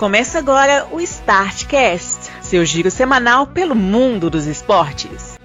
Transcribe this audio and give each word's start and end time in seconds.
Começa 0.00 0.38
agora 0.38 0.86
o 0.90 0.98
Startcast, 0.98 2.32
seu 2.40 2.64
giro 2.64 2.90
semanal 2.90 3.46
pelo 3.46 3.74
mundo 3.74 4.30
dos 4.30 4.46
esportes. 4.46 5.38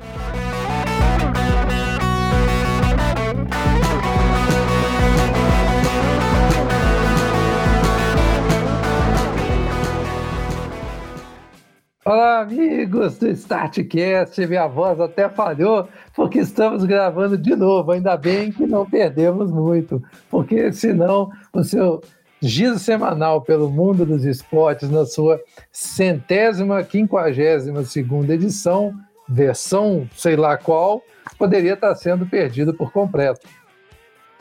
Olá, 12.05 12.39
amigos 12.39 13.17
do 13.17 13.27
Startcast. 13.27 14.47
Minha 14.47 14.67
voz 14.67 15.01
até 15.01 15.27
falhou 15.27 15.89
porque 16.15 16.39
estamos 16.39 16.85
gravando 16.85 17.37
de 17.37 17.57
novo. 17.57 17.91
Ainda 17.91 18.15
bem 18.15 18.53
que 18.53 18.65
não 18.65 18.89
perdemos 18.89 19.51
muito, 19.51 20.01
porque 20.29 20.71
senão 20.71 21.29
o 21.51 21.61
seu 21.61 22.01
giro 22.47 22.77
semanal 22.77 23.41
pelo 23.41 23.69
mundo 23.69 24.05
dos 24.05 24.23
esportes 24.23 24.89
na 24.89 25.05
sua 25.05 25.41
centésima, 25.71 26.83
quinquagésima 26.83 27.83
segunda 27.83 28.33
edição, 28.33 28.93
versão 29.27 30.07
sei 30.15 30.35
lá 30.35 30.55
qual, 30.55 31.01
poderia 31.37 31.73
estar 31.73 31.95
sendo 31.95 32.25
perdido 32.25 32.73
por 32.73 32.91
completo. 32.91 33.47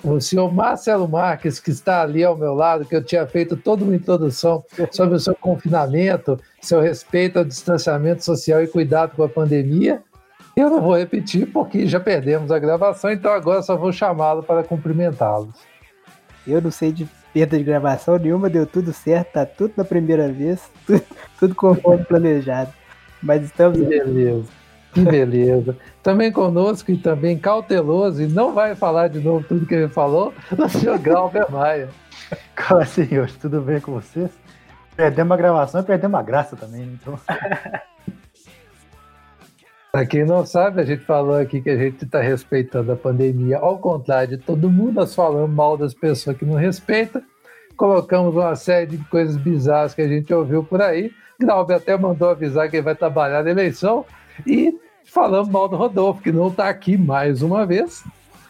O 0.02 0.20
senhor 0.20 0.52
Marcelo 0.52 1.08
Marques, 1.08 1.58
que 1.58 1.70
está 1.70 2.02
ali 2.02 2.22
ao 2.22 2.36
meu 2.36 2.52
lado, 2.52 2.84
que 2.84 2.94
eu 2.94 3.02
tinha 3.02 3.26
feito 3.26 3.56
toda 3.56 3.84
uma 3.84 3.96
introdução 3.96 4.62
sobre 4.90 5.14
o 5.14 5.20
seu 5.20 5.34
confinamento, 5.34 6.38
seu 6.60 6.82
respeito 6.82 7.38
ao 7.38 7.44
distanciamento 7.44 8.22
social 8.22 8.62
e 8.62 8.68
cuidado 8.68 9.16
com 9.16 9.22
a 9.22 9.28
pandemia, 9.30 10.02
eu 10.54 10.68
não 10.68 10.82
vou 10.82 10.96
repetir 10.96 11.50
porque 11.50 11.86
já 11.86 11.98
perdemos 11.98 12.50
a 12.50 12.58
gravação, 12.58 13.10
então 13.10 13.32
agora 13.32 13.62
só 13.62 13.76
vou 13.76 13.90
chamá-lo 13.92 14.42
para 14.42 14.62
cumprimentá-los. 14.62 15.56
Eu 16.46 16.60
não 16.60 16.70
sei 16.70 16.92
de 16.92 17.08
perda 17.34 17.58
de 17.58 17.64
gravação 17.64 18.16
nenhuma, 18.16 18.48
deu 18.48 18.64
tudo 18.64 18.92
certo, 18.92 19.32
tá 19.32 19.44
tudo 19.44 19.74
na 19.76 19.84
primeira 19.84 20.30
vez, 20.30 20.70
tudo, 20.86 21.02
tudo 21.38 21.54
conforme 21.56 22.04
planejado. 22.04 22.72
Mas 23.20 23.42
estamos. 23.42 23.78
Que 23.78 23.84
beleza, 23.84 24.48
que 24.92 25.00
beleza. 25.00 25.76
também 26.02 26.30
conosco 26.30 26.92
e 26.92 26.96
também 26.96 27.36
cauteloso, 27.36 28.22
e 28.22 28.28
não 28.28 28.54
vai 28.54 28.76
falar 28.76 29.08
de 29.08 29.18
novo 29.18 29.44
tudo 29.46 29.66
que 29.66 29.74
ele 29.74 29.88
falou, 29.88 30.32
o 30.56 30.68
senhor 30.68 30.98
Galber 30.98 31.50
Maia. 31.50 31.88
Olá, 32.70 32.86
senhores, 32.86 33.34
tudo 33.36 33.60
bem 33.60 33.80
com 33.80 33.92
vocês? 33.92 34.30
Perdemos 34.94 35.32
a 35.32 35.36
gravação 35.36 35.80
e 35.80 35.84
perdemos 35.84 36.18
a 36.18 36.22
graça 36.22 36.56
também, 36.56 36.82
então. 36.82 37.18
Para 39.94 40.06
quem 40.06 40.24
não 40.24 40.44
sabe, 40.44 40.80
a 40.80 40.84
gente 40.84 41.04
falou 41.04 41.36
aqui 41.36 41.60
que 41.60 41.70
a 41.70 41.76
gente 41.76 42.04
está 42.04 42.20
respeitando 42.20 42.90
a 42.90 42.96
pandemia, 42.96 43.58
ao 43.58 43.78
contrário 43.78 44.36
de 44.36 44.44
todo 44.44 44.68
mundo, 44.68 44.94
nós 44.94 45.14
falamos 45.14 45.48
mal 45.48 45.76
das 45.76 45.94
pessoas 45.94 46.36
que 46.36 46.44
não 46.44 46.56
respeitam, 46.56 47.22
colocamos 47.76 48.34
uma 48.34 48.56
série 48.56 48.88
de 48.88 48.98
coisas 49.04 49.36
bizarras 49.36 49.94
que 49.94 50.02
a 50.02 50.08
gente 50.08 50.34
ouviu 50.34 50.64
por 50.64 50.82
aí. 50.82 51.12
Grauber 51.38 51.76
até 51.76 51.96
mandou 51.96 52.28
avisar 52.28 52.68
que 52.68 52.74
ele 52.74 52.82
vai 52.82 52.96
trabalhar 52.96 53.44
na 53.44 53.50
eleição. 53.52 54.04
E 54.44 54.76
falamos 55.04 55.48
mal 55.48 55.68
do 55.68 55.76
Rodolfo, 55.76 56.20
que 56.20 56.32
não 56.32 56.48
está 56.48 56.68
aqui 56.68 56.96
mais 56.96 57.40
uma 57.40 57.64
vez. 57.64 58.02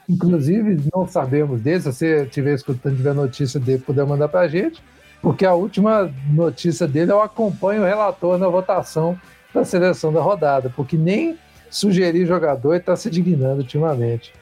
Inclusive, 0.08 0.88
não 0.94 1.06
sabemos 1.06 1.60
dele, 1.60 1.80
se 1.82 1.92
você 1.92 2.22
estiver 2.22 2.54
escutando, 2.54 2.96
tiver 2.96 3.12
notícia 3.12 3.60
dele, 3.60 3.82
puder 3.84 4.06
mandar 4.06 4.28
para 4.28 4.40
a 4.40 4.48
gente, 4.48 4.82
porque 5.20 5.44
a 5.44 5.52
última 5.52 6.10
notícia 6.32 6.88
dele 6.88 7.12
eu 7.12 7.20
acompanho 7.20 7.82
o 7.82 7.86
relator 7.86 8.38
na 8.38 8.48
votação 8.48 9.20
da 9.54 9.64
seleção 9.64 10.12
da 10.12 10.20
rodada, 10.20 10.70
porque 10.74 10.96
nem 10.96 11.38
sugerir 11.70 12.26
jogador 12.26 12.74
está 12.74 12.96
se 12.96 13.08
dignando 13.08 13.62
ultimamente. 13.62 14.34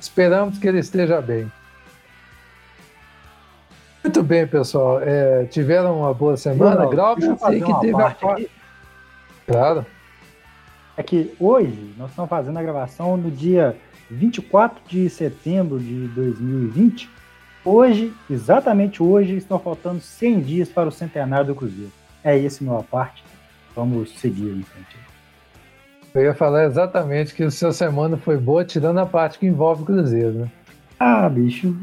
Esperamos 0.00 0.58
que 0.58 0.66
ele 0.66 0.78
esteja 0.78 1.20
bem. 1.20 1.50
Muito 4.02 4.22
bem, 4.22 4.46
pessoal. 4.46 5.00
É, 5.02 5.44
tiveram 5.44 5.98
uma 5.98 6.14
boa 6.14 6.36
semana. 6.36 6.88
Grau, 6.88 7.16
sei 7.20 7.60
que 7.60 7.80
teve 7.80 8.00
a 8.00 8.10
parte. 8.10 8.50
Claro. 9.46 9.84
É 10.96 11.02
que 11.02 11.34
hoje 11.38 11.94
nós 11.98 12.10
estamos 12.10 12.28
fazendo 12.28 12.58
a 12.58 12.62
gravação 12.62 13.16
no 13.16 13.30
dia 13.30 13.76
24 14.10 14.80
de 14.86 15.08
setembro 15.10 15.78
de 15.78 16.08
2020. 16.08 17.10
Hoje, 17.64 18.12
exatamente 18.28 19.02
hoje, 19.02 19.36
estão 19.36 19.58
faltando 19.58 20.00
100 20.00 20.40
dias 20.40 20.68
para 20.68 20.88
o 20.88 20.92
centenário 20.92 21.48
do 21.48 21.54
Cruzeiro. 21.54 21.92
É 22.24 22.38
esse 22.38 22.64
meu 22.64 22.82
parte. 22.90 23.22
Vamos 23.74 24.18
seguir 24.18 24.50
em 24.50 24.62
frente. 24.62 24.96
Eu 26.14 26.22
ia 26.22 26.34
falar 26.34 26.64
exatamente 26.64 27.34
que 27.34 27.44
o 27.44 27.50
seu 27.50 27.72
semana 27.72 28.16
foi 28.16 28.36
boa, 28.36 28.64
tirando 28.64 28.98
a 28.98 29.06
parte 29.06 29.38
que 29.38 29.46
envolve 29.46 29.82
o 29.82 29.86
Cruzeiro, 29.86 30.32
né? 30.32 30.50
Ah, 30.98 31.28
bicho. 31.28 31.74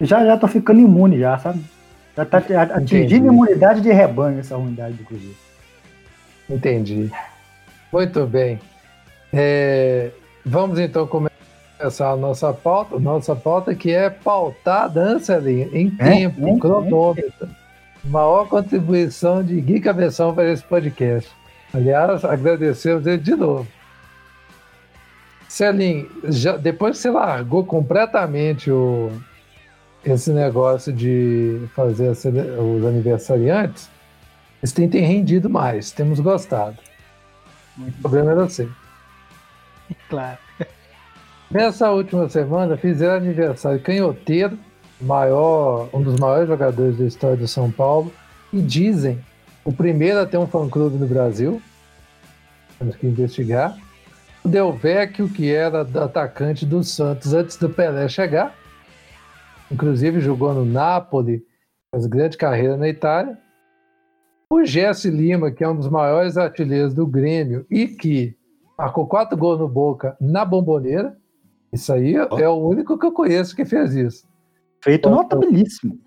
Já 0.00 0.24
já 0.24 0.36
tô 0.36 0.46
ficando 0.46 0.80
imune 0.80 1.18
já, 1.18 1.38
sabe? 1.38 1.62
Já 2.16 2.24
tá 2.26 2.38
atingindo 2.38 3.28
imunidade 3.28 3.80
de 3.80 3.90
rebanho 3.90 4.38
essa 4.38 4.58
unidade 4.58 4.94
do 4.94 5.04
Cruzeiro. 5.04 5.36
Entendi. 6.50 7.10
Muito 7.90 8.26
bem. 8.26 8.60
É, 9.32 10.10
vamos 10.44 10.78
então 10.78 11.06
começar 11.06 12.10
a 12.10 12.16
nossa 12.16 12.52
pauta, 12.52 12.98
nossa 12.98 13.34
pauta 13.34 13.74
que 13.74 13.90
é 13.90 14.10
pautada, 14.10 15.00
Anselin, 15.00 15.70
em 15.72 15.94
é, 15.98 16.04
tempo, 16.04 16.46
é, 16.46 16.58
cronômetro. 16.58 17.48
Maior 18.04 18.48
contribuição 18.48 19.44
de 19.44 19.60
Gui 19.60 19.80
Cabeção 19.80 20.34
para 20.34 20.50
esse 20.50 20.62
podcast. 20.64 21.30
Aliás, 21.72 22.24
agradecemos 22.24 23.06
ele 23.06 23.18
de 23.18 23.34
novo. 23.34 23.66
Celim, 25.48 26.08
já, 26.24 26.56
depois 26.56 26.96
que 26.96 27.02
você 27.02 27.10
largou 27.10 27.64
completamente 27.64 28.70
o, 28.70 29.12
esse 30.04 30.32
negócio 30.32 30.92
de 30.92 31.60
fazer 31.74 32.10
os 32.10 32.84
aniversariantes, 32.84 33.88
eles 34.62 34.72
têm, 34.72 34.88
têm 34.88 35.04
rendido 35.04 35.48
mais, 35.48 35.90
temos 35.90 36.20
gostado. 36.20 36.78
Muito 37.76 37.96
o 37.98 38.00
problema 38.00 38.32
era 38.32 38.44
você. 38.44 38.68
Claro. 40.08 40.38
Nessa 41.50 41.90
última 41.90 42.28
semana 42.28 42.76
fizeram 42.76 43.16
aniversário 43.16 43.80
canhoteiro, 43.80 44.58
maior, 45.02 45.88
um 45.92 46.02
dos 46.02 46.18
maiores 46.18 46.48
jogadores 46.48 46.96
da 46.96 47.04
história 47.04 47.36
do 47.36 47.48
São 47.48 47.70
Paulo, 47.70 48.12
e 48.52 48.60
dizem 48.60 49.18
o 49.64 49.72
primeiro 49.72 50.20
a 50.20 50.26
ter 50.26 50.38
um 50.38 50.46
fã-clube 50.46 50.96
no 50.96 51.06
Brasil. 51.06 51.60
Temos 52.78 52.96
que 52.96 53.06
investigar. 53.06 53.76
O 54.44 54.48
Del 54.48 54.72
Vecchio, 54.72 55.28
que 55.28 55.52
era 55.52 55.82
atacante 55.82 56.66
do 56.66 56.82
Santos 56.82 57.32
antes 57.32 57.56
do 57.56 57.70
Pelé 57.70 58.08
chegar. 58.08 58.54
Inclusive 59.70 60.20
jogou 60.20 60.52
no 60.52 60.64
Napoli, 60.64 61.44
fez 61.94 62.06
grande 62.06 62.36
carreira 62.36 62.76
na 62.76 62.88
Itália. 62.88 63.38
O 64.50 64.64
Jesse 64.64 65.08
Lima, 65.08 65.50
que 65.50 65.64
é 65.64 65.68
um 65.68 65.76
dos 65.76 65.88
maiores 65.88 66.36
artilheiros 66.36 66.92
do 66.92 67.06
Grêmio 67.06 67.64
e 67.70 67.86
que 67.86 68.36
marcou 68.76 69.06
quatro 69.06 69.36
gols 69.36 69.60
no 69.60 69.68
Boca 69.68 70.16
na 70.20 70.44
Bomboneira. 70.44 71.16
Isso 71.72 71.92
aí 71.92 72.16
oh. 72.18 72.38
é 72.38 72.48
o 72.48 72.56
único 72.56 72.98
que 72.98 73.06
eu 73.06 73.12
conheço 73.12 73.56
que 73.56 73.64
fez 73.64 73.94
isso. 73.94 74.31
Feito 74.82 75.08
então, 75.08 75.22
notabilíssimo. 75.22 75.98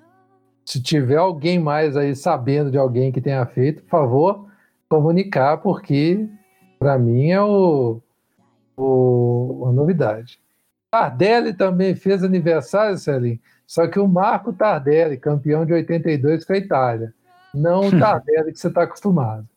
Se 0.65 0.81
tiver 0.81 1.17
alguém 1.17 1.59
mais 1.59 1.95
aí 1.95 2.15
sabendo 2.15 2.69
de 2.69 2.77
alguém 2.77 3.11
que 3.11 3.21
tenha 3.21 3.45
feito, 3.45 3.83
por 3.83 3.89
favor, 3.89 4.47
comunicar, 4.89 5.57
porque 5.57 6.27
para 6.77 6.97
mim 6.99 7.31
é 7.31 7.41
o, 7.41 8.01
o, 8.75 9.59
uma 9.61 9.71
novidade. 9.71 10.39
Tardelli 10.91 11.53
também 11.53 11.95
fez 11.95 12.23
aniversário, 12.23 12.97
Celim, 12.97 13.39
só 13.65 13.87
que 13.87 13.99
o 13.99 14.07
Marco 14.07 14.53
Tardelli, 14.53 15.17
campeão 15.17 15.65
de 15.65 15.73
82 15.73 16.45
com 16.45 16.53
a 16.53 16.57
Itália, 16.57 17.13
não 17.53 17.87
o 17.87 17.91
Tardelli 17.99 18.51
que 18.51 18.59
você 18.59 18.67
está 18.67 18.83
acostumado. 18.83 19.47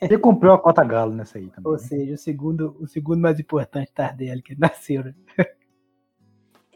Ele 0.00 0.18
comprou 0.18 0.52
a 0.52 0.58
cota 0.58 0.82
galo 0.82 1.14
nessa 1.14 1.38
aí 1.38 1.46
também. 1.46 1.70
Ou 1.70 1.72
né? 1.72 1.78
seja, 1.78 2.14
o 2.14 2.18
segundo, 2.18 2.76
o 2.80 2.86
segundo 2.88 3.20
mais 3.20 3.38
importante 3.38 3.92
Tardelli 3.92 4.42
que 4.42 4.58
nasceu. 4.58 5.04
Né? 5.04 5.14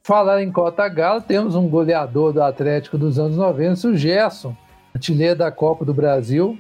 Falar 0.06 0.40
em 0.40 0.52
Cota 0.52 0.88
Galo, 0.88 1.20
temos 1.20 1.56
um 1.56 1.68
goleador 1.68 2.32
do 2.32 2.40
Atlético 2.40 2.96
dos 2.96 3.18
anos 3.18 3.36
90, 3.36 3.88
o 3.88 3.96
Gerson, 3.96 4.54
artilheiro 4.94 5.36
da 5.36 5.50
Copa 5.50 5.84
do 5.84 5.92
Brasil 5.92 6.56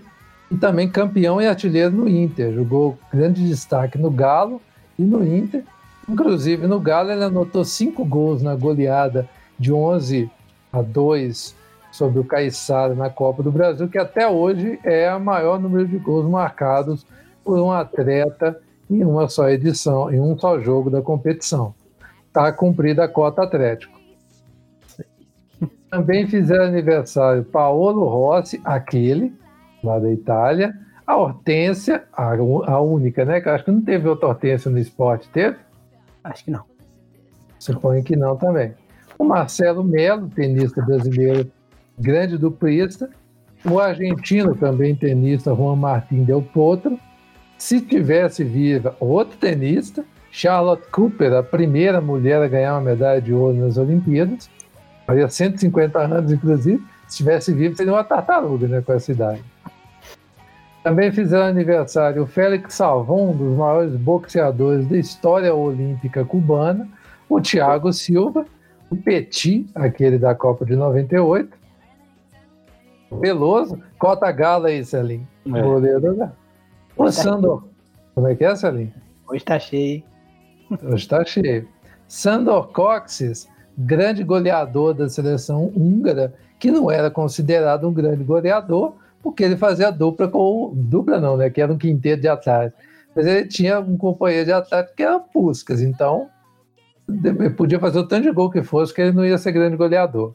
e 0.50 0.56
também 0.56 0.90
campeão 0.90 1.40
e 1.40 1.46
artilheiro 1.46 1.92
no 1.92 2.08
Inter. 2.08 2.52
Jogou 2.52 2.98
grande 3.08 3.46
destaque 3.46 3.98
no 3.98 4.10
Galo 4.10 4.60
e 4.98 5.02
no 5.02 5.24
Inter. 5.24 5.62
Inclusive, 6.08 6.66
no 6.66 6.80
Galo, 6.80 7.12
ele 7.12 7.22
anotou 7.22 7.64
cinco 7.64 8.04
gols 8.04 8.42
na 8.42 8.56
goleada 8.56 9.28
de 9.56 9.72
11 9.72 10.28
a 10.72 10.82
2 10.82 11.54
sobre 11.92 12.18
o 12.18 12.24
Caiçara 12.24 12.96
na 12.96 13.10
Copa 13.10 13.44
do 13.44 13.52
Brasil, 13.52 13.86
que 13.86 13.96
até 13.96 14.26
hoje 14.26 14.76
é 14.82 15.14
o 15.14 15.20
maior 15.20 15.60
número 15.60 15.86
de 15.86 15.98
gols 15.98 16.28
marcados 16.28 17.06
por 17.44 17.60
um 17.60 17.70
atleta 17.70 18.60
em 18.90 19.04
uma 19.04 19.28
só 19.28 19.48
edição, 19.48 20.12
em 20.12 20.20
um 20.20 20.36
só 20.36 20.58
jogo 20.58 20.90
da 20.90 21.00
competição 21.00 21.72
está 22.36 22.52
cumprida 22.52 23.04
a 23.04 23.08
cota 23.08 23.42
Atlético. 23.42 23.98
Também 25.90 26.26
fizeram 26.26 26.66
aniversário 26.66 27.42
Paolo 27.44 28.04
Rossi, 28.06 28.60
aquele, 28.62 29.32
lá 29.82 29.98
da 29.98 30.12
Itália. 30.12 30.74
A 31.06 31.16
Hortência, 31.16 32.04
a, 32.12 32.34
a 32.34 32.80
única, 32.80 33.24
né? 33.24 33.40
Que 33.40 33.48
acho 33.48 33.64
que 33.64 33.70
não 33.70 33.80
teve 33.80 34.06
outra 34.06 34.28
Hortência 34.28 34.70
no 34.70 34.78
esporte, 34.78 35.28
teve? 35.30 35.56
Acho 36.22 36.44
que 36.44 36.50
não. 36.50 36.64
Suponho 37.58 38.04
que 38.04 38.16
não 38.16 38.36
também. 38.36 38.74
O 39.18 39.24
Marcelo 39.24 39.82
Melo, 39.82 40.28
tenista 40.28 40.82
brasileiro, 40.82 41.50
grande 41.98 42.36
duplista. 42.36 43.08
o 43.64 43.78
argentino 43.80 44.54
também 44.54 44.94
tenista 44.94 45.54
Juan 45.54 45.76
Martín 45.76 46.24
Del 46.24 46.42
Potro. 46.42 46.98
Se 47.56 47.80
tivesse 47.80 48.44
viva 48.44 48.94
outro 49.00 49.38
tenista, 49.38 50.04
Charlotte 50.36 50.86
Cooper, 50.90 51.32
a 51.32 51.42
primeira 51.42 51.98
mulher 51.98 52.42
a 52.42 52.46
ganhar 52.46 52.74
uma 52.74 52.82
medalha 52.82 53.22
de 53.22 53.32
ouro 53.32 53.56
nas 53.56 53.78
Olimpíadas, 53.78 54.50
faria 55.06 55.26
150 55.26 55.98
anos, 55.98 56.30
inclusive. 56.30 56.84
Se 57.08 57.16
tivesse 57.16 57.54
vivo, 57.54 57.74
seria 57.74 57.94
uma 57.94 58.04
tartaruga 58.04 58.68
né, 58.68 58.82
com 58.82 58.92
essa 58.92 59.10
idade. 59.10 59.42
Também 60.84 61.10
fizeram 61.10 61.46
aniversário 61.46 62.22
o 62.22 62.26
Félix 62.26 62.74
Salvon, 62.74 63.30
um 63.30 63.34
dos 63.34 63.56
maiores 63.56 63.96
boxeadores 63.96 64.86
da 64.86 64.98
história 64.98 65.54
olímpica 65.54 66.22
cubana, 66.22 66.86
o 67.30 67.40
Thiago 67.40 67.90
Silva, 67.90 68.44
o 68.90 68.96
Petit, 68.96 69.66
aquele 69.74 70.18
da 70.18 70.34
Copa 70.34 70.66
de 70.66 70.76
98, 70.76 71.56
Veloso, 73.10 73.80
cota 73.98 74.30
gala 74.32 74.68
aí, 74.68 74.84
Celim. 74.84 75.26
É. 75.46 75.62
Goleiro, 75.62 76.12
né? 76.14 76.30
O 76.94 77.10
Sandor. 77.10 77.64
Como 78.14 78.28
é 78.28 78.34
que 78.34 78.44
é, 78.44 78.54
Celim? 78.54 78.92
Hoje 79.26 79.42
tá 79.42 79.58
cheio. 79.58 80.02
Hoje 80.82 81.08
tá 81.08 81.24
cheio. 81.24 81.68
Sandor 82.08 82.68
Coxes, 82.68 83.48
grande 83.76 84.22
goleador 84.22 84.94
da 84.94 85.08
seleção 85.08 85.72
húngara, 85.74 86.34
que 86.58 86.70
não 86.70 86.90
era 86.90 87.10
considerado 87.10 87.88
um 87.88 87.92
grande 87.92 88.24
goleador, 88.24 88.94
porque 89.22 89.44
ele 89.44 89.56
fazia 89.56 89.90
dupla 89.90 90.28
com. 90.28 90.72
Dupla 90.74 91.20
não, 91.20 91.36
né? 91.36 91.50
Que 91.50 91.60
era 91.60 91.72
um 91.72 91.78
quinteto 91.78 92.22
de 92.22 92.28
ataque. 92.28 92.74
Mas 93.14 93.26
ele 93.26 93.48
tinha 93.48 93.80
um 93.80 93.96
companheiro 93.96 94.46
de 94.46 94.52
ataque 94.52 94.94
que 94.96 95.02
era 95.02 95.18
Puskas, 95.18 95.80
então 95.80 96.28
podia 97.56 97.78
fazer 97.78 97.98
o 97.98 98.06
tanto 98.06 98.24
de 98.24 98.32
gol 98.32 98.50
que 98.50 98.62
fosse, 98.62 98.92
que 98.92 99.00
ele 99.00 99.12
não 99.12 99.24
ia 99.24 99.38
ser 99.38 99.52
grande 99.52 99.76
goleador. 99.76 100.34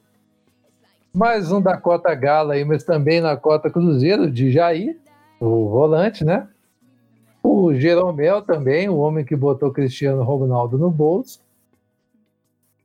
Mais 1.14 1.52
um 1.52 1.62
da 1.62 1.76
cota 1.76 2.14
Gala 2.16 2.54
aí, 2.54 2.64
mas 2.64 2.84
também 2.84 3.20
na 3.20 3.36
cota 3.36 3.70
Cruzeiro 3.70 4.32
de 4.32 4.50
Jair, 4.50 4.98
o 5.40 5.70
volante, 5.70 6.24
né? 6.24 6.48
O 7.44 7.74
Jeromel 7.74 8.42
também, 8.42 8.88
o 8.88 8.98
homem 8.98 9.26
que 9.26 9.36
botou 9.36 9.72
Cristiano 9.72 10.24
Ronaldo 10.24 10.78
no 10.78 10.92
bolso. 10.92 11.40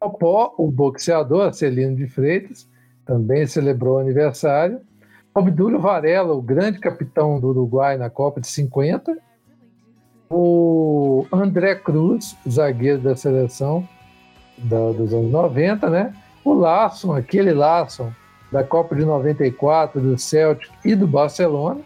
Popó, 0.01 0.55
o 0.57 0.71
boxeador, 0.71 1.53
Celino 1.53 1.97
de 1.97 2.07
Freitas, 2.07 2.69
também 3.05 3.47
celebrou 3.47 3.97
o 3.97 3.99
aniversário. 3.99 4.81
Obdúlio 5.35 5.81
Varela, 5.81 6.33
o 6.33 6.41
grande 6.41 6.79
capitão 6.79 7.39
do 7.39 7.49
Uruguai 7.49 7.97
na 7.97 8.09
Copa 8.09 8.41
de 8.41 8.47
50. 8.47 9.17
O 10.31 11.27
André 11.31 11.75
Cruz, 11.75 12.37
zagueiro 12.49 13.01
da 13.01 13.15
seleção 13.15 13.87
da, 14.59 14.93
dos 14.93 15.13
anos 15.13 15.31
90, 15.31 15.91
né? 15.91 16.15
O 16.45 16.55
Larson, 16.55 17.15
aquele 17.15 17.53
Larson 17.53 18.11
da 18.51 18.65
Copa 18.65 18.95
de 18.95 19.05
94, 19.05 20.01
do 20.01 20.19
Celtic 20.19 20.71
e 20.85 20.95
do 20.95 21.07
Barcelona. 21.07 21.81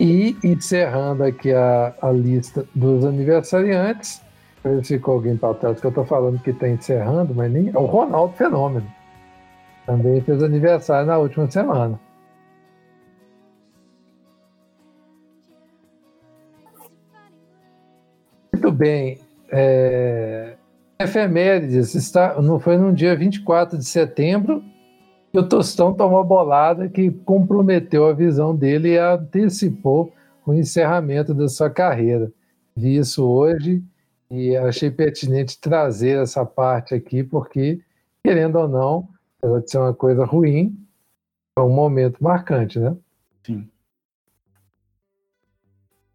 E 0.00 0.34
encerrando 0.42 1.22
aqui 1.22 1.52
a, 1.52 1.94
a 2.00 2.10
lista 2.10 2.66
dos 2.74 3.04
aniversariantes, 3.04 4.22
ver 4.64 4.82
se 4.82 4.94
ficou 4.94 5.16
alguém 5.16 5.36
para 5.36 5.52
trás, 5.52 5.78
que 5.78 5.86
eu 5.86 5.90
estou 5.90 6.06
falando 6.06 6.40
que 6.42 6.52
está 6.52 6.66
encerrando, 6.66 7.34
mas 7.34 7.52
nem. 7.52 7.68
É 7.68 7.78
o 7.78 7.84
Ronaldo 7.84 8.34
Fenômeno. 8.34 8.90
Também 9.84 10.22
fez 10.22 10.42
aniversário 10.42 11.06
na 11.06 11.18
última 11.18 11.50
semana. 11.50 12.00
Muito 18.54 18.72
bem. 18.72 19.20
É, 19.52 20.54
efemérides, 20.98 21.94
está, 21.94 22.40
não 22.40 22.58
foi 22.58 22.78
no 22.78 22.90
dia 22.90 23.14
24 23.14 23.76
de 23.76 23.84
setembro 23.84 24.64
que 25.30 25.38
o 25.38 25.48
Tostão 25.48 25.94
tomou 25.94 26.24
bolada 26.24 26.88
que 26.88 27.10
comprometeu 27.10 28.06
a 28.06 28.12
visão 28.12 28.54
dele 28.54 28.90
e 28.90 28.98
antecipou 28.98 30.12
o 30.44 30.52
encerramento 30.52 31.32
da 31.32 31.48
sua 31.48 31.70
carreira. 31.70 32.32
Vi 32.76 32.96
isso 32.96 33.24
hoje 33.24 33.82
e 34.30 34.56
achei 34.56 34.90
pertinente 34.90 35.60
trazer 35.60 36.22
essa 36.22 36.44
parte 36.44 36.94
aqui, 36.94 37.22
porque, 37.22 37.80
querendo 38.24 38.56
ou 38.56 38.68
não, 38.68 39.08
pode 39.40 39.70
ser 39.70 39.78
uma 39.78 39.94
coisa 39.94 40.24
ruim, 40.24 40.76
é 41.56 41.60
um 41.60 41.70
momento 41.70 42.22
marcante, 42.22 42.78
né? 42.78 42.96
Sim. 43.44 43.68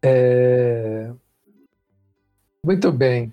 É... 0.02 1.12
Muito 2.64 2.90
bem. 2.92 3.32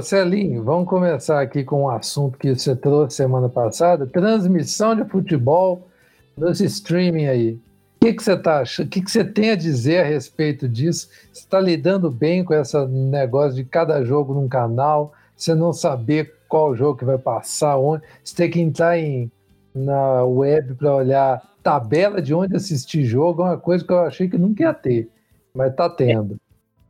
Celinho, 0.00 0.62
vamos 0.62 0.88
começar 0.88 1.40
aqui 1.40 1.64
com 1.64 1.82
um 1.82 1.90
assunto 1.90 2.38
que 2.38 2.54
você 2.54 2.76
trouxe 2.76 3.16
semana 3.16 3.48
passada: 3.48 4.06
transmissão 4.06 4.94
de 4.94 5.04
futebol 5.04 5.88
nos 6.36 6.60
streaming 6.60 7.26
aí. 7.26 7.52
O 7.96 8.04
que, 8.04 8.12
que 8.14 8.22
você 8.22 8.36
tá 8.36 8.60
achando? 8.60 8.86
O 8.86 8.90
que, 8.90 9.02
que 9.02 9.10
você 9.10 9.24
tem 9.24 9.50
a 9.50 9.56
dizer 9.56 9.98
a 9.98 10.04
respeito 10.04 10.68
disso? 10.68 11.08
Você 11.32 11.40
está 11.40 11.58
lidando 11.58 12.10
bem 12.10 12.44
com 12.44 12.54
esse 12.54 12.76
negócio 12.86 13.56
de 13.56 13.64
cada 13.64 14.04
jogo 14.04 14.32
num 14.34 14.48
canal, 14.48 15.12
você 15.36 15.52
não 15.52 15.72
saber 15.72 16.32
qual 16.48 16.76
jogo 16.76 16.98
que 16.98 17.04
vai 17.04 17.18
passar, 17.18 17.76
onde, 17.76 18.04
você 18.22 18.36
tem 18.36 18.50
que 18.50 18.60
entrar 18.60 18.96
em, 18.98 19.30
na 19.74 20.22
web 20.22 20.74
para 20.74 20.94
olhar 20.94 21.42
tabela 21.60 22.22
de 22.22 22.32
onde 22.32 22.54
assistir 22.54 23.04
jogo, 23.04 23.42
é 23.42 23.46
uma 23.46 23.58
coisa 23.58 23.84
que 23.84 23.92
eu 23.92 24.00
achei 24.00 24.28
que 24.28 24.38
nunca 24.38 24.62
ia 24.62 24.74
ter, 24.74 25.08
mas 25.52 25.72
está 25.72 25.90
tendo. 25.90 26.36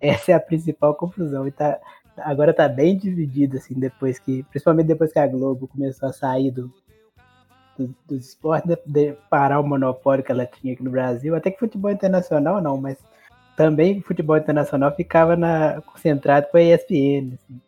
Essa 0.01 0.33
é 0.33 0.35
a 0.35 0.41
principal 0.41 0.95
confusão. 0.95 1.47
E 1.47 1.53
tá, 1.53 1.79
agora 2.19 2.53
tá 2.55 2.69
bem 2.69 2.97
dividido, 2.97 3.57
assim, 3.57 3.75
depois 3.75 4.19
que. 4.19 4.43
Principalmente 4.45 4.87
depois 4.87 5.13
que 5.13 5.19
a 5.19 5.27
Globo 5.27 5.69
começou 5.69 6.09
a 6.09 6.13
sair 6.13 6.51
do, 6.51 6.73
do, 7.79 7.95
dos 8.07 8.29
esportes, 8.29 8.77
de, 8.87 9.13
parar 9.31 9.61
o 9.61 9.67
monopólio 9.67 10.25
que 10.25 10.33
ela 10.33 10.47
tinha 10.47 10.75
aqui 10.75 10.83
no 10.83 10.91
Brasil. 10.91 11.35
Até 11.35 11.51
que 11.51 11.59
futebol 11.59 11.91
internacional 11.91 12.61
não, 12.61 12.81
mas 12.81 12.99
também 13.57 14.01
futebol 14.03 14.37
internacional 14.37 14.95
ficava 14.95 15.37
na, 15.37 15.81
concentrado 15.83 16.49
com 16.51 16.57
a 16.57 16.63
ESPN. 16.63 17.35
Assim. 17.35 17.61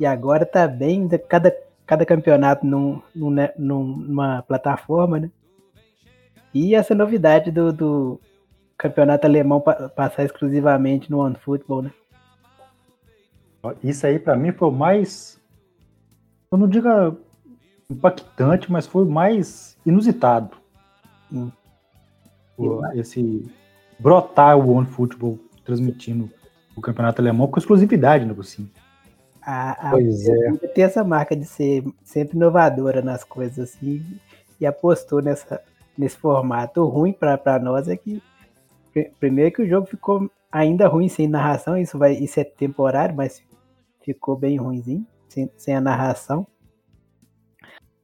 E 0.00 0.06
agora 0.06 0.44
tá 0.44 0.66
bem, 0.66 1.08
cada, 1.28 1.54
cada 1.86 2.04
campeonato 2.04 2.66
num, 2.66 3.00
num, 3.14 3.30
né, 3.30 3.52
numa 3.56 4.42
plataforma, 4.42 5.20
né? 5.20 5.30
E 6.54 6.74
essa 6.74 6.94
novidade 6.94 7.50
do, 7.50 7.72
do 7.72 8.20
campeonato 8.76 9.26
alemão 9.26 9.60
passar 9.60 10.24
exclusivamente 10.24 11.10
no 11.10 11.20
OneFootball, 11.20 11.82
né? 11.82 11.92
Isso 13.82 14.06
aí 14.06 14.18
para 14.18 14.36
mim 14.36 14.52
foi 14.52 14.68
o 14.68 14.72
mais, 14.72 15.40
eu 16.50 16.58
não 16.58 16.68
diga 16.68 17.14
impactante, 17.88 18.70
mas 18.70 18.86
foi 18.86 19.04
o 19.04 19.10
mais 19.10 19.76
inusitado. 19.86 20.56
Hum. 21.32 21.50
esse 22.94 23.50
brotar 23.98 24.58
o 24.58 24.74
One 24.74 24.86
Football 24.86 25.38
transmitindo 25.64 26.28
o 26.76 26.80
campeonato 26.80 27.22
alemão 27.22 27.46
com 27.46 27.58
exclusividade 27.58 28.24
no 28.24 28.34
Bucinho. 28.34 28.70
A, 29.40 29.88
a 29.88 29.90
pois 29.90 30.28
é. 30.28 30.50
tem 30.74 30.84
essa 30.84 31.02
marca 31.02 31.34
de 31.34 31.44
ser 31.44 31.84
sempre 32.02 32.36
inovadora 32.36 33.02
nas 33.02 33.24
coisas 33.24 33.70
assim 33.70 34.04
e 34.60 34.66
apostou 34.66 35.22
nessa, 35.22 35.60
nesse 35.96 36.16
formato. 36.16 36.82
O 36.82 36.86
ruim 36.86 37.12
para 37.12 37.58
nós 37.58 37.88
é 37.88 37.96
que 37.96 38.22
primeiro 39.18 39.52
que 39.52 39.62
o 39.62 39.68
jogo 39.68 39.86
ficou 39.86 40.30
ainda 40.50 40.86
ruim 40.86 41.08
sem 41.08 41.26
narração, 41.26 41.76
isso 41.76 41.98
vai 41.98 42.12
isso 42.14 42.38
é 42.38 42.44
temporário, 42.44 43.16
mas 43.16 43.42
ficou 44.04 44.36
bem 44.36 44.56
ruimzinho, 44.56 45.06
sem, 45.28 45.50
sem 45.56 45.74
a 45.74 45.80
narração. 45.80 46.46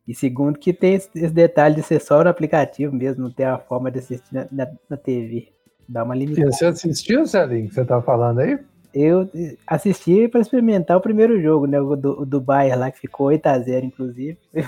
E 0.06 0.14
segundo, 0.14 0.58
que 0.58 0.72
tem 0.72 0.94
esse, 0.94 1.28
detalhe 1.28 1.74
de 1.74 1.82
ser 1.82 2.00
só 2.00 2.24
no 2.24 2.30
aplicativo 2.30 2.94
mesmo, 2.94 3.24
não 3.24 3.30
ter 3.30 3.44
a 3.44 3.58
forma 3.58 3.90
de 3.90 3.98
assistir 3.98 4.34
na, 4.34 4.46
na, 4.50 4.70
na 4.88 4.96
TV. 4.96 5.52
Dá 5.86 6.02
uma 6.02 6.14
limitada. 6.14 6.50
Você 6.50 6.64
assistiu, 6.64 7.26
Celinho, 7.26 7.68
que 7.68 7.74
você 7.74 7.84
tá 7.84 8.00
falando 8.00 8.40
aí? 8.40 8.58
Eu 8.94 9.28
assisti 9.66 10.26
para 10.26 10.40
experimentar 10.40 10.96
o 10.96 11.00
primeiro 11.00 11.40
jogo, 11.42 11.66
né? 11.66 11.78
O 11.78 11.94
do, 11.94 12.22
o 12.22 12.26
do 12.26 12.40
Bayern 12.40 12.80
lá, 12.80 12.90
que 12.90 12.98
ficou 12.98 13.28
8x0, 13.28 13.84
inclusive. 13.84 14.38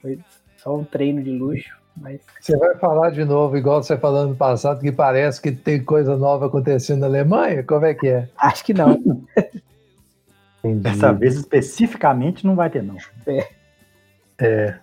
Foi 0.00 0.18
só 0.56 0.76
um 0.76 0.84
treino 0.84 1.20
de 1.20 1.30
luxo. 1.30 1.76
Mas... 1.96 2.20
Você 2.40 2.56
vai 2.56 2.76
falar 2.76 3.10
de 3.10 3.24
novo, 3.24 3.56
igual 3.56 3.82
você 3.82 3.96
falou 3.96 4.26
no 4.26 4.36
passado, 4.36 4.80
que 4.80 4.92
parece 4.92 5.42
que 5.42 5.50
tem 5.50 5.82
coisa 5.82 6.16
nova 6.16 6.46
acontecendo 6.46 7.00
na 7.00 7.06
Alemanha? 7.06 7.64
Como 7.64 7.84
é 7.84 7.92
que 7.92 8.08
é? 8.08 8.28
Acho 8.36 8.64
que 8.64 8.72
não. 8.72 8.98
Entendi. 10.62 10.80
Dessa 10.80 11.12
vez 11.12 11.36
especificamente 11.36 12.46
não 12.46 12.54
vai 12.54 12.70
ter, 12.70 12.82
não. 12.82 12.96
É. 13.26 13.48
é. 14.40 14.78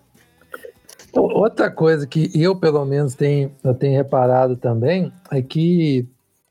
Outra 1.14 1.72
coisa 1.72 2.06
que 2.06 2.30
eu, 2.36 2.56
pelo 2.56 2.86
menos, 2.86 3.16
tenho, 3.16 3.52
eu 3.64 3.74
tenho 3.74 3.96
reparado 3.96 4.56
também 4.56 5.12
é 5.32 5.42
que 5.42 6.08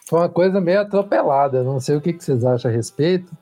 foi 0.09 0.21
uma 0.21 0.29
coisa 0.29 0.61
meio 0.61 0.81
atropelada. 0.81 1.63
Não 1.63 1.79
sei 1.79 1.97
o 1.97 2.01
que, 2.01 2.13
que 2.13 2.25
vocês 2.25 2.45
acham 2.45 2.71
a 2.71 2.75
respeito. 2.75 3.33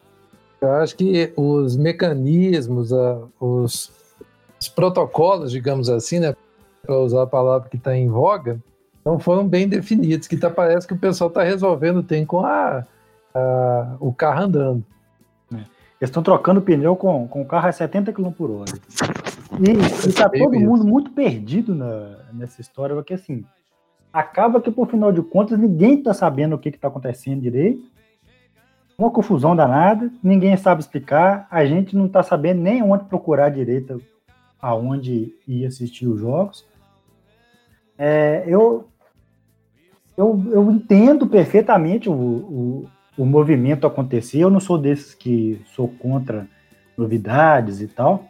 Eu 0.60 0.72
acho 0.72 0.96
que 0.96 1.32
os 1.36 1.76
mecanismos, 1.76 2.90
os, 3.40 3.92
os 4.60 4.68
protocolos, 4.68 5.50
digamos 5.50 5.90
assim, 5.90 6.20
né, 6.20 6.34
para 6.82 6.98
usar 6.98 7.22
a 7.22 7.26
palavra 7.26 7.68
que 7.68 7.76
está 7.76 7.96
em 7.96 8.08
voga, 8.08 8.58
não 9.04 9.18
foram 9.18 9.46
bem 9.46 9.68
definidos. 9.68 10.26
Que 10.26 10.36
tá, 10.36 10.50
parece 10.50 10.86
que 10.86 10.94
o 10.94 10.98
pessoal 10.98 11.28
está 11.28 11.42
resolvendo 11.42 12.02
tem 12.02 12.24
com 12.24 12.40
a, 12.40 12.84
a, 13.34 13.96
o 14.00 14.12
carro 14.12 14.44
andando. 14.44 14.84
Eles 16.04 16.10
estão 16.10 16.22
trocando 16.22 16.60
pneu 16.60 16.94
com, 16.94 17.26
com 17.26 17.40
o 17.40 17.46
carro 17.46 17.66
a 17.66 17.72
70 17.72 18.12
km 18.12 18.30
por 18.30 18.50
hora. 18.50 18.72
E, 19.58 19.70
e 20.06 20.12
tá 20.12 20.28
todo 20.28 20.60
mundo 20.60 20.84
muito 20.84 21.10
perdido 21.10 21.74
na, 21.74 22.18
nessa 22.30 22.60
história, 22.60 22.94
porque 22.94 23.14
assim, 23.14 23.42
acaba 24.12 24.60
que 24.60 24.70
por 24.70 24.86
final 24.86 25.10
de 25.10 25.22
contas 25.22 25.58
ninguém 25.58 26.02
tá 26.02 26.12
sabendo 26.12 26.56
o 26.56 26.58
que, 26.58 26.70
que 26.70 26.78
tá 26.78 26.88
acontecendo 26.88 27.40
direito. 27.40 27.90
Uma 28.98 29.10
confusão 29.10 29.56
danada, 29.56 30.12
ninguém 30.22 30.54
sabe 30.58 30.82
explicar, 30.82 31.48
a 31.50 31.64
gente 31.64 31.96
não 31.96 32.06
tá 32.06 32.22
sabendo 32.22 32.60
nem 32.60 32.82
onde 32.82 33.04
procurar 33.04 33.48
direito 33.48 34.02
aonde 34.60 35.34
ir 35.48 35.64
assistir 35.64 36.06
os 36.06 36.20
jogos. 36.20 36.66
É, 37.96 38.44
eu, 38.46 38.88
eu, 40.18 40.44
eu 40.52 40.70
entendo 40.70 41.26
perfeitamente 41.26 42.10
o, 42.10 42.12
o, 42.12 42.90
o 43.16 43.24
movimento 43.24 43.86
acontecer. 43.86 44.38
Eu 44.38 44.50
não 44.50 44.60
sou 44.60 44.78
desses 44.78 45.14
que 45.14 45.60
sou 45.74 45.88
contra 45.88 46.46
novidades 46.96 47.80
e 47.80 47.88
tal, 47.88 48.28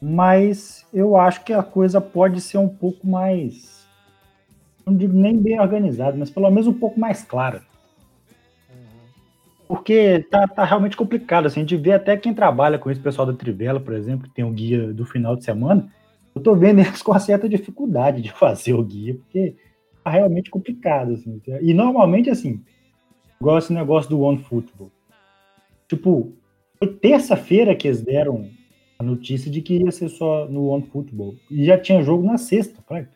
mas 0.00 0.86
eu 0.92 1.16
acho 1.16 1.44
que 1.44 1.52
a 1.52 1.62
coisa 1.62 2.00
pode 2.00 2.40
ser 2.40 2.58
um 2.58 2.68
pouco 2.68 3.06
mais, 3.06 3.86
não 4.86 4.96
digo 4.96 5.12
nem 5.12 5.36
bem 5.36 5.60
organizada, 5.60 6.16
mas 6.16 6.30
pelo 6.30 6.50
menos 6.50 6.66
um 6.66 6.72
pouco 6.72 6.98
mais 6.98 7.22
clara. 7.22 7.62
Porque 9.68 10.26
tá, 10.28 10.48
tá 10.48 10.64
realmente 10.64 10.96
complicado. 10.96 11.46
Assim, 11.46 11.60
a 11.60 11.62
gente 11.62 11.76
vê 11.76 11.92
até 11.92 12.16
quem 12.16 12.34
trabalha 12.34 12.76
com 12.76 12.90
esse 12.90 13.00
pessoal 13.00 13.24
da 13.24 13.32
Trivela, 13.32 13.78
por 13.78 13.94
exemplo, 13.94 14.26
que 14.28 14.34
tem 14.34 14.44
o 14.44 14.50
guia 14.50 14.92
do 14.92 15.04
final 15.04 15.36
de 15.36 15.44
semana. 15.44 15.88
Eu 16.34 16.42
tô 16.42 16.56
vendo 16.56 16.80
eles 16.80 17.00
com 17.02 17.12
uma 17.12 17.20
certa 17.20 17.48
dificuldade 17.48 18.20
de 18.20 18.32
fazer 18.32 18.74
o 18.74 18.82
guia, 18.82 19.14
porque 19.14 19.54
tá 20.02 20.10
realmente 20.10 20.50
complicado. 20.50 21.12
Assim. 21.12 21.40
E 21.62 21.72
normalmente, 21.72 22.28
assim, 22.28 22.60
igual 23.40 23.58
esse 23.58 23.72
negócio 23.72 24.10
do 24.10 24.20
One 24.20 24.38
Football. 24.38 24.90
Tipo, 25.88 26.32
foi 26.78 26.88
terça-feira 26.88 27.74
que 27.74 27.88
eles 27.88 28.02
deram 28.02 28.48
a 28.98 29.02
notícia 29.02 29.50
de 29.50 29.62
que 29.62 29.78
ia 29.78 29.90
ser 29.90 30.08
só 30.08 30.46
no 30.46 30.68
One 30.68 30.84
Football. 30.84 31.34
E 31.50 31.64
já 31.64 31.78
tinha 31.78 32.02
jogo 32.02 32.24
na 32.24 32.38
sexta, 32.38 32.82
pai. 32.86 33.08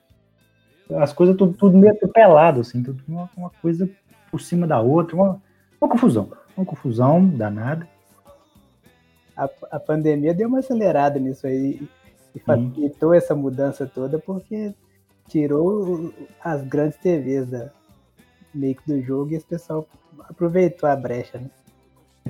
As 0.96 1.12
coisas 1.12 1.36
tudo, 1.36 1.52
tudo 1.54 1.78
meio 1.78 1.92
atropelado, 1.92 2.60
assim, 2.60 2.82
tudo 2.82 3.02
uma, 3.06 3.30
uma 3.36 3.50
coisa 3.50 3.88
por 4.30 4.40
cima 4.40 4.66
da 4.66 4.80
outra, 4.80 5.16
uma, 5.16 5.42
uma 5.80 5.88
confusão 5.88 6.30
uma 6.56 6.64
confusão 6.64 7.26
danada. 7.26 7.86
A, 9.36 9.48
a 9.72 9.80
pandemia 9.80 10.32
deu 10.32 10.48
uma 10.48 10.60
acelerada 10.60 11.18
nisso 11.18 11.46
aí 11.46 11.86
e 12.34 12.38
facilitou 12.38 13.12
essa 13.12 13.34
mudança 13.34 13.86
toda 13.86 14.18
porque 14.18 14.72
tirou 15.28 16.12
as 16.42 16.62
grandes 16.62 16.96
TVs 16.98 17.50
da, 17.50 17.70
meio 18.54 18.74
que 18.74 18.86
do 18.86 19.00
jogo 19.02 19.32
e 19.32 19.34
esse 19.34 19.46
pessoal 19.46 19.86
aproveitou 20.28 20.88
a 20.88 20.96
brecha, 20.96 21.38
né? 21.38 21.50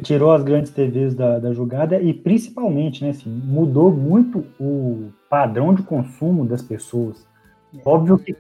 Tirou 0.03 0.33
as 0.33 0.43
grandes 0.43 0.73
TVs 0.73 1.15
da, 1.15 1.39
da 1.39 1.53
jogada 1.53 2.01
e 2.01 2.13
principalmente, 2.13 3.05
né, 3.05 3.11
assim, 3.11 3.31
mudou 3.31 3.93
muito 3.93 4.45
o 4.59 5.13
padrão 5.31 5.73
de 5.73 5.83
consumo 5.83 6.45
das 6.45 6.63
pessoas. 6.63 7.25
É. 7.73 7.81
Óbvio 7.85 8.19
que 8.19 8.37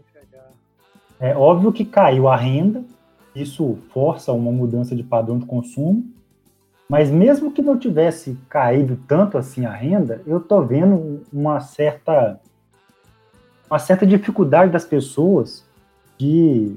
é 1.20 1.34
óbvio 1.34 1.72
que 1.72 1.84
caiu 1.84 2.28
a 2.28 2.36
renda, 2.36 2.84
isso 3.34 3.78
força 3.90 4.32
uma 4.32 4.50
mudança 4.50 4.94
de 4.96 5.02
padrão 5.02 5.38
de 5.38 5.46
consumo. 5.46 6.04
Mas 6.88 7.10
mesmo 7.10 7.50
que 7.50 7.62
não 7.62 7.78
tivesse 7.78 8.36
caído 8.48 8.98
tanto 9.08 9.38
assim 9.38 9.64
a 9.64 9.72
renda, 9.72 10.20
eu 10.26 10.38
tô 10.38 10.60
vendo 10.62 11.22
uma 11.32 11.60
certa 11.60 12.38
uma 13.70 13.78
certa 13.78 14.06
dificuldade 14.06 14.70
das 14.70 14.84
pessoas 14.84 15.64
de 16.18 16.76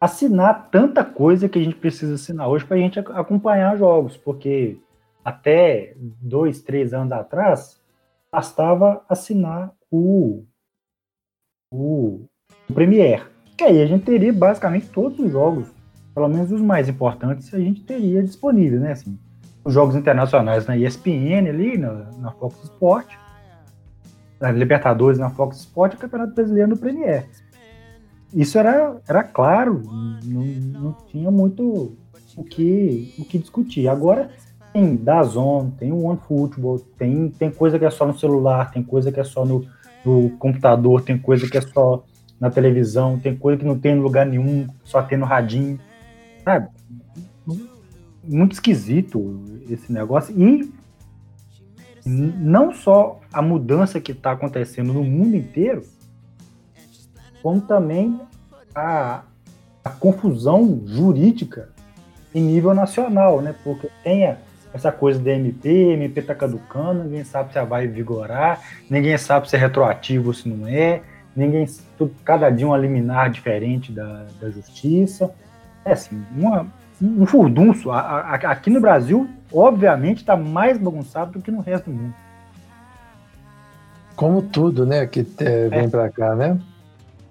assinar 0.00 0.68
tanta 0.70 1.04
coisa 1.04 1.48
que 1.48 1.58
a 1.58 1.62
gente 1.62 1.76
precisa 1.76 2.14
assinar 2.14 2.48
hoje 2.48 2.64
para 2.64 2.76
a 2.76 2.80
gente 2.80 2.98
acompanhar 2.98 3.76
jogos, 3.76 4.16
porque 4.16 4.78
até 5.24 5.94
dois, 5.98 6.62
três 6.62 6.94
anos 6.94 7.12
atrás 7.12 7.80
bastava 8.30 9.04
assinar 9.08 9.72
o, 9.90 10.44
o, 11.72 12.26
o. 12.70 12.74
Que 13.56 13.64
aí 13.64 13.82
a 13.82 13.86
gente 13.86 14.04
teria 14.04 14.32
basicamente 14.32 14.88
todos 14.88 15.18
os 15.18 15.32
jogos, 15.32 15.66
pelo 16.14 16.28
menos 16.28 16.52
os 16.52 16.60
mais 16.60 16.88
importantes, 16.88 17.52
a 17.52 17.58
gente 17.58 17.82
teria 17.82 18.22
disponível, 18.22 18.78
né? 18.80 18.92
Assim, 18.92 19.18
os 19.64 19.74
jogos 19.74 19.96
internacionais 19.96 20.66
na 20.66 20.76
ESPN 20.76 21.48
ali, 21.48 21.76
na, 21.76 21.92
na 22.18 22.30
Fox 22.32 22.62
Sport, 22.64 23.12
na 24.40 24.52
Libertadores 24.52 25.18
na 25.18 25.30
Fox 25.30 25.58
Sport 25.58 25.92
e 25.92 25.96
o 25.96 25.98
Campeonato 25.98 26.34
Brasileiro 26.34 26.70
no 26.70 26.76
Premier. 26.76 27.28
Isso 28.32 28.58
era, 28.58 29.00
era 29.08 29.24
claro, 29.24 29.82
não, 30.24 30.44
não 30.44 30.92
tinha 31.06 31.30
muito 31.30 31.96
o 32.36 32.44
que, 32.44 33.14
o 33.18 33.24
que 33.24 33.38
discutir. 33.38 33.88
Agora 33.88 34.30
tem 34.72 34.96
Dazon, 34.96 35.70
tem 35.70 35.92
o 35.92 36.04
OneFootball, 36.04 36.78
tem, 36.98 37.30
tem 37.30 37.50
coisa 37.50 37.78
que 37.78 37.84
é 37.84 37.90
só 37.90 38.06
no 38.06 38.18
celular, 38.18 38.70
tem 38.70 38.82
coisa 38.82 39.10
que 39.10 39.18
é 39.18 39.24
só 39.24 39.44
no, 39.44 39.66
no 40.04 40.30
computador, 40.38 41.02
tem 41.02 41.18
coisa 41.18 41.48
que 41.48 41.56
é 41.56 41.60
só 41.60 42.04
na 42.38 42.50
televisão, 42.50 43.18
tem 43.18 43.34
coisa 43.34 43.58
que 43.58 43.66
não 43.66 43.78
tem 43.78 43.92
em 43.92 44.00
lugar 44.00 44.26
nenhum, 44.26 44.68
só 44.84 45.02
tem 45.02 45.18
no 45.18 45.26
radinho. 45.26 45.80
Sabe? 46.44 46.68
Muito 48.22 48.52
esquisito 48.52 49.42
esse 49.68 49.92
negócio. 49.92 50.34
E 50.38 50.72
não 52.06 52.72
só 52.72 53.20
a 53.32 53.42
mudança 53.42 54.00
que 54.00 54.12
está 54.12 54.32
acontecendo 54.32 54.92
no 54.92 55.02
mundo 55.02 55.36
inteiro, 55.36 55.82
como 57.42 57.60
também 57.60 58.20
a, 58.74 59.22
a 59.84 59.90
confusão 59.90 60.82
jurídica 60.86 61.68
em 62.34 62.42
nível 62.42 62.74
nacional, 62.74 63.40
né? 63.40 63.54
Porque 63.64 63.88
tem 64.02 64.36
essa 64.72 64.92
coisa 64.92 65.18
da 65.18 65.30
MP, 65.30 65.68
MP 65.94 66.22
tá 66.22 66.34
caducando, 66.34 67.04
ninguém 67.04 67.24
sabe 67.24 67.52
se 67.52 67.62
vai 67.62 67.86
vigorar, 67.86 68.60
ninguém 68.88 69.16
sabe 69.16 69.48
se 69.48 69.56
é 69.56 69.58
retroativo 69.58 70.28
ou 70.28 70.34
se 70.34 70.48
não 70.48 70.66
é 70.66 71.02
ninguém, 71.38 71.66
cada 72.24 72.50
dia 72.50 72.66
um 72.66 72.76
liminar 72.76 73.30
diferente 73.30 73.92
da, 73.92 74.26
da 74.40 74.50
justiça. 74.50 75.32
É 75.84 75.92
assim, 75.92 76.20
uma, 76.36 76.66
um 77.00 77.24
furdunço. 77.24 77.90
A, 77.90 78.00
a, 78.00 78.34
aqui 78.34 78.70
no 78.70 78.80
Brasil, 78.80 79.28
obviamente, 79.52 80.18
está 80.18 80.36
mais 80.36 80.76
bagunçado 80.76 81.32
do 81.32 81.40
que 81.40 81.50
no 81.50 81.60
resto 81.60 81.90
do 81.90 81.96
mundo. 81.96 82.14
Como 84.16 84.42
tudo, 84.42 84.84
né, 84.84 85.06
que 85.06 85.24
é, 85.38 85.68
vem 85.68 85.84
é. 85.84 85.88
para 85.88 86.10
cá, 86.10 86.34
né? 86.34 86.58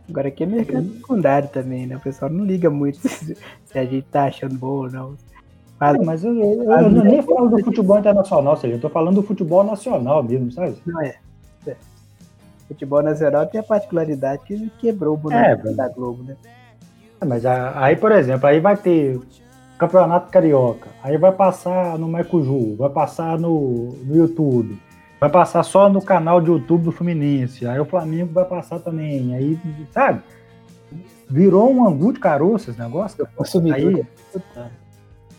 Agora 0.09 0.27
aqui 0.29 0.43
é 0.43 0.45
mercado 0.45 0.93
secundário 0.93 1.49
também, 1.49 1.85
né? 1.85 1.97
O 1.97 1.99
pessoal 1.99 2.31
não 2.31 2.45
liga 2.45 2.69
muito 2.69 2.99
se 3.07 3.37
a 3.73 3.83
gente 3.83 4.03
tá 4.03 4.25
achando 4.25 4.55
bom 4.55 4.83
ou 4.83 4.89
não. 4.89 5.15
Mas, 5.79 5.97
mas 6.05 6.23
eu, 6.23 6.33
eu, 6.33 6.63
eu, 6.63 6.71
eu 6.71 6.89
nem 6.89 7.21
falo 7.21 7.49
do 7.49 7.63
futebol 7.63 7.99
internacional, 7.99 8.53
ou 8.53 8.59
seja, 8.59 8.75
eu 8.75 8.81
tô 8.81 8.89
falando 8.89 9.15
do 9.15 9.23
futebol 9.23 9.63
nacional 9.63 10.23
mesmo, 10.23 10.51
sabe? 10.51 10.75
Não 10.85 11.01
é 11.01 11.15
futebol 12.67 13.01
nacional 13.01 13.45
tem 13.47 13.61
a 13.61 13.63
particularidade 13.63 14.43
que 14.43 14.69
quebrou 14.77 15.15
o 15.15 15.17
boneco 15.17 15.69
é, 15.69 15.73
da 15.73 15.87
Globo, 15.87 16.23
né? 16.23 16.35
É, 17.19 17.25
mas 17.25 17.45
aí, 17.45 17.95
por 17.95 18.11
exemplo, 18.11 18.47
aí 18.47 18.59
vai 18.59 18.75
ter 18.75 19.19
Campeonato 19.77 20.29
Carioca, 20.31 20.89
aí 21.01 21.17
vai 21.17 21.31
passar 21.31 21.97
no 21.97 22.07
Mercuju, 22.07 22.75
vai 22.75 22.89
passar 22.89 23.39
no, 23.39 23.93
no 24.03 24.15
YouTube, 24.15 24.77
vai 25.19 25.29
passar 25.29 25.63
só 25.63 25.89
no 25.89 26.01
canal 26.01 26.39
de 26.39 26.49
YouTube 26.49 26.83
do 26.83 26.91
Fluminense, 26.91 27.67
aí 27.67 27.79
o 27.79 27.85
Flamengo 27.85 28.33
vai 28.33 28.45
passar 28.45 28.79
também, 28.79 29.35
aí, 29.35 29.59
sabe? 29.91 30.21
Virou 31.29 31.71
um 31.73 31.85
angu 31.85 32.13
de 32.13 32.19
caroço 32.19 32.69
esse 32.69 32.79
negócio. 32.79 33.27
Aí, 33.73 34.05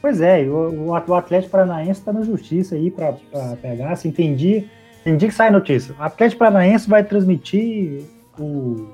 pois 0.03 0.21
é, 0.21 0.43
o, 0.43 0.89
o 0.89 1.15
Atlético 1.15 1.53
Paranaense 1.53 2.01
está 2.01 2.13
na 2.13 2.23
justiça 2.23 2.75
aí 2.75 2.91
para 2.91 3.15
pegar, 3.63 3.97
se 3.97 4.09
entendi 4.09 4.69
tem 5.09 5.17
dia 5.17 5.29
que 5.29 5.35
sai 5.35 5.51
notícia. 5.51 5.95
O 5.99 6.03
Atlético 6.03 6.41
Paranaense 6.41 6.87
vai 6.89 7.03
transmitir 7.03 8.05
o, 8.39 8.89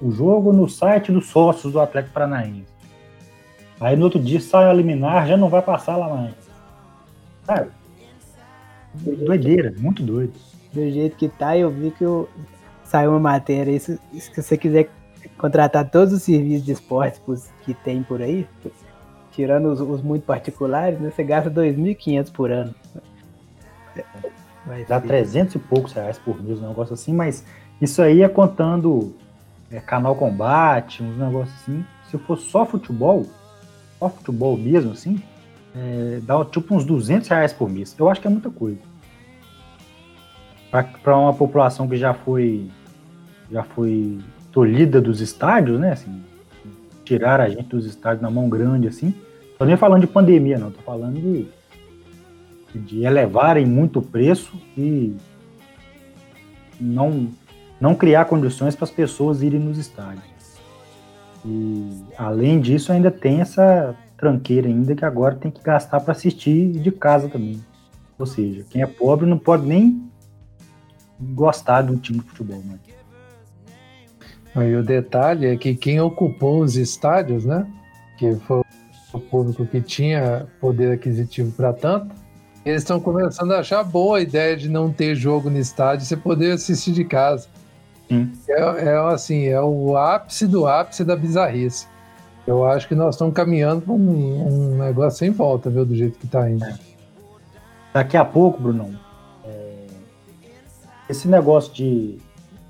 o 0.00 0.10
jogo 0.10 0.50
no 0.50 0.66
site 0.66 1.12
dos 1.12 1.26
sócios 1.26 1.72
do 1.72 1.80
Atlético 1.80 2.14
Paranaense. 2.14 2.72
Aí 3.78 3.94
no 3.94 4.04
outro 4.04 4.18
dia 4.18 4.40
sai 4.40 4.64
a 4.64 4.72
liminar, 4.72 5.26
já 5.26 5.36
não 5.36 5.50
vai 5.50 5.60
passar 5.60 5.96
lá 5.96 6.08
mais. 6.08 6.34
Sabe? 7.44 7.70
Doideira, 8.94 9.74
muito 9.78 10.02
doido. 10.02 10.32
Do 10.72 10.90
jeito 10.90 11.16
que 11.16 11.28
tá, 11.28 11.56
eu 11.56 11.70
vi 11.70 11.90
que 11.90 12.04
eu... 12.04 12.28
saiu 12.84 13.10
uma 13.10 13.20
matéria. 13.20 13.70
Isso, 13.70 13.98
se 14.12 14.42
você 14.42 14.56
quiser 14.56 14.90
contratar 15.36 15.88
todos 15.90 16.12
os 16.12 16.22
serviços 16.22 16.64
de 16.64 16.72
esportes 16.72 17.20
que 17.64 17.74
tem 17.74 18.02
por 18.02 18.20
aí, 18.20 18.46
tirando 19.32 19.66
os, 19.66 19.80
os 19.80 20.02
muito 20.02 20.24
particulares, 20.24 20.98
né, 21.00 21.10
você 21.10 21.22
gasta 21.22 21.50
2.500 21.50 22.32
por 22.32 22.50
ano. 22.50 22.74
Vai 24.66 24.84
Dá 24.84 25.00
300 25.00 25.54
e 25.54 25.58
poucos 25.58 25.92
reais 25.92 26.18
por 26.18 26.42
mês, 26.42 26.60
um 26.60 26.68
negócio 26.68 26.94
assim, 26.94 27.14
mas 27.14 27.44
isso 27.80 28.02
aí 28.02 28.22
é 28.22 28.28
contando 28.28 29.14
é, 29.70 29.80
canal 29.80 30.14
combate, 30.14 31.02
uns 31.02 31.16
negócios 31.16 31.56
assim. 31.62 31.84
Se 32.10 32.18
for 32.18 32.36
só 32.36 32.66
futebol, 32.66 33.26
só 33.98 34.08
futebol 34.08 34.56
mesmo, 34.56 34.92
assim, 34.92 35.22
é, 35.78 36.20
dá 36.22 36.44
tipo 36.44 36.74
uns 36.74 36.84
200 36.84 37.28
reais 37.28 37.52
por 37.52 37.70
mês. 37.70 37.94
Eu 37.98 38.08
acho 38.08 38.20
que 38.20 38.26
é 38.26 38.30
muita 38.30 38.50
coisa. 38.50 38.78
Para 40.70 41.16
uma 41.16 41.32
população 41.32 41.88
que 41.88 41.96
já 41.96 42.12
foi 42.12 42.68
já 43.50 43.62
foi 43.62 44.18
tolhida 44.52 45.00
dos 45.00 45.20
estádios, 45.20 45.80
né? 45.80 45.92
Assim, 45.92 46.22
tirar 47.04 47.40
a 47.40 47.48
gente 47.48 47.64
dos 47.64 47.86
estádios 47.86 48.20
na 48.20 48.30
mão 48.30 48.48
grande, 48.48 48.88
assim. 48.88 49.14
Tô 49.58 49.64
nem 49.64 49.76
falando 49.76 50.02
de 50.02 50.06
pandemia, 50.06 50.58
não. 50.58 50.70
Tô 50.70 50.80
falando 50.82 51.18
de 51.18 51.48
de 52.74 53.04
elevarem 53.04 53.66
muito 53.66 53.98
o 53.98 54.02
preço 54.02 54.52
e, 54.76 55.16
não, 56.80 57.28
não 57.80 57.94
criar 57.94 58.26
condições 58.26 58.74
para 58.76 58.84
as 58.84 58.90
pessoas 58.90 59.42
irem 59.42 59.60
nos 59.60 59.78
estádios. 59.78 60.24
E 61.44 62.02
além 62.16 62.60
disso, 62.60 62.92
ainda 62.92 63.10
tem 63.10 63.40
essa 63.40 63.94
tranqueira 64.18 64.68
ainda 64.68 64.94
que 64.94 65.04
agora 65.04 65.36
tem 65.36 65.50
que 65.50 65.62
gastar 65.62 66.00
para 66.00 66.12
assistir 66.12 66.72
de 66.72 66.90
casa 66.92 67.28
também. 67.28 67.64
Ou 68.18 68.26
seja, 68.26 68.64
quem 68.68 68.82
é 68.82 68.86
pobre 68.86 69.24
não 69.24 69.38
pode 69.38 69.64
nem 69.64 70.10
gostar 71.18 71.82
do 71.82 71.96
time 71.96 72.18
de 72.18 72.26
futebol. 72.26 72.60
Né? 72.60 72.78
E 74.68 74.74
o 74.74 74.82
detalhe 74.82 75.46
é 75.46 75.56
que 75.56 75.74
quem 75.74 76.00
ocupou 76.00 76.60
os 76.60 76.76
estádios, 76.76 77.44
né? 77.44 77.66
Que 78.18 78.34
foi 78.34 78.62
o 79.12 79.20
público 79.20 79.64
que 79.64 79.80
tinha 79.80 80.48
poder 80.60 80.92
aquisitivo 80.92 81.52
para 81.52 81.72
tanto, 81.72 82.14
eles 82.64 82.82
estão 82.82 83.00
começando 83.00 83.52
a 83.52 83.60
achar 83.60 83.82
boa 83.82 84.18
a 84.18 84.20
ideia 84.20 84.56
de 84.56 84.68
não 84.68 84.92
ter 84.92 85.14
jogo 85.14 85.48
no 85.48 85.58
estádio 85.58 86.04
e 86.04 86.06
você 86.06 86.16
poder 86.16 86.52
assistir 86.52 86.92
de 86.92 87.04
casa. 87.04 87.48
É, 88.48 88.88
é, 88.88 88.96
assim, 89.12 89.46
é 89.46 89.60
o 89.60 89.96
ápice 89.96 90.46
do 90.46 90.66
ápice 90.66 91.04
da 91.04 91.14
bizarrice. 91.14 91.86
Eu 92.48 92.64
acho 92.64 92.88
que 92.88 92.94
nós 92.94 93.14
estamos 93.14 93.34
caminhando 93.34 93.82
para 93.82 93.92
um, 93.92 94.72
um, 94.72 94.78
negócio 94.78 95.18
sem 95.18 95.30
volta, 95.30 95.68
viu, 95.68 95.84
do 95.84 95.94
jeito 95.94 96.18
que 96.18 96.24
está 96.24 96.48
indo. 96.48 96.64
É. 96.64 96.78
Daqui 97.92 98.16
a 98.16 98.24
pouco, 98.24 98.58
Brunão, 98.58 98.98
é... 99.44 99.86
esse 101.10 101.28
negócio 101.28 101.70
de 101.74 102.16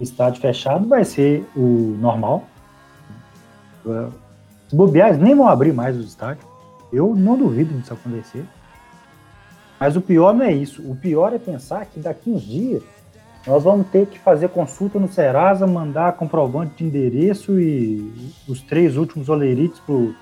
estádio 0.00 0.40
fechado 0.40 0.88
vai 0.88 1.04
ser 1.04 1.48
o 1.54 1.96
normal. 2.00 2.42
Os 3.84 4.72
bobeares 4.72 5.16
nem 5.16 5.36
vão 5.36 5.46
abrir 5.46 5.72
mais 5.72 5.96
os 5.96 6.08
estádios. 6.08 6.44
Eu 6.92 7.14
não 7.14 7.38
duvido 7.38 7.72
disso 7.78 7.94
acontecer. 7.94 8.44
Mas 9.78 9.94
o 9.94 10.00
pior 10.00 10.34
não 10.34 10.44
é 10.44 10.52
isso. 10.52 10.82
O 10.90 10.96
pior 10.96 11.32
é 11.32 11.38
pensar 11.38 11.86
que 11.86 12.00
daqui 12.00 12.30
uns 12.30 12.42
dias 12.42 12.82
nós 13.46 13.64
vamos 13.64 13.86
ter 13.88 14.06
que 14.06 14.18
fazer 14.18 14.48
consulta 14.48 14.98
no 14.98 15.08
Serasa, 15.08 15.66
mandar 15.66 16.12
comprovante 16.14 16.76
de 16.76 16.84
endereço 16.84 17.58
e 17.58 18.32
os 18.46 18.60
três 18.60 18.96
últimos 18.96 19.28
olerites 19.28 19.80
pro, 19.80 20.14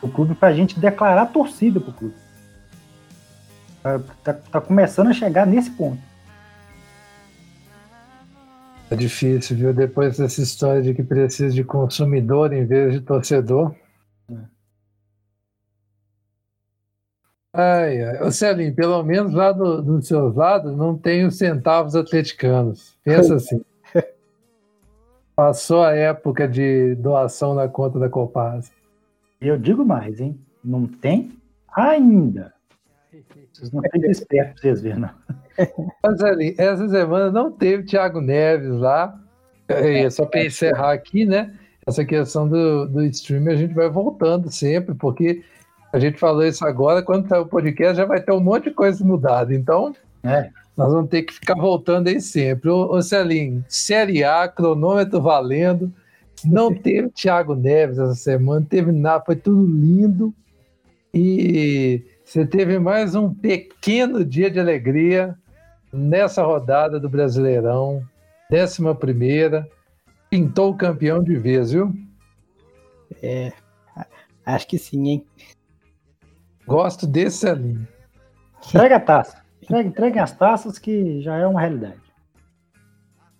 pro 0.00 0.10
clube 0.10 0.34
para 0.34 0.48
a 0.48 0.52
gente 0.52 0.78
declarar 0.80 1.26
torcida 1.26 1.80
pro 1.80 1.92
clube. 1.92 2.14
Tá, 3.82 4.00
tá, 4.22 4.32
tá, 4.32 4.60
começando 4.60 5.08
a 5.08 5.12
chegar 5.12 5.46
nesse 5.46 5.70
ponto. 5.72 5.98
É 8.90 8.94
difícil, 8.94 9.56
viu? 9.56 9.72
Depois 9.72 10.18
dessa 10.18 10.40
história 10.40 10.82
de 10.82 10.94
que 10.94 11.02
precisa 11.02 11.54
de 11.54 11.64
consumidor 11.64 12.52
em 12.52 12.64
vez 12.64 12.92
de 12.92 13.00
torcedor. 13.00 13.74
Ai, 17.52 18.02
ai. 18.02 18.22
Ô 18.22 18.30
Celinho, 18.30 18.74
pelo 18.74 19.02
menos 19.02 19.34
lá 19.34 19.52
do, 19.52 19.82
dos 19.82 20.06
seus 20.06 20.34
lados 20.34 20.74
não 20.74 20.96
tem 20.96 21.26
os 21.26 21.36
centavos 21.36 21.94
atleticanos. 21.94 22.96
Pensa 23.04 23.34
assim. 23.34 23.62
Passou 25.36 25.82
a 25.82 25.92
época 25.92 26.48
de 26.48 26.94
doação 26.94 27.54
na 27.54 27.68
conta 27.68 27.98
da 27.98 28.08
Copasa. 28.08 28.70
Eu 29.40 29.58
digo 29.58 29.84
mais, 29.84 30.18
hein? 30.20 30.38
Não 30.64 30.86
tem 30.86 31.32
ainda. 31.74 32.54
Vocês 33.52 33.70
não 33.70 33.82
têm 33.82 34.10
esperto 34.10 34.54
pra 34.54 34.62
vocês 34.62 34.80
verem, 34.80 35.00
não. 35.00 35.10
Mas 36.02 36.22
ali, 36.22 36.54
essa 36.56 36.88
semana 36.88 37.30
não 37.30 37.52
teve 37.52 37.84
Thiago 37.84 38.20
Neves 38.20 38.70
lá. 38.78 39.18
É, 39.68 40.08
só 40.08 40.24
para 40.24 40.44
encerrar 40.44 40.92
aqui, 40.92 41.26
né? 41.26 41.54
Essa 41.86 42.04
questão 42.04 42.48
do, 42.48 42.86
do 42.86 43.04
streaming 43.04 43.52
a 43.52 43.56
gente 43.56 43.74
vai 43.74 43.88
voltando 43.90 44.50
sempre, 44.50 44.94
porque 44.94 45.42
a 45.92 45.98
gente 45.98 46.18
falou 46.18 46.42
isso 46.42 46.64
agora, 46.64 47.02
quando 47.02 47.28
sair 47.28 47.40
o 47.40 47.46
podcast 47.46 47.96
já 47.96 48.06
vai 48.06 48.20
ter 48.20 48.32
um 48.32 48.40
monte 48.40 48.64
de 48.64 48.70
coisa 48.70 49.04
mudada. 49.04 49.54
Então, 49.54 49.94
é. 50.24 50.48
nós 50.74 50.90
vamos 50.90 51.10
ter 51.10 51.22
que 51.22 51.34
ficar 51.34 51.54
voltando 51.54 52.08
aí 52.08 52.18
sempre. 52.18 52.70
Ô, 52.70 52.94
ô 52.94 53.02
Celinho, 53.02 53.62
Série 53.68 54.24
A, 54.24 54.48
cronômetro 54.48 55.20
valendo. 55.20 55.92
Não 56.42 56.72
teve 56.74 57.10
Thiago 57.10 57.54
Neves 57.54 57.98
essa 57.98 58.14
semana, 58.14 58.66
teve 58.68 58.90
nada, 58.90 59.22
foi 59.22 59.36
tudo 59.36 59.66
lindo. 59.66 60.34
E 61.12 62.02
você 62.24 62.46
teve 62.46 62.78
mais 62.78 63.14
um 63.14 63.32
pequeno 63.32 64.24
dia 64.24 64.50
de 64.50 64.58
alegria 64.58 65.36
nessa 65.92 66.42
rodada 66.42 66.98
do 66.98 67.10
Brasileirão, 67.10 68.02
décima 68.50 68.94
primeira. 68.94 69.68
Pintou 70.30 70.70
o 70.70 70.76
campeão 70.76 71.22
de 71.22 71.36
vez, 71.36 71.72
viu? 71.72 71.92
É, 73.22 73.52
acho 74.46 74.66
que 74.66 74.78
sim, 74.78 75.06
hein? 75.06 75.26
Gosto 76.66 77.06
desse 77.06 77.48
ali. 77.48 77.78
Entrega 78.68 78.96
a 78.96 79.00
taça. 79.00 79.42
Entrega, 79.62 79.88
entrega 79.88 80.22
as 80.22 80.32
taças 80.32 80.78
que 80.78 81.20
já 81.20 81.36
é 81.36 81.46
uma 81.46 81.60
realidade. 81.60 82.00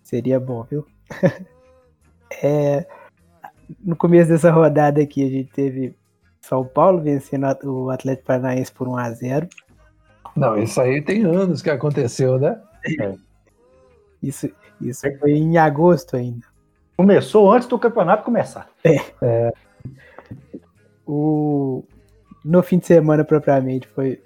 Seria 0.03 0.39
bom, 0.39 0.63
viu? 0.65 0.87
é, 2.43 2.87
no 3.85 3.97
começo 3.97 4.29
dessa 4.29 4.51
rodada 4.51 5.01
aqui, 5.01 5.25
a 5.25 5.31
gente 5.31 5.51
teve 5.53 5.95
São 6.41 6.65
Paulo 6.65 7.01
vencendo 7.01 7.47
o 7.65 7.91
Atlético 7.91 8.27
Paranaense 8.27 8.73
por 8.73 8.89
1 8.89 8.97
a 8.97 9.11
0 9.11 9.49
Não, 10.37 10.59
isso 10.59 10.81
aí 10.81 11.01
tem 11.01 11.25
anos 11.25 11.63
que 11.63 11.71
aconteceu, 11.71 12.39
né? 12.39 12.61
É. 13.01 13.15
Isso, 14.23 14.51
isso 14.81 15.19
foi 15.19 15.33
em 15.33 15.57
agosto 15.57 16.17
ainda. 16.17 16.47
Começou 16.97 17.51
antes 17.51 17.67
do 17.67 17.79
campeonato 17.79 18.25
começar. 18.25 18.69
É. 18.85 18.97
é. 19.23 19.53
O, 21.07 21.85
no 22.45 22.63
fim 22.63 22.79
de 22.79 22.87
semana 22.87 23.25
propriamente 23.25 23.87
foi. 23.89 24.21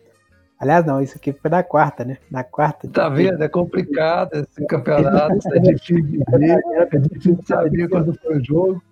Aliás, 0.58 0.86
não, 0.86 1.02
isso 1.02 1.16
aqui 1.16 1.32
foi 1.32 1.50
na 1.50 1.62
quarta, 1.62 2.04
né? 2.04 2.16
Na 2.30 2.42
quarta. 2.42 2.88
Tá 2.88 3.08
vendo? 3.08 3.42
É 3.42 3.48
complicado 3.48 4.34
esse 4.34 4.66
campeonato, 4.66 5.36
é 5.52 5.58
difícil 5.58 6.02
de 6.02 6.18
ver, 6.38 6.60
é 6.74 6.98
difícil 6.98 7.36
de 7.36 7.46
saber 7.46 7.88
quando 7.88 8.18
foi 8.18 8.38
o 8.38 8.44
jogo. 8.44 8.82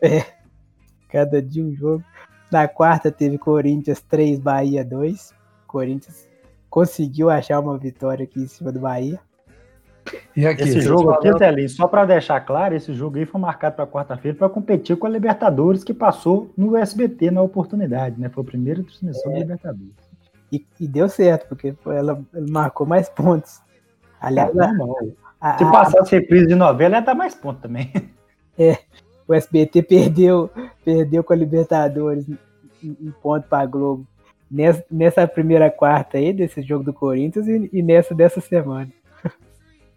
É, 0.00 0.24
cada 1.08 1.40
dia 1.40 1.64
um 1.64 1.74
jogo. 1.74 2.02
Na 2.50 2.66
quarta 2.66 3.10
teve 3.10 3.38
Corinthians 3.38 4.02
3, 4.02 4.40
Bahia 4.40 4.84
2. 4.84 5.32
Corinthians 5.66 6.28
conseguiu 6.68 7.30
achar 7.30 7.60
uma 7.60 7.78
vitória 7.78 8.24
aqui 8.24 8.40
em 8.40 8.48
cima 8.48 8.72
do 8.72 8.80
Bahia. 8.80 9.20
E 10.36 10.46
aqui, 10.46 10.62
esse 10.62 10.80
jogo 10.80 11.10
aqui, 11.10 11.30
falando... 11.30 11.68
só 11.68 11.86
para 11.86 12.04
deixar 12.04 12.40
claro, 12.40 12.74
esse 12.74 12.92
jogo 12.94 13.18
aí 13.18 13.26
foi 13.26 13.40
marcado 13.40 13.76
para 13.76 13.86
quarta-feira 13.86 14.36
para 14.36 14.48
competir 14.48 14.96
com 14.96 15.06
a 15.06 15.10
Libertadores, 15.10 15.84
que 15.84 15.94
passou 15.94 16.50
no 16.56 16.76
SBT 16.76 17.30
na 17.30 17.42
oportunidade, 17.42 18.20
né? 18.20 18.28
Foi 18.28 18.42
a 18.42 18.46
primeira 18.46 18.82
transmissão 18.82 19.30
é. 19.32 19.34
da 19.34 19.40
Libertadores. 19.40 19.92
E, 20.50 20.66
e, 20.80 20.88
deu 20.88 21.08
certo, 21.08 21.48
porque 21.48 21.74
ela, 21.86 22.22
ela 22.34 22.48
marcou 22.48 22.86
mais 22.86 23.08
pontos. 23.08 23.60
Aliás, 24.20 24.54
é, 24.54 25.12
a, 25.40 25.58
se 25.58 25.64
passasse 25.64 26.14
reprise 26.14 26.46
de 26.46 26.54
novela, 26.54 26.96
ia 26.96 27.00
dar 27.00 27.14
mais 27.14 27.34
pontos 27.34 27.62
também. 27.62 27.92
É, 28.58 28.76
o 29.26 29.32
SBT 29.32 29.82
perdeu, 29.82 30.50
perdeu 30.84 31.24
com 31.24 31.32
a 31.32 31.36
Libertadores 31.36 32.28
um 32.84 33.10
ponto 33.22 33.48
para 33.48 33.62
a 33.62 33.66
Globo. 33.66 34.06
Nessa, 34.50 34.84
nessa 34.90 35.26
primeira 35.26 35.70
quarta 35.70 36.18
aí, 36.18 36.34
desse 36.34 36.60
jogo 36.60 36.84
do 36.84 36.92
Corinthians, 36.92 37.48
e, 37.48 37.70
e 37.72 37.82
nessa 37.82 38.14
dessa 38.14 38.42
semana. 38.42 38.90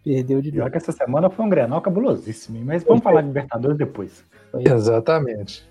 Perdeu 0.06 0.40
de 0.40 0.52
Pior 0.52 0.70
que 0.70 0.76
essa 0.76 0.92
semana 0.92 1.28
foi 1.28 1.44
um 1.44 1.48
Grenal 1.48 1.80
cabulosíssimo, 1.80 2.64
mas 2.64 2.84
vamos 2.84 3.02
falar 3.02 3.22
de 3.22 3.26
Libertadores 3.26 3.76
depois. 3.76 4.24
Exatamente. 4.54 5.68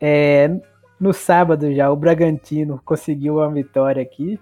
É, 0.00 0.60
no 1.00 1.12
sábado 1.12 1.74
já, 1.74 1.90
o 1.90 1.96
Bragantino 1.96 2.80
conseguiu 2.84 3.38
uma 3.38 3.50
vitória 3.50 4.00
aqui. 4.00 4.38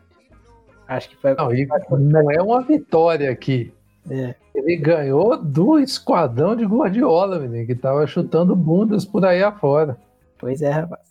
Acho 0.86 1.08
que 1.08 1.16
foi. 1.16 1.34
Não, 1.34 1.98
não 1.98 2.30
é 2.30 2.42
uma 2.42 2.60
vitória 2.60 3.30
aqui. 3.30 3.72
É. 4.10 4.34
Ele 4.54 4.76
ganhou 4.76 5.42
do 5.42 5.78
esquadrão 5.78 6.54
de 6.54 6.66
Guardiola, 6.66 7.38
menino, 7.38 7.66
que 7.66 7.74
tava 7.74 8.06
chutando 8.06 8.54
bundas 8.54 9.06
por 9.06 9.24
aí 9.24 9.42
afora. 9.42 9.96
Pois 10.36 10.60
é, 10.60 10.68
rapaz. 10.68 11.10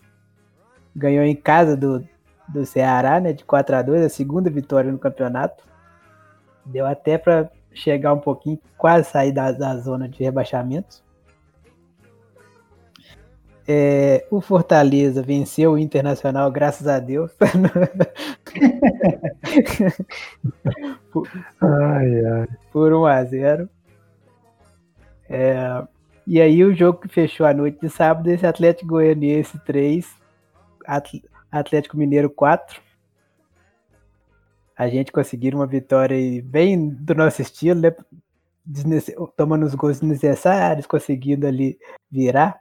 Ganhou 0.96 1.24
em 1.24 1.36
casa 1.36 1.76
do, 1.76 2.08
do 2.48 2.63
Ceará, 2.63 3.20
né? 3.20 3.34
De 3.34 3.44
4 3.44 3.76
a 3.76 3.82
2 3.82 4.04
a 4.04 4.10
segunda 4.10 4.52
vitória 4.52 4.91
no 4.91 5.00
campeonato. 5.00 5.63
Deu 6.63 6.86
até 6.86 7.17
para 7.17 7.50
chegar 7.73 8.13
um 8.13 8.19
pouquinho, 8.19 8.60
quase 8.77 9.10
sair 9.10 9.31
da, 9.31 9.51
da 9.51 9.77
zona 9.77 10.07
de 10.07 10.23
rebaixamento. 10.23 11.03
É, 13.67 14.25
o 14.29 14.41
Fortaleza 14.41 15.21
venceu 15.21 15.73
o 15.73 15.77
Internacional, 15.77 16.51
graças 16.51 16.88
a 16.88 16.99
Deus. 16.99 17.31
por, 21.12 21.29
ai, 21.62 22.25
ai. 22.25 22.47
por 22.71 22.91
1 22.91 23.05
a 23.05 23.23
0 23.23 23.69
é, 25.29 25.84
E 26.27 26.41
aí 26.41 26.63
o 26.63 26.73
jogo 26.75 26.99
que 26.99 27.07
fechou 27.07 27.45
a 27.45 27.53
noite 27.53 27.79
de 27.79 27.89
sábado, 27.89 28.29
esse 28.29 28.45
Atlético 28.45 28.89
Goianiense 28.89 29.57
3, 29.60 30.05
Atlético 31.51 31.95
Mineiro 31.95 32.29
4 32.29 32.81
a 34.82 34.89
gente 34.89 35.12
conseguir 35.12 35.54
uma 35.54 35.67
vitória 35.67 36.17
bem 36.44 36.89
do 36.89 37.13
nosso 37.13 37.39
estilo, 37.39 37.80
né? 37.80 37.96
tomando 39.38 39.63
os 39.63 39.76
gols 39.76 40.02
necessários, 40.02 40.88
conseguindo 40.88 41.46
ali 41.46 41.78
virar. 42.10 42.60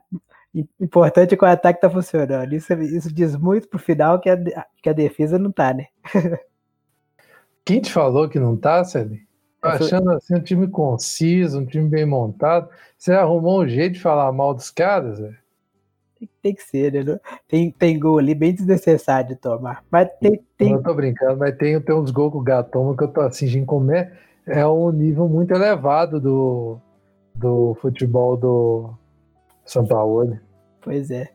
Importante 0.79 1.33
é 1.33 1.37
que 1.39 1.43
o 1.43 1.49
ataque 1.49 1.81
tá 1.81 1.89
funcionando. 1.89 2.53
Isso, 2.53 2.75
isso 2.75 3.11
diz 3.11 3.35
muito 3.37 3.69
pro 3.69 3.79
final 3.79 4.21
que 4.21 4.29
a, 4.29 4.37
que 4.83 4.91
a 4.91 4.93
defesa 4.93 5.39
não 5.39 5.51
tá, 5.51 5.73
né? 5.73 5.87
Quem 7.65 7.81
te 7.81 7.91
falou 7.91 8.29
que 8.29 8.39
não 8.39 8.55
tá, 8.55 8.85
Celi? 8.85 9.27
Achando 9.63 10.11
assim 10.11 10.35
um 10.35 10.43
time 10.43 10.69
conciso, 10.69 11.59
um 11.59 11.65
time 11.65 11.89
bem 11.89 12.05
montado. 12.05 12.69
Você 12.99 13.13
arrumou 13.13 13.63
um 13.63 13.69
jeito 13.69 13.95
de 13.95 14.01
falar 14.01 14.31
mal 14.31 14.53
dos 14.53 14.71
caras, 14.71 15.21
velho? 15.21 15.39
Tem, 16.43 16.55
que 16.55 16.63
ser, 16.63 16.93
né? 16.93 17.19
Tem, 17.49 17.71
tem 17.71 17.99
gol 17.99 18.19
ali 18.19 18.35
bem 18.35 18.53
desnecessário 18.53 19.31
de 19.31 19.37
tomar. 19.37 19.85
Mas 19.91 20.09
tem. 20.21 20.43
tem... 20.57 20.73
Eu 20.73 20.83
tô 20.83 20.95
brincando, 20.95 21.39
mas 21.39 21.57
tem, 21.57 21.81
tem 21.81 21.95
uns 21.95 22.11
gols 22.11 22.33
com 22.33 22.39
o 22.39 22.43
Gatoma 22.43 22.97
que 22.97 23.05
eu 23.05 23.09
tô 23.09 23.21
assim, 23.21 23.65
como 23.65 23.93
é, 23.93 24.13
é 24.47 24.67
um 24.67 24.91
nível 24.91 25.29
muito 25.29 25.53
elevado 25.53 26.21
do, 26.21 26.79
do 27.35 27.75
futebol 27.81 28.37
do 28.37 28.95
São 29.65 29.87
Paulo. 29.87 30.39
Pois 30.81 31.11
é. 31.11 31.31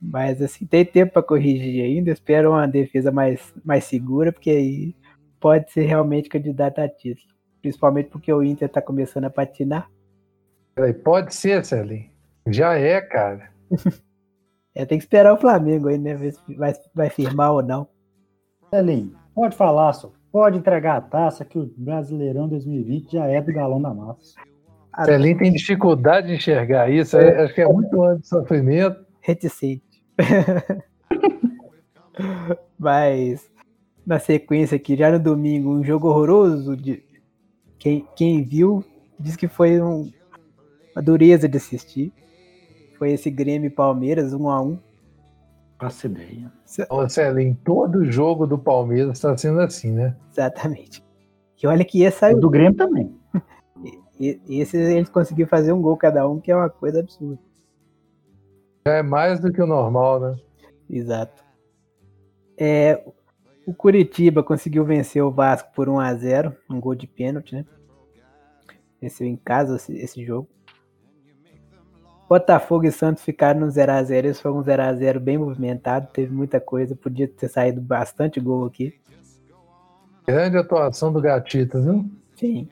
Mas 0.00 0.40
assim, 0.40 0.64
tem 0.64 0.84
tempo 0.84 1.14
para 1.14 1.22
corrigir 1.22 1.84
ainda. 1.84 2.12
Espero 2.12 2.50
uma 2.50 2.66
defesa 2.68 3.10
mais, 3.10 3.52
mais 3.64 3.84
segura, 3.84 4.32
porque 4.32 4.50
aí 4.50 4.94
pode 5.40 5.72
ser 5.72 5.86
realmente 5.86 6.28
candidato 6.28 6.78
a 6.80 6.88
título. 6.88 7.34
Principalmente 7.60 8.08
porque 8.08 8.32
o 8.32 8.42
Inter 8.42 8.68
tá 8.68 8.80
começando 8.80 9.24
a 9.24 9.30
patinar. 9.30 9.90
Pode 11.02 11.34
ser, 11.34 11.64
Celinho. 11.64 12.08
Já 12.46 12.74
é, 12.74 13.00
cara. 13.00 13.50
é, 14.74 14.84
tem 14.84 14.98
que 14.98 15.04
esperar 15.04 15.32
o 15.32 15.38
Flamengo 15.38 15.88
aí, 15.88 15.98
né? 15.98 16.14
Ver 16.14 16.32
se 16.32 16.54
vai, 16.54 16.74
vai 16.94 17.10
firmar 17.10 17.52
ou 17.52 17.62
não. 17.62 17.88
Celinho, 18.70 19.14
pode 19.34 19.56
falar, 19.56 19.92
só. 19.92 20.12
Pode 20.30 20.58
entregar 20.58 20.96
a 20.96 21.00
taça 21.00 21.44
que 21.44 21.58
o 21.58 21.72
Brasileirão 21.76 22.48
2020 22.48 23.12
já 23.12 23.26
é 23.26 23.40
do 23.40 23.52
galão 23.52 23.80
da 23.80 23.94
massa. 23.94 24.34
Celinho 25.04 25.38
tem 25.38 25.52
dificuldade 25.52 26.26
de 26.28 26.34
enxergar 26.34 26.90
isso. 26.90 27.16
É. 27.16 27.44
Acho 27.44 27.54
que 27.54 27.60
é 27.60 27.68
muito 27.68 28.02
ano 28.02 28.20
de 28.20 28.28
sofrimento. 28.28 29.04
Reticente. 29.20 29.82
Mas 32.78 33.48
na 34.04 34.18
sequência 34.18 34.76
aqui, 34.76 34.96
já 34.96 35.10
no 35.10 35.18
domingo, 35.18 35.70
um 35.70 35.84
jogo 35.84 36.08
horroroso. 36.08 36.76
De... 36.76 37.02
Quem, 37.78 38.06
quem 38.16 38.42
viu 38.42 38.84
diz 39.18 39.36
que 39.36 39.48
foi 39.48 39.80
um... 39.80 40.10
uma 40.94 41.02
dureza 41.02 41.48
de 41.48 41.56
assistir. 41.56 42.12
Foi 42.98 43.12
esse 43.12 43.30
Grêmio 43.30 43.70
Palmeiras, 43.70 44.34
um 44.34 44.48
a 44.50 44.60
um. 44.60 44.78
Faço 45.80 46.06
ideia. 46.06 46.52
Ô, 46.90 47.08
Celinho, 47.08 47.56
todo 47.64 48.04
jogo 48.10 48.46
do 48.46 48.58
Palmeiras 48.58 49.12
está 49.12 49.36
sendo 49.36 49.60
assim, 49.60 49.92
né? 49.92 50.16
Exatamente. 50.32 51.04
E 51.62 51.66
olha 51.66 51.84
que 51.84 52.02
esse 52.02 52.18
saiu. 52.18 52.40
do 52.40 52.50
Grêmio 52.50 52.76
também. 52.76 53.14
E, 54.20 54.40
esse 54.48 54.76
eles 54.76 55.08
conseguiram 55.08 55.48
fazer 55.48 55.72
um 55.72 55.80
gol 55.80 55.96
cada 55.96 56.28
um, 56.28 56.40
que 56.40 56.50
é 56.50 56.56
uma 56.56 56.68
coisa 56.68 56.98
absurda. 56.98 57.38
É 58.84 59.00
mais 59.00 59.38
do 59.38 59.52
que 59.52 59.62
o 59.62 59.66
normal, 59.66 60.18
né? 60.18 60.36
Exato. 60.90 61.44
É, 62.58 63.00
o 63.64 63.72
Curitiba 63.72 64.42
conseguiu 64.42 64.84
vencer 64.84 65.22
o 65.22 65.30
Vasco 65.30 65.70
por 65.72 65.88
1 65.88 66.00
a 66.00 66.14
0 66.14 66.56
um 66.68 66.80
gol 66.80 66.96
de 66.96 67.06
pênalti, 67.06 67.54
né? 67.54 67.64
Venceu 69.00 69.24
em 69.24 69.36
casa 69.36 69.76
esse, 69.76 69.96
esse 69.96 70.24
jogo. 70.24 70.48
Botafogo 72.28 72.84
e 72.84 72.92
Santos 72.92 73.24
ficaram 73.24 73.60
no 73.60 73.66
0x0. 73.68 74.24
Esse 74.26 74.42
foi 74.42 74.52
um 74.52 74.62
0x0 74.62 75.18
bem 75.18 75.38
movimentado, 75.38 76.08
teve 76.12 76.32
muita 76.32 76.60
coisa, 76.60 76.94
podia 76.94 77.26
ter 77.26 77.48
saído 77.48 77.80
bastante 77.80 78.38
gol 78.38 78.66
aqui. 78.66 78.94
Grande 80.26 80.58
atuação 80.58 81.10
do 81.10 81.22
Gatito, 81.22 81.80
viu? 81.80 82.04
Sim. 82.36 82.68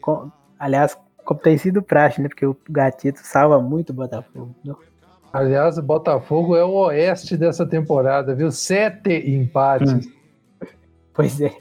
Com, 0.00 0.30
aliás, 0.56 0.96
como 1.24 1.40
tem 1.40 1.58
sido 1.58 1.82
praxe, 1.82 2.22
né? 2.22 2.28
Porque 2.28 2.46
o 2.46 2.56
Gatito 2.70 3.20
salva 3.24 3.60
muito 3.60 3.90
o 3.90 3.94
Botafogo. 3.94 4.54
Aliás, 5.32 5.78
o 5.78 5.82
Botafogo 5.82 6.54
é 6.54 6.64
o 6.64 6.72
oeste 6.72 7.36
dessa 7.36 7.66
temporada, 7.66 8.34
viu? 8.34 8.52
Sete 8.52 9.28
empates. 9.30 9.92
Hum. 9.92 10.00
Pois 11.12 11.40
é. 11.40 11.52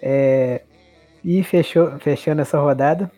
é. 0.00 0.62
E 1.22 1.42
fechou, 1.42 1.98
fechando 1.98 2.40
essa 2.40 2.58
rodada, 2.58 3.10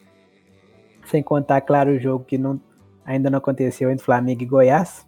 sem 1.12 1.22
contar, 1.22 1.60
claro, 1.60 1.92
o 1.92 1.98
jogo 1.98 2.24
que 2.24 2.38
não, 2.38 2.58
ainda 3.04 3.28
não 3.28 3.38
aconteceu 3.38 3.90
entre 3.90 4.04
Flamengo 4.04 4.42
e 4.42 4.46
Goiás. 4.46 5.06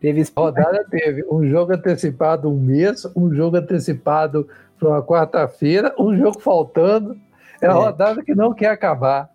Teve 0.00 0.24
rodada 0.36 0.84
teve 0.90 1.24
um 1.30 1.46
jogo 1.46 1.72
antecipado 1.72 2.50
um 2.50 2.58
mês, 2.58 3.06
um 3.14 3.32
jogo 3.32 3.56
antecipado 3.56 4.48
para 4.76 4.88
uma 4.88 5.02
quarta-feira, 5.02 5.94
um 5.96 6.16
jogo 6.16 6.40
faltando. 6.40 7.16
É 7.60 7.68
a 7.68 7.70
é. 7.70 7.72
rodada 7.72 8.22
que 8.24 8.34
não 8.34 8.52
quer 8.52 8.70
acabar. 8.70 9.30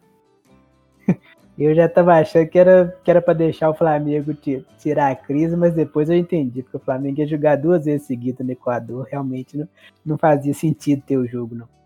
Eu 1.58 1.73
já 1.73 1.86
estava 1.86 2.15
achando 2.15 2.47
que 2.50 2.60
era 2.60 2.93
que 3.02 3.10
era 3.10 3.21
para 3.21 3.34
deixar 3.34 3.69
o 3.69 3.73
Flamengo 3.73 4.36
tirar 4.78 5.10
a 5.10 5.15
crise, 5.15 5.56
mas 5.56 5.73
depois 5.73 6.08
eu 6.08 6.15
entendi, 6.15 6.62
porque 6.62 6.78
o 6.78 6.80
Flamengo 6.80 7.19
ia 7.19 7.26
jogar 7.26 7.56
duas 7.56 7.86
vezes 7.86 8.06
seguidas 8.06 8.45
no 8.45 8.52
Equador, 8.52 9.08
realmente 9.10 9.58
não, 9.58 9.67
não 10.06 10.17
fazia 10.19 10.54
sentido 10.54 11.02
ter 11.02 11.17
o 11.17 11.26
jogo, 11.26 11.56
não. 11.56 11.77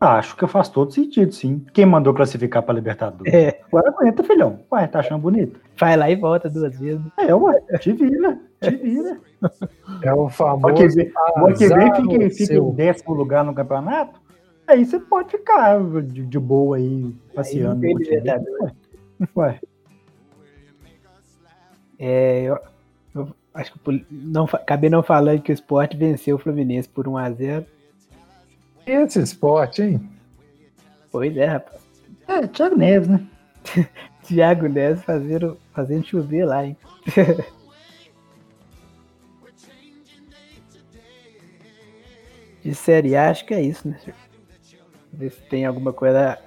Acho 0.00 0.36
que 0.36 0.46
faz 0.46 0.68
todo 0.68 0.92
sentido, 0.92 1.32
sim. 1.32 1.64
Quem 1.72 1.84
mandou 1.84 2.14
classificar 2.14 2.62
para 2.62 2.74
Libertadores? 2.74 3.34
É. 3.34 3.60
Agora 3.66 3.88
aguenta, 3.88 4.22
filhão. 4.22 4.60
Ué, 4.70 4.86
tá 4.86 5.00
achando 5.00 5.20
bonito? 5.20 5.60
Vai 5.76 5.96
lá 5.96 6.08
e 6.08 6.14
volta 6.14 6.48
duas 6.48 6.78
vezes. 6.78 7.04
É, 7.18 7.34
ué, 7.34 7.60
te 7.80 7.92
vira, 7.92 8.38
te 8.60 8.70
vira. 8.70 9.18
É 10.02 10.12
o 10.12 10.28
famoso. 10.28 10.74
O 10.74 10.76
que 10.76 10.88
vem, 10.88 11.12
que 11.56 11.68
vem 11.68 11.94
fica, 11.94 12.30
fica 12.30 12.54
em 12.54 12.70
décimo 12.72 13.14
lugar 13.14 13.44
no 13.44 13.54
campeonato, 13.54 14.20
aí 14.66 14.84
você 14.84 14.98
pode 14.98 15.30
ficar 15.30 15.80
de, 16.02 16.26
de 16.26 16.38
boa 16.38 16.76
aí, 16.76 17.14
passeando. 17.34 17.84
Aí 17.84 17.94
Libertadores. 17.94 18.74
Ué. 19.36 19.60
É, 21.98 22.42
eu, 22.42 22.58
eu, 23.14 23.28
acho 23.54 23.72
que 23.72 24.06
não, 24.10 24.44
acabei 24.44 24.90
não 24.90 25.02
falando 25.02 25.42
que 25.42 25.50
o 25.50 25.54
esporte 25.54 25.96
venceu 25.96 26.36
o 26.36 26.38
Fluminense 26.38 26.88
por 26.88 27.06
1x0. 27.06 27.64
Esse 28.88 29.20
esporte, 29.20 29.82
hein? 29.82 30.00
Pois 31.12 31.36
é, 31.36 31.44
rapaz. 31.44 31.82
É, 32.26 32.46
Thiago 32.46 32.76
Neves, 32.76 33.08
né? 33.08 33.22
Thiago 34.24 34.66
Neves 34.66 35.02
fazendo, 35.02 35.58
fazendo 35.74 36.06
chover 36.06 36.46
lá, 36.46 36.64
hein? 36.64 36.74
De 42.64 42.74
série 42.74 43.14
A, 43.14 43.28
acho 43.30 43.44
que 43.44 43.52
é 43.52 43.60
isso, 43.60 43.86
né? 43.86 43.98
Ver 45.12 45.32
se 45.32 45.40
tem 45.42 45.66
alguma 45.66 45.92
coisa 45.92 46.38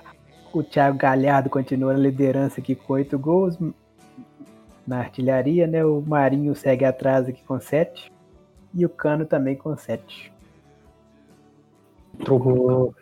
o 0.51 0.63
Thiago 0.63 0.97
Galhardo 0.97 1.49
continua 1.49 1.93
na 1.93 1.99
liderança 1.99 2.59
aqui 2.59 2.75
com 2.75 2.93
oito 2.93 3.17
gols 3.19 3.57
na 4.85 4.97
artilharia, 4.97 5.67
né? 5.67 5.85
O 5.85 6.01
Marinho 6.01 6.55
segue 6.55 6.83
atrás 6.85 7.27
aqui 7.27 7.43
com 7.43 7.59
sete 7.59 8.11
e 8.73 8.83
o 8.85 8.89
Cano 8.89 9.25
também 9.25 9.55
com 9.55 9.77
sete. 9.77 10.33
Trocou. 12.23 12.95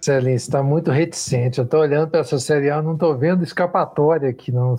Celinho, 0.00 0.34
está 0.34 0.62
muito 0.62 0.90
reticente. 0.90 1.58
Eu 1.58 1.64
estou 1.64 1.80
olhando 1.80 2.10
para 2.10 2.20
essa 2.20 2.38
série 2.38 2.70
A, 2.70 2.82
não 2.82 2.94
estou 2.94 3.16
vendo 3.16 3.44
escapatória 3.44 4.28
aqui, 4.28 4.50
não. 4.50 4.76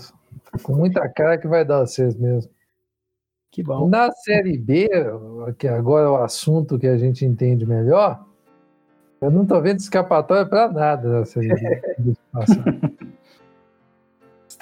Com 0.61 0.75
muita 0.75 1.07
cara 1.09 1.37
que 1.37 1.47
vai 1.47 1.63
dar 1.63 1.79
vocês 1.79 2.15
mesmo. 2.15 2.51
Que 3.49 3.63
bom. 3.63 3.87
Na 3.87 4.11
série 4.11 4.57
B, 4.57 4.89
que 5.57 5.67
agora 5.67 6.07
é 6.07 6.09
o 6.09 6.23
assunto 6.23 6.77
que 6.77 6.87
a 6.87 6.97
gente 6.97 7.23
entende 7.23 7.65
melhor, 7.65 8.25
eu 9.21 9.31
não 9.31 9.45
tô 9.45 9.61
vendo 9.61 9.79
escapatória 9.79 10.45
para 10.45 10.69
nada 10.69 11.19
nessa 11.19 11.39
Se 11.39 11.47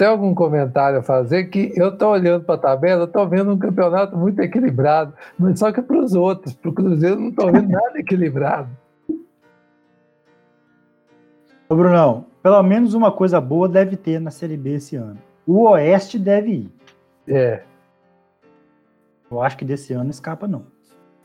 tem 0.02 0.08
algum 0.08 0.34
comentário 0.34 0.98
a 0.98 1.04
fazer, 1.04 1.44
que 1.44 1.74
eu 1.76 1.96
tô 1.96 2.10
olhando 2.10 2.44
para 2.44 2.56
a 2.56 2.58
tabela, 2.58 3.06
tô 3.06 3.24
vendo 3.28 3.52
um 3.52 3.58
campeonato 3.60 4.18
muito 4.18 4.40
equilibrado, 4.40 5.14
mas 5.38 5.60
só 5.60 5.72
que 5.72 5.80
para 5.80 6.00
os 6.00 6.16
outros, 6.16 6.56
para 6.56 6.72
o 6.72 6.74
Cruzeiro, 6.74 7.20
não 7.20 7.32
tô 7.32 7.52
vendo 7.52 7.70
nada 7.70 8.00
equilibrado. 8.00 8.68
Ô 11.70 11.76
Brunão, 11.76 12.26
pelo 12.42 12.64
menos 12.64 12.96
uma 12.96 13.12
coisa 13.12 13.40
boa 13.40 13.70
deve 13.70 13.96
ter 13.96 14.20
na 14.20 14.32
Série 14.32 14.58
B 14.58 14.74
esse 14.74 14.96
ano. 14.96 15.20
O 15.46 15.70
Oeste 15.70 16.18
deve 16.18 16.52
ir. 16.52 16.72
É. 17.28 17.62
Eu 19.30 19.40
acho 19.40 19.56
que 19.56 19.64
desse 19.64 19.94
ano 19.94 20.10
escapa, 20.10 20.48
não. 20.48 20.64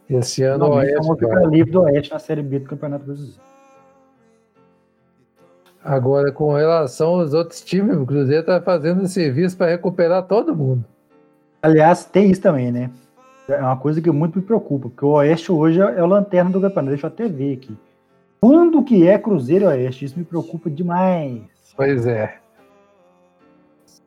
Esse 0.06 0.42
ano 0.42 0.66
o 0.66 0.74
Oeste 0.74 1.14
fica 1.18 1.46
livre 1.46 1.72
do 1.72 1.80
Oeste 1.80 2.12
na 2.12 2.18
Série 2.18 2.42
B 2.42 2.58
do 2.58 2.68
Campeonato 2.68 3.06
Brasileiro. 3.06 3.40
Agora, 5.86 6.32
com 6.32 6.52
relação 6.52 7.20
aos 7.20 7.32
outros 7.32 7.60
times, 7.60 7.96
o 7.96 8.04
Cruzeiro 8.04 8.40
está 8.40 8.60
fazendo 8.60 9.06
serviço 9.06 9.56
para 9.56 9.68
recuperar 9.68 10.24
todo 10.24 10.54
mundo. 10.54 10.84
Aliás, 11.62 12.04
tem 12.04 12.28
isso 12.28 12.40
também, 12.40 12.72
né? 12.72 12.90
É 13.48 13.60
uma 13.60 13.76
coisa 13.76 14.00
que 14.00 14.10
muito 14.10 14.36
me 14.36 14.44
preocupa, 14.44 14.88
porque 14.88 15.04
o 15.04 15.10
Oeste 15.10 15.52
hoje 15.52 15.80
é 15.80 16.02
o 16.02 16.06
lanterna 16.06 16.50
do 16.50 16.60
campeonato. 16.60 16.90
Deixa 16.90 17.06
eu 17.06 17.08
até 17.08 17.28
ver 17.28 17.52
aqui. 17.54 17.78
Quando 18.40 18.82
que 18.82 19.06
é 19.06 19.16
Cruzeiro 19.16 19.66
e 19.66 19.68
Oeste? 19.68 20.06
Isso 20.06 20.18
me 20.18 20.24
preocupa 20.24 20.68
demais. 20.68 21.42
Pois 21.76 22.04
é. 22.04 22.36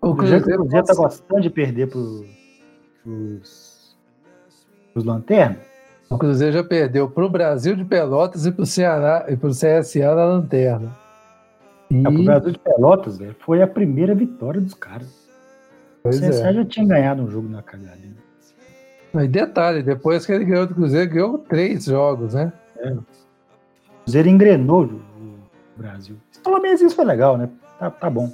O 0.02 0.14
Cruzeiro 0.14 0.66
está 0.66 0.94
gostando 0.94 1.42
de 1.42 1.50
perder 1.50 1.88
para 1.90 2.00
os 2.00 3.96
lanternas. 4.98 5.60
O 6.10 6.18
Cruzeiro 6.18 6.58
já 6.58 6.64
perdeu 6.64 7.10
para 7.10 7.26
o 7.26 7.30
Brasil 7.30 7.74
de 7.74 7.86
Pelotas 7.86 8.46
e 8.46 8.52
para 8.52 8.64
o 8.64 8.66
Ceará 8.66 9.28
e 9.30 9.38
para 9.38 9.48
o 9.48 9.54
CSA 9.54 10.14
na 10.14 10.26
lanterna. 10.26 10.99
E... 11.90 12.06
É, 12.06 12.08
o 12.08 12.24
Brasil 12.24 12.52
de 12.52 12.60
Pelotas 12.60 13.18
véio, 13.18 13.36
foi 13.40 13.62
a 13.62 13.68
primeira 13.68 14.14
vitória 14.14 14.62
dos 14.62 14.74
caras. 14.74 15.28
Pois 16.04 16.18
o 16.18 16.30
CSA 16.30 16.50
é. 16.50 16.54
já 16.54 16.66
tinha 16.66 16.86
ganhado 16.86 17.24
um 17.24 17.30
jogo 17.30 17.50
na 17.50 17.62
cagada. 17.62 17.98
E 19.14 19.28
detalhe, 19.28 19.82
depois 19.82 20.26
que 20.26 20.32
ele 20.32 20.46
ganhou 20.46 20.68
do 20.68 20.76
Cruzeiro, 20.76 21.10
ganhou 21.10 21.38
três 21.40 21.86
jogos, 21.86 22.36
né? 22.36 22.54
É. 22.78 22.96
Cruzeiro 24.04 24.30
engrenou 24.30 24.84
o 24.84 25.00
Brasil. 25.76 26.16
Pelo 26.44 26.60
menos 26.60 26.80
isso 26.82 26.96
foi 26.96 27.06
legal, 27.06 27.38
né? 27.38 27.50
Tá, 27.80 27.90
tá 27.90 28.10
bom. 28.10 28.32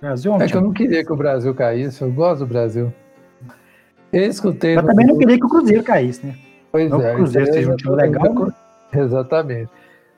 Brasil 0.00 0.32
é, 0.32 0.36
um 0.36 0.42
é 0.42 0.48
que 0.48 0.56
eu 0.56 0.60
não 0.60 0.72
queria 0.72 1.04
que 1.04 1.12
o 1.12 1.16
Brasil 1.16 1.54
caísse, 1.54 2.02
eu 2.02 2.10
gosto 2.10 2.40
do 2.40 2.46
Brasil. 2.46 2.92
Eu 4.12 4.24
escutei. 4.24 4.74
Mas 4.74 4.86
também 4.86 5.06
não 5.06 5.18
queria 5.18 5.38
que 5.38 5.44
o 5.44 5.48
Cruzeiro 5.48 5.82
caísse, 5.82 6.26
né? 6.26 6.36
Pois 6.72 6.90
não 6.90 7.00
é. 7.02 7.12
o 7.12 7.16
Cruzeiro 7.16 7.52
seja 7.52 7.72
um 7.72 7.76
time 7.76 7.94
legal. 7.96 8.52
Exatamente. 8.92 9.70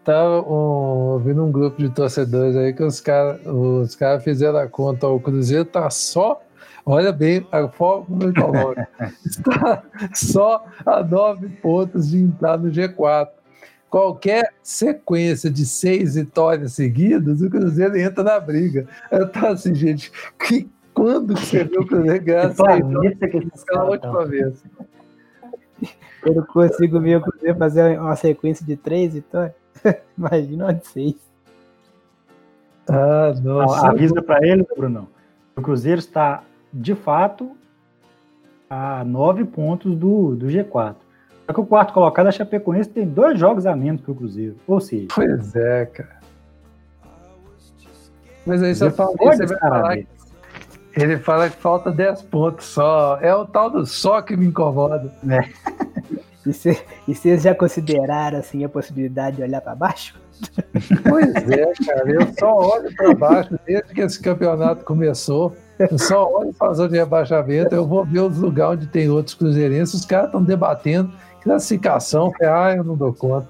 Tava 0.04 0.40
um, 0.40 1.12
ouvindo 1.12 1.44
um 1.44 1.52
grupo 1.52 1.78
de 1.78 1.90
torcedores 1.90 2.56
aí 2.56 2.72
que 2.72 2.82
os 2.82 3.00
caras 3.00 3.40
os 3.44 3.94
cara 3.94 4.20
fizeram 4.20 4.58
a 4.58 4.66
conta. 4.66 5.06
O 5.06 5.20
Cruzeiro 5.20 5.64
tá 5.64 5.90
só 5.90 6.40
Olha 6.90 7.12
bem 7.12 7.46
a 7.52 7.68
forma 7.68 8.06
como 8.06 8.22
ele 8.22 8.32
coloca. 8.32 8.88
Está 9.22 9.82
só 10.14 10.64
a 10.86 11.04
nove 11.04 11.46
pontos 11.46 12.08
de 12.08 12.16
entrar 12.16 12.56
no 12.56 12.70
G4. 12.70 13.28
Qualquer 13.90 14.54
sequência 14.62 15.50
de 15.50 15.66
seis 15.66 16.14
vitórias 16.14 16.72
seguidas, 16.72 17.42
o 17.42 17.50
Cruzeiro 17.50 17.94
entra 17.94 18.24
na 18.24 18.40
briga. 18.40 18.88
Eu 19.10 19.28
tô 19.28 19.38
assim, 19.48 19.74
gente, 19.74 20.10
que, 20.38 20.66
quando 20.94 21.34
que 21.34 21.44
você 21.44 21.64
viu 21.64 21.82
o 21.82 21.86
Cruzeiro 21.86 22.24
ganhar 22.24 22.54
seis 22.54 23.64
pela 23.66 23.84
última 23.84 24.24
vez? 24.24 24.64
Eu 26.24 26.36
não 26.36 26.46
consigo 26.46 27.00
ver 27.00 27.18
o 27.18 27.20
Cruzeiro 27.20 27.58
fazer 27.58 28.00
uma 28.00 28.16
sequência 28.16 28.64
de 28.64 28.78
três 28.78 29.12
vitórias. 29.12 29.52
Imagina 30.16 30.64
uma 30.66 30.74
de 30.74 30.86
seis. 30.86 31.16
Ah, 32.88 33.34
nossa. 33.42 33.88
Avisa 33.88 34.22
para 34.22 34.46
ele, 34.46 34.66
Bruno. 34.76 35.08
O 35.56 35.62
Cruzeiro 35.62 35.98
está 35.98 36.42
de 36.72 36.94
fato, 36.94 37.56
a 38.68 39.04
nove 39.04 39.44
pontos 39.44 39.96
do, 39.96 40.34
do 40.36 40.46
G4. 40.46 40.96
Só 41.46 41.52
que 41.52 41.60
o 41.60 41.66
quarto 41.66 41.94
colocado, 41.94 42.26
a 42.26 42.30
Chapecoense, 42.30 42.90
tem 42.90 43.06
dois 43.06 43.38
jogos 43.38 43.66
a 43.66 43.74
menos 43.74 44.02
que 44.02 44.10
o 44.10 44.14
Cruzeiro. 44.14 44.56
Ou 44.66 44.80
seja. 44.80 45.08
Pois 45.14 45.56
é, 45.56 45.86
cara. 45.86 46.18
Mas 48.46 48.62
aí 48.62 48.74
você 48.74 48.90
fala, 48.90 49.12
você 49.18 49.46
vai 49.46 49.58
falar 49.58 49.96
que, 49.96 50.06
ele 50.96 51.18
fala 51.18 51.50
que 51.50 51.56
falta 51.56 51.90
10 51.92 52.22
pontos 52.22 52.66
só. 52.66 53.18
É 53.20 53.34
o 53.34 53.44
tal 53.44 53.70
do 53.70 53.84
só 53.86 54.22
que 54.22 54.36
me 54.36 54.46
incomoda. 54.46 55.12
É. 55.28 56.17
E, 57.06 57.14
vocês 57.14 57.42
já 57.42 57.54
consideraram 57.54 58.38
assim 58.38 58.64
a 58.64 58.68
possibilidade 58.68 59.36
de 59.36 59.42
olhar 59.42 59.60
para 59.60 59.74
baixo? 59.74 60.18
Pois 61.08 61.34
é, 61.50 61.72
cara. 61.84 62.10
Eu 62.10 62.32
só 62.38 62.56
olho 62.56 62.94
para 62.94 63.14
baixo 63.14 63.58
desde 63.66 63.92
que 63.92 64.00
esse 64.00 64.20
campeonato 64.20 64.84
começou. 64.84 65.54
Eu 65.78 65.98
só 65.98 66.30
olho 66.30 66.52
para 66.52 66.70
a 66.70 66.74
zona 66.74 66.88
de 66.88 66.96
rebaixamento, 66.96 67.74
eu 67.74 67.86
vou 67.86 68.04
ver 68.04 68.20
os 68.20 68.38
lugares 68.38 68.78
onde 68.78 68.86
tem 68.88 69.08
outros 69.08 69.34
cruzeirenses, 69.34 69.94
os 69.94 70.04
caras 70.04 70.26
estão 70.26 70.42
debatendo 70.42 71.12
classificação, 71.42 72.32
ah, 72.42 72.74
eu 72.74 72.84
não 72.84 72.96
dou 72.96 73.12
conta. 73.12 73.48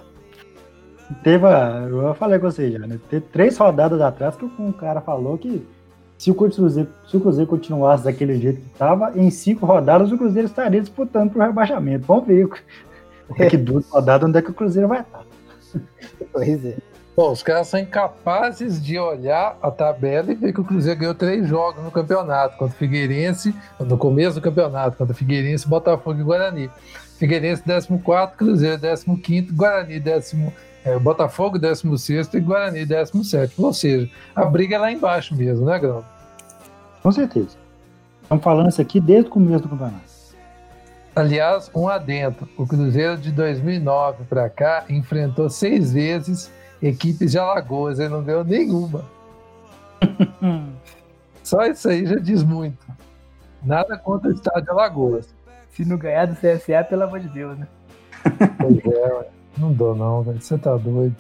Teve, 1.23 1.47
eu 1.91 2.15
falei 2.15 2.39
com 2.39 2.51
você 2.51 2.71
já, 2.71 2.81
né? 2.81 2.99
Teve 3.09 3.27
três 3.33 3.57
rodadas 3.57 4.01
atrás 4.01 4.37
que 4.37 4.45
um 4.45 4.73
cara 4.73 5.01
falou 5.01 5.39
que 5.39 5.67
se 6.19 6.31
o 6.31 6.35
Cruzeiro, 6.35 6.91
se 7.07 7.17
o 7.17 7.21
Cruzeiro 7.21 7.49
continuasse 7.49 8.05
daquele 8.05 8.37
jeito 8.39 8.61
que 8.61 8.67
estava, 8.73 9.13
em 9.17 9.31
cinco 9.31 9.65
rodadas 9.65 10.13
o 10.13 10.19
Cruzeiro 10.19 10.49
estaria 10.49 10.81
disputando 10.81 11.31
para 11.31 11.45
o 11.45 11.47
rebaixamento. 11.47 12.05
Vamos 12.07 12.27
ver 12.27 12.49
é. 13.37 13.47
que 13.49 13.57
duas 13.57 13.89
rodadas 13.89 14.29
onde 14.29 14.39
é 14.39 14.43
que 14.43 14.51
o 14.51 14.55
Cruzeiro 14.55 14.89
vai 14.89 15.01
estar. 15.01 15.25
Pois 16.33 16.65
é. 16.65 16.77
Bom, 17.17 17.33
os 17.33 17.43
caras 17.43 17.67
são 17.67 17.81
incapazes 17.81 18.81
de 18.81 18.97
olhar 18.97 19.59
a 19.61 19.73
tabela 19.73 20.31
e 20.31 20.37
ver 20.37 20.53
que 20.53 20.61
o 20.61 20.65
Cruzeiro 20.65 21.01
ganhou 21.01 21.15
três 21.15 21.49
jogos 21.49 21.83
no 21.83 21.91
campeonato, 21.91 22.57
contra 22.57 22.73
o 22.73 22.79
Figueirense, 22.79 23.53
no 23.81 23.99
começo 23.99 24.37
do 24.37 24.41
campeonato, 24.41 24.97
contra 24.97 25.13
o 25.13 25.17
Figueirense, 25.17 25.67
Botafogo 25.67 26.21
e 26.21 26.23
Guarani. 26.23 26.71
Figueirense 27.19 27.65
14, 27.65 27.89
Cruzeiro 28.37 28.81
15, 28.81 29.53
Guarani 29.53 29.99
10, 29.99 30.37
é, 30.85 30.97
Botafogo 30.97 31.59
16 31.59 32.35
e 32.35 32.41
Guarani 32.41 32.87
17. 32.87 33.61
Ou 33.61 33.75
seja, 33.75 34.09
a 34.37 34.45
briga 34.45 34.77
é 34.77 34.79
lá 34.79 34.93
embaixo 34.93 35.35
mesmo, 35.35 35.67
né, 35.67 35.77
Grão? 35.77 36.05
Com 37.03 37.11
certeza. 37.11 37.57
Estamos 38.23 38.45
falando 38.45 38.69
isso 38.69 38.81
aqui 38.81 39.01
desde 39.01 39.29
o 39.29 39.33
começo 39.33 39.65
do 39.65 39.71
campeonato. 39.71 40.18
Aliás, 41.19 41.69
um 41.75 41.89
adentro. 41.89 42.49
O 42.57 42.65
Cruzeiro 42.65 43.17
de 43.17 43.33
2009 43.33 44.23
para 44.29 44.49
cá 44.49 44.85
enfrentou 44.89 45.51
seis 45.51 45.93
vezes 45.93 46.49
equipes 46.81 47.33
de 47.33 47.39
Alagoas, 47.39 47.99
ele 47.99 48.11
não 48.11 48.23
ganhou 48.23 48.45
nenhuma. 48.45 49.05
Só 51.43 51.67
isso 51.67 51.89
aí 51.89 52.07
já 52.07 52.15
diz 52.21 52.45
muito. 52.45 52.87
Nada 53.65 53.99
contra 53.99 54.29
o 54.29 54.33
estado 54.33 54.63
de 54.63 54.71
Alagoas. 54.71 55.35
Se 55.71 55.85
não 55.85 55.99
ganhar 55.99 56.27
do 56.27 56.37
CSA, 56.37 56.85
pelo 56.89 57.03
amor 57.03 57.19
de 57.19 57.29
Deus, 57.29 57.59
né? 57.59 57.67
Pois 58.57 58.79
é, 58.95 59.29
não 59.57 59.73
dou 59.73 59.97
não, 59.97 60.23
velho. 60.23 60.41
Você 60.41 60.57
tá 60.57 60.77
doido. 60.77 61.17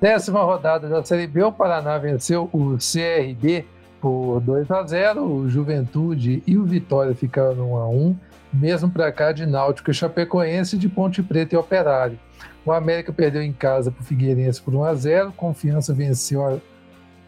Décima 0.00 0.42
rodada 0.42 0.88
da 0.88 1.04
Série 1.04 1.28
B, 1.28 1.44
o 1.44 1.52
Paraná 1.52 1.98
venceu 1.98 2.50
o 2.52 2.78
CRB 2.78 3.64
por 4.00 4.40
2 4.40 4.68
a 4.72 4.82
0 4.84 5.24
o 5.24 5.48
Juventude 5.48 6.42
e 6.44 6.58
o 6.58 6.64
Vitória 6.64 7.14
ficaram 7.14 7.54
no 7.54 7.74
1 7.74 7.76
a 7.76 7.88
1 7.88 8.16
mesmo 8.52 8.90
para 8.90 9.10
cá 9.12 9.32
de 9.32 9.46
Náutico 9.46 9.90
e 9.90 9.94
Chapecoense, 9.94 10.76
de 10.76 10.88
Ponte 10.88 11.22
Preta 11.22 11.54
e 11.54 11.58
Operário. 11.58 12.18
O 12.64 12.72
América 12.72 13.12
perdeu 13.12 13.42
em 13.42 13.52
casa 13.52 13.90
para 13.90 14.02
o 14.02 14.04
Figueirense 14.04 14.60
por 14.60 14.74
1 14.74 14.84
a 14.84 14.94
0 14.94 15.32
Confiança 15.36 15.94
venceu 15.94 16.60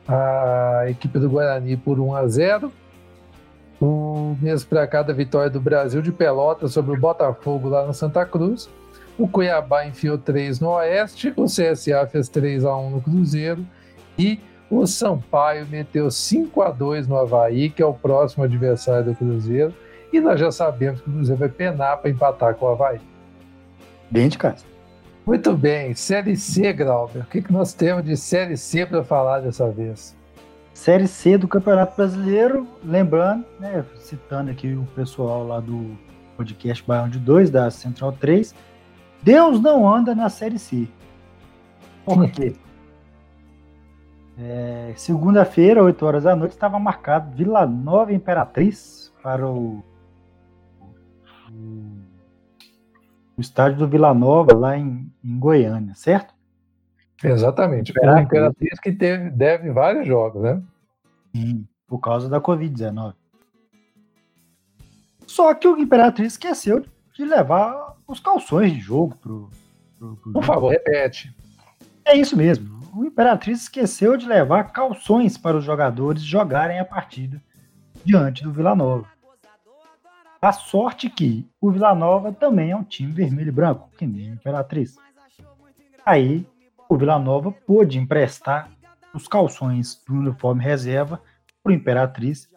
a, 0.06 0.80
a 0.82 0.90
equipe 0.90 1.18
do 1.18 1.30
Guarani 1.30 1.76
por 1.76 1.98
1 1.98 2.14
a 2.14 2.26
0 2.26 2.72
o 3.80 4.36
mesmo 4.40 4.68
para 4.68 4.86
cá 4.86 5.02
da 5.02 5.12
vitória 5.12 5.50
do 5.50 5.60
Brasil 5.60 6.00
de 6.00 6.12
Pelotas 6.12 6.72
sobre 6.72 6.92
o 6.92 7.00
Botafogo 7.00 7.68
lá 7.68 7.84
no 7.84 7.92
Santa 7.92 8.24
Cruz. 8.24 8.70
O 9.18 9.26
Cuiabá 9.26 9.84
enfiou 9.84 10.16
3 10.16 10.60
no 10.60 10.68
Oeste, 10.68 11.32
o 11.36 11.46
CSA 11.46 12.06
fez 12.06 12.28
3 12.28 12.64
a 12.64 12.76
1 12.76 12.90
no 12.90 13.00
Cruzeiro 13.00 13.66
e 14.16 14.38
o 14.70 14.86
Sampaio 14.86 15.66
meteu 15.66 16.10
5 16.10 16.62
a 16.62 16.70
2 16.70 17.08
no 17.08 17.16
Havaí, 17.16 17.70
que 17.70 17.82
é 17.82 17.86
o 17.86 17.92
próximo 17.92 18.44
adversário 18.44 19.06
do 19.06 19.14
Cruzeiro. 19.16 19.74
E 20.12 20.20
nós 20.20 20.38
já 20.38 20.52
sabemos 20.52 21.00
que 21.00 21.08
o 21.08 21.12
Cruzeiro 21.12 21.40
vai 21.40 21.48
penar 21.48 21.98
para 21.98 22.10
empatar 22.10 22.54
com 22.54 22.66
o 22.66 22.68
Havaí. 22.68 23.00
Bem 24.10 24.28
de 24.28 24.36
casa. 24.36 24.64
Muito 25.24 25.56
bem, 25.56 25.94
Série 25.94 26.36
C, 26.36 26.72
Grauber. 26.72 27.22
O 27.22 27.26
que, 27.26 27.40
que 27.40 27.52
nós 27.52 27.72
temos 27.72 28.04
de 28.04 28.16
Série 28.16 28.56
C 28.56 28.84
para 28.84 29.02
falar 29.02 29.40
dessa 29.40 29.70
vez? 29.70 30.16
Série 30.74 31.06
C 31.06 31.38
do 31.38 31.46
Campeonato 31.46 31.96
Brasileiro, 31.96 32.66
lembrando, 32.84 33.44
né, 33.60 33.84
citando 34.00 34.50
aqui 34.50 34.74
o 34.74 34.84
pessoal 34.94 35.46
lá 35.46 35.60
do 35.60 35.96
podcast 36.36 36.84
Baião 36.86 37.08
de 37.08 37.18
2, 37.18 37.50
da 37.50 37.70
Central 37.70 38.12
3, 38.12 38.54
Deus 39.22 39.60
não 39.60 39.88
anda 39.88 40.14
na 40.14 40.28
Série 40.28 40.58
C. 40.58 40.88
Por 42.04 42.28
quê? 42.32 42.54
é, 44.38 44.92
Segunda-feira, 44.96 45.82
8 45.82 46.04
horas 46.04 46.24
da 46.24 46.34
noite, 46.34 46.52
estava 46.52 46.78
marcado 46.78 47.34
Vila 47.36 47.66
Nova 47.66 48.12
Imperatriz 48.12 49.12
para 49.22 49.46
o 49.46 49.82
o 53.36 53.40
estádio 53.40 53.78
do 53.78 53.88
Vila 53.88 54.12
Nova, 54.12 54.54
lá 54.54 54.76
em, 54.76 55.10
em 55.24 55.38
Goiânia, 55.38 55.94
certo? 55.94 56.34
Exatamente. 57.22 57.92
É 57.98 58.08
a 58.08 58.20
Imperatriz 58.22 58.80
que 58.80 58.92
teve, 58.92 59.30
deve 59.30 59.70
vários 59.70 60.06
jogos, 60.06 60.42
né? 60.42 60.62
Sim, 61.34 61.66
por 61.86 61.98
causa 61.98 62.28
da 62.28 62.40
Covid-19. 62.40 63.14
Só 65.26 65.54
que 65.54 65.66
o 65.66 65.78
Imperatriz 65.78 66.34
esqueceu 66.34 66.84
de 67.14 67.24
levar 67.24 67.96
os 68.06 68.20
calções 68.20 68.72
de 68.72 68.80
jogo 68.80 69.16
pro. 69.16 69.50
pro, 69.98 70.16
pro 70.16 70.32
Por 70.32 70.44
favor, 70.44 70.70
repete. 70.70 71.34
É 72.04 72.16
isso 72.16 72.36
mesmo. 72.36 72.82
O 72.94 73.04
Imperatriz 73.04 73.62
esqueceu 73.62 74.16
de 74.16 74.26
levar 74.26 74.72
calções 74.72 75.38
para 75.38 75.56
os 75.56 75.64
jogadores 75.64 76.22
jogarem 76.22 76.78
a 76.78 76.84
partida 76.84 77.40
diante 78.04 78.42
do 78.42 78.52
Vila 78.52 78.74
Nova. 78.74 79.06
A 80.42 80.50
sorte 80.50 81.08
que 81.08 81.48
o 81.60 81.70
Vila 81.70 81.94
Nova 81.94 82.32
também 82.32 82.72
é 82.72 82.76
um 82.76 82.82
time 82.82 83.12
vermelho 83.12 83.50
e 83.50 83.52
branco, 83.52 83.88
que 83.96 84.04
nem 84.04 84.28
a 84.28 84.34
Imperatriz. 84.34 84.96
Aí 86.04 86.44
o 86.88 86.96
Vila 86.96 87.16
Nova 87.16 87.52
pôde 87.52 87.96
emprestar 87.96 88.68
os 89.14 89.28
calções 89.28 90.02
do 90.04 90.14
uniforme 90.14 90.60
reserva 90.60 91.22
para 91.62 91.70
o 91.70 91.72
Imperatriz 91.72 92.48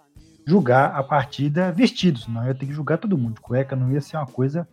julgar 0.47 0.95
a 0.95 1.03
partida 1.03 1.71
vestidos. 1.71 2.27
Não 2.27 2.43
ia 2.47 2.55
ter 2.55 2.65
que 2.65 2.73
julgar 2.73 2.97
todo 2.97 3.19
mundo. 3.19 3.39
Cueca 3.39 3.75
não 3.75 3.91
ia 3.91 4.01
ser 4.01 4.17
uma 4.17 4.25
coisa 4.25 4.67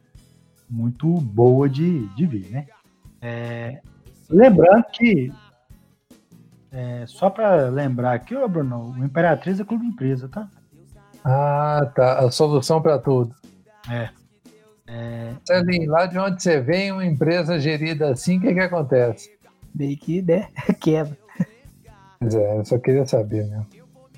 muito 0.66 1.06
boa 1.06 1.68
de, 1.68 2.08
de 2.14 2.24
ver, 2.24 2.48
né? 2.50 2.66
É, 3.20 3.82
lembrando 4.30 4.84
que, 4.90 5.30
é, 6.70 7.04
só 7.06 7.28
para 7.28 7.68
lembrar 7.68 8.14
aqui, 8.14 8.34
ô 8.34 8.48
Bruno, 8.48 8.94
o 8.98 9.04
Imperatriz 9.04 9.60
é 9.60 9.64
clube 9.64 9.84
empresa, 9.84 10.30
tá? 10.30 10.48
Ah, 11.24 11.90
tá. 11.94 12.20
A 12.20 12.30
solução 12.30 12.80
para 12.80 12.98
tudo. 12.98 13.34
É. 13.90 14.10
é... 14.86 15.34
Celinho, 15.44 15.90
lá 15.90 16.06
de 16.06 16.18
onde 16.18 16.42
você 16.42 16.60
vem, 16.60 16.92
uma 16.92 17.04
empresa 17.04 17.58
gerida 17.58 18.10
assim, 18.10 18.38
o 18.38 18.40
que, 18.40 18.54
que 18.54 18.60
acontece? 18.60 19.30
Meio 19.74 19.96
que, 19.96 20.22
né? 20.22 20.48
Quebra. 20.80 21.16
Pois 22.18 22.34
é, 22.34 22.58
eu 22.58 22.64
só 22.64 22.78
queria 22.78 23.06
saber 23.06 23.44
mesmo. 23.46 23.66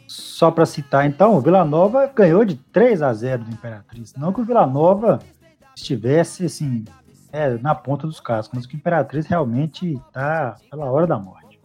Só 0.06 0.50
para 0.50 0.66
citar, 0.66 1.06
então, 1.06 1.34
o 1.34 1.40
Vila 1.40 1.64
Nova 1.64 2.06
ganhou 2.06 2.44
de 2.44 2.56
3 2.56 3.00
a 3.00 3.12
0 3.12 3.44
do 3.44 3.50
Imperatriz. 3.50 4.14
Não 4.14 4.32
que 4.32 4.40
o 4.40 4.44
Vila 4.44 4.66
Nova 4.66 5.18
estivesse, 5.74 6.44
assim, 6.44 6.84
é, 7.32 7.56
na 7.58 7.74
ponta 7.74 8.06
dos 8.06 8.20
cascos, 8.20 8.56
mas 8.56 8.66
o 8.66 8.76
Imperatriz 8.76 9.26
realmente 9.26 10.00
tá 10.12 10.56
pela 10.70 10.90
hora 10.90 11.06
da 11.06 11.18
morte. 11.18 11.58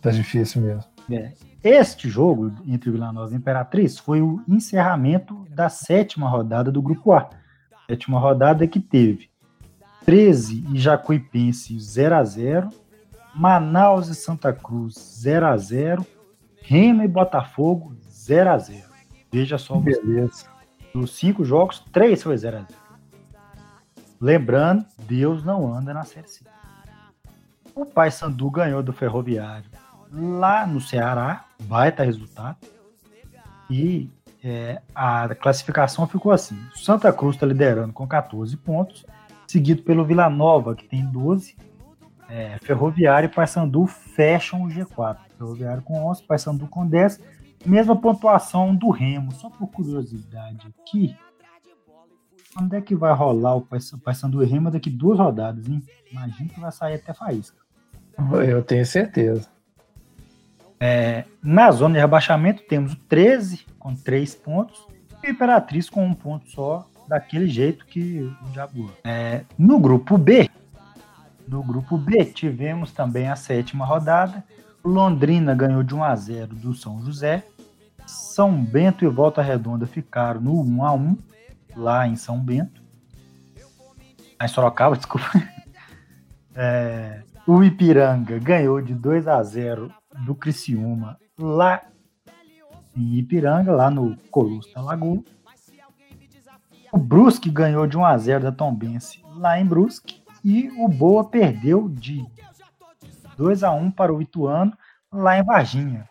Tá 0.00 0.10
difícil 0.10 0.62
mesmo. 0.62 0.84
É. 1.10 1.32
Este 1.62 2.08
jogo 2.08 2.52
entre 2.66 2.90
Vila 2.90 3.12
Nova 3.12 3.32
e 3.32 3.36
Imperatriz 3.36 3.98
foi 3.98 4.22
o 4.22 4.42
encerramento 4.46 5.44
da 5.50 5.68
sétima 5.68 6.28
rodada 6.28 6.70
do 6.70 6.80
Grupo 6.80 7.12
A. 7.12 7.28
Sétima 7.90 8.18
rodada 8.20 8.66
que 8.66 8.78
teve 8.78 9.28
13 10.04 10.64
e 10.72 10.78
Jacuipense 10.78 11.78
0 11.78 12.14
a 12.14 12.22
0 12.24 12.68
Manaus 13.34 14.08
e 14.08 14.14
Santa 14.14 14.52
Cruz 14.52 14.94
0 15.20 15.46
a 15.46 15.56
0 15.56 16.06
Remo 16.62 17.02
e 17.02 17.08
Botafogo 17.08 17.96
0 18.08 18.50
a 18.50 18.58
0 18.58 18.88
Veja 19.32 19.58
só. 19.58 19.78
Beleza. 19.78 20.46
Dos 20.94 21.16
cinco 21.16 21.44
jogos, 21.44 21.80
três 21.92 22.22
foi 22.22 22.36
0 22.36 22.56
a 22.56 22.60
0 22.60 22.68
Lembrando, 24.20 24.86
Deus 25.06 25.44
não 25.44 25.72
anda 25.72 25.92
na 25.92 26.04
Série 26.04 26.28
C. 26.28 26.44
O 27.74 27.84
Paysandu 27.84 28.50
ganhou 28.50 28.82
do 28.82 28.92
Ferroviário 28.92 29.70
lá 30.12 30.66
no 30.66 30.80
Ceará, 30.80 31.44
baita 31.62 32.04
resultado. 32.04 32.56
E 33.70 34.10
é, 34.42 34.80
a 34.94 35.34
classificação 35.34 36.06
ficou 36.06 36.32
assim: 36.32 36.58
Santa 36.74 37.12
Cruz 37.12 37.36
está 37.36 37.46
liderando 37.46 37.92
com 37.92 38.06
14 38.06 38.56
pontos, 38.56 39.04
seguido 39.46 39.82
pelo 39.82 40.04
Vila 40.04 40.28
Nova, 40.30 40.74
que 40.74 40.86
tem 40.88 41.04
12. 41.04 41.56
É, 42.28 42.58
Ferroviário 42.62 43.26
e 43.26 43.34
Paysandu 43.34 43.86
fecham 43.86 44.62
o 44.62 44.68
G4. 44.68 45.18
Ferroviário 45.38 45.82
com 45.82 46.06
11, 46.06 46.22
Paysandu 46.24 46.66
com 46.66 46.86
10. 46.86 47.20
Mesma 47.64 47.96
pontuação 47.96 48.74
do 48.74 48.90
Remo. 48.90 49.32
Só 49.32 49.48
por 49.50 49.68
curiosidade 49.68 50.68
aqui, 50.68 51.16
quando 52.54 52.74
é 52.74 52.80
que 52.80 52.94
vai 52.94 53.12
rolar 53.14 53.56
o 53.56 53.66
Paysandu 54.04 54.42
e 54.42 54.46
Remo 54.46 54.70
daqui 54.70 54.90
duas 54.90 55.18
rodadas, 55.18 55.68
hein? 55.68 55.82
Imagina 56.10 56.48
que 56.50 56.60
vai 56.60 56.72
sair 56.72 56.94
até 56.94 57.12
faísca. 57.12 57.56
Eu 58.46 58.62
tenho 58.62 58.84
certeza. 58.84 59.48
É, 60.80 61.24
na 61.42 61.70
zona 61.70 61.94
de 61.94 62.00
rebaixamento 62.00 62.62
temos 62.62 62.92
o 62.92 62.96
13 62.96 63.66
com 63.78 63.94
3 63.94 64.34
pontos 64.36 64.86
e 65.22 65.26
o 65.26 65.30
Imperatriz 65.30 65.90
com 65.90 66.04
um 66.04 66.14
ponto 66.14 66.48
só, 66.50 66.88
daquele 67.08 67.48
jeito 67.48 67.86
que 67.86 68.20
o 68.20 68.50
Diabo. 68.50 68.92
É, 69.02 69.44
no 69.58 69.80
grupo 69.80 70.16
B, 70.16 70.48
no 71.48 71.62
grupo 71.62 71.96
B 71.96 72.24
tivemos 72.26 72.92
também 72.92 73.28
a 73.28 73.34
sétima 73.34 73.84
rodada. 73.84 74.44
Londrina 74.84 75.54
ganhou 75.54 75.82
de 75.82 75.94
1 75.94 76.04
a 76.04 76.14
0 76.14 76.54
do 76.54 76.74
São 76.74 77.00
José. 77.02 77.44
São 78.06 78.52
Bento 78.52 79.04
e 79.04 79.08
Volta 79.08 79.42
Redonda 79.42 79.86
ficaram 79.86 80.40
no 80.40 80.62
1 80.62 80.84
a 80.84 80.92
1 80.92 81.16
lá 81.76 82.06
em 82.06 82.16
São 82.16 82.38
Bento. 82.38 82.82
Em 84.40 84.48
Sorocaba, 84.48 84.94
desculpa. 84.96 85.30
É, 86.54 87.22
o 87.46 87.64
Ipiranga 87.64 88.38
ganhou 88.38 88.80
de 88.80 88.94
2 88.94 89.26
a 89.26 89.42
0 89.42 89.92
do 90.24 90.34
Criciúma 90.34 91.18
lá 91.38 91.82
em 92.96 93.18
Ipiranga, 93.18 93.72
lá 93.72 93.90
no 93.90 94.16
Colosso 94.30 94.72
da 94.74 94.82
Lagoa. 94.82 95.22
O 96.92 96.98
Brusque 96.98 97.50
ganhou 97.50 97.86
de 97.86 97.96
1 97.96 98.04
a 98.04 98.18
0 98.18 98.44
da 98.44 98.52
Tombense 98.52 99.22
lá 99.36 99.60
em 99.60 99.66
Brusque 99.66 100.22
e 100.44 100.70
o 100.76 100.88
Boa 100.88 101.28
perdeu 101.28 101.88
de 101.88 102.24
2 103.36 103.62
a 103.62 103.70
1 103.70 103.90
para 103.90 104.12
o 104.12 104.20
Ituano 104.20 104.76
lá 105.12 105.38
em 105.38 105.44
Varginha. 105.44 106.08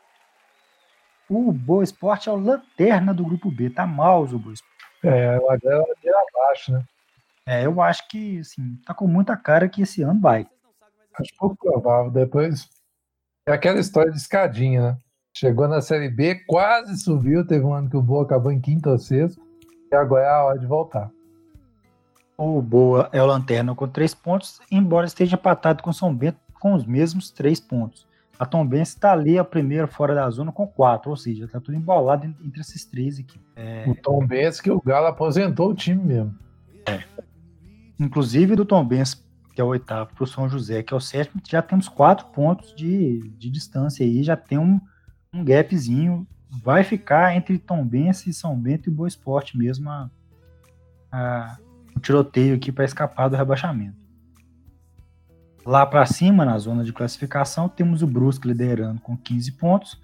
O 1.30 1.52
Boa 1.52 1.84
Esporte 1.84 2.30
é 2.30 2.32
o 2.32 2.38
lanterna 2.38 3.14
do 3.14 3.26
grupo 3.26 3.52
B, 3.52 3.70
tá 3.70 3.86
mal 3.86 4.24
o 4.24 4.40
Boa 4.40 4.54
Esporte. 4.54 4.78
É, 5.04 5.36
agora 5.36 5.60
é 6.04 6.10
abaixo, 6.10 6.72
né? 6.72 6.84
É, 7.46 7.66
eu 7.66 7.82
acho 7.82 8.08
que, 8.08 8.40
assim, 8.40 8.76
tá 8.86 8.94
com 8.94 9.08
muita 9.08 9.36
cara 9.38 9.70
que 9.70 9.82
esse 9.82 10.02
ano 10.02 10.20
vai. 10.20 10.48
Acho 11.20 11.32
pouco 11.38 11.56
provável. 11.56 12.12
Depois 12.12 12.70
é 13.48 13.54
aquela 13.54 13.80
história 13.80 14.12
de 14.12 14.18
escadinha, 14.18 14.82
né? 14.82 14.98
Chegou 15.34 15.68
na 15.68 15.82
Série 15.82 16.10
B, 16.10 16.36
quase 16.48 16.98
subiu. 16.98 17.46
Teve 17.46 17.64
um 17.64 17.74
ano 17.74 17.90
que 17.90 17.96
o 17.96 18.02
Boa 18.02 18.24
acabou 18.24 18.52
em 18.52 18.60
quinto 18.60 18.90
ou 18.90 18.98
sexto. 18.98 19.42
E 19.92 19.96
agora 19.96 20.26
é 20.26 20.30
a 20.30 20.44
hora 20.44 20.60
de 20.60 20.66
voltar. 20.66 21.10
O 22.38 22.62
Boa 22.62 23.10
é 23.14 23.22
o 23.22 23.26
lanterna 23.26 23.74
com 23.74 23.88
três 23.88 24.14
pontos, 24.14 24.60
embora 24.70 25.08
esteja 25.08 25.36
empatado 25.36 25.82
com 25.82 25.94
São 25.94 26.14
Bento 26.14 26.40
com 26.60 26.74
os 26.74 26.86
mesmos 26.86 27.32
três 27.32 27.60
pontos. 27.60 28.06
A 28.38 28.46
Tom 28.46 28.66
Benz 28.66 28.90
está 28.90 29.14
ali 29.14 29.40
a 29.40 29.44
primeira 29.44 29.88
fora 29.88 30.14
da 30.14 30.30
zona 30.30 30.52
com 30.52 30.68
quatro, 30.68 31.10
ou 31.10 31.18
seja, 31.18 31.46
está 31.46 31.60
tudo 31.60 31.78
embolado 31.78 32.26
entre 32.44 32.62
esses 32.62 32.86
três 32.86 33.18
aqui. 33.18 33.40
É... 33.56 33.86
O 33.88 33.96
Tom 33.96 34.26
Benz 34.26 34.60
que 34.60 34.70
o 34.70 34.82
Galo 34.82 35.08
aposentou 35.08 35.70
o 35.70 35.74
time 35.74 36.04
mesmo. 36.04 36.36
É. 36.86 37.04
Inclusive 38.00 38.56
do 38.56 38.66
Tom 38.66 38.86
Benz 38.86 39.26
que 39.58 39.62
é 39.62 39.64
o 39.64 39.70
oitavo, 39.70 40.14
para 40.14 40.24
o 40.24 40.28
São 40.28 40.48
José, 40.48 40.84
que 40.84 40.94
é 40.94 40.96
o 40.96 41.00
sétimo, 41.00 41.42
já 41.44 41.64
temos 41.64 41.90
quatro 41.90 42.28
pontos 42.28 42.76
de, 42.76 43.28
de 43.40 43.50
distância 43.50 44.06
aí, 44.06 44.22
já 44.22 44.38
tem 44.38 44.60
um, 44.60 44.80
um 45.34 45.44
gapzinho. 45.44 46.28
Vai 46.64 46.84
ficar 46.84 47.36
entre 47.36 47.58
Tombense, 47.58 48.32
São 48.34 48.56
Bento 48.56 48.88
e 48.88 48.94
Boa 48.94 49.08
Esporte 49.08 49.58
mesmo 49.58 49.90
a, 49.90 50.12
a, 51.12 51.58
o 51.96 52.00
tiroteio 52.00 52.56
aqui 52.56 52.72
para 52.72 52.86
escapar 52.86 53.30
do 53.30 53.36
rebaixamento. 53.36 53.98
Lá 55.66 55.88
para 55.88 56.06
cima, 56.06 56.46
na 56.46 56.60
zona 56.60 56.84
de 56.84 56.94
classificação, 56.94 57.68
temos 57.68 58.04
o 58.04 58.08
Brusque 58.08 58.48
liderando 58.48 59.02
com 59.02 59.18
15 59.18 59.54
pontos, 59.54 60.00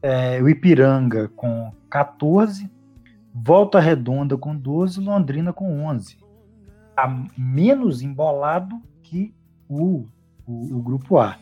é, 0.00 0.42
o 0.42 0.48
Ipiranga 0.48 1.28
com 1.36 1.74
14, 1.90 2.70
Volta 3.34 3.80
Redonda 3.80 4.38
com 4.38 4.56
12, 4.56 4.98
Londrina 4.98 5.52
com 5.52 5.84
11 5.84 6.26
tá 6.98 7.06
menos 7.36 8.02
embolado 8.02 8.82
que 9.04 9.32
o, 9.68 10.04
o, 10.44 10.76
o, 10.78 10.82
grupo 10.82 11.16
A. 11.18 11.38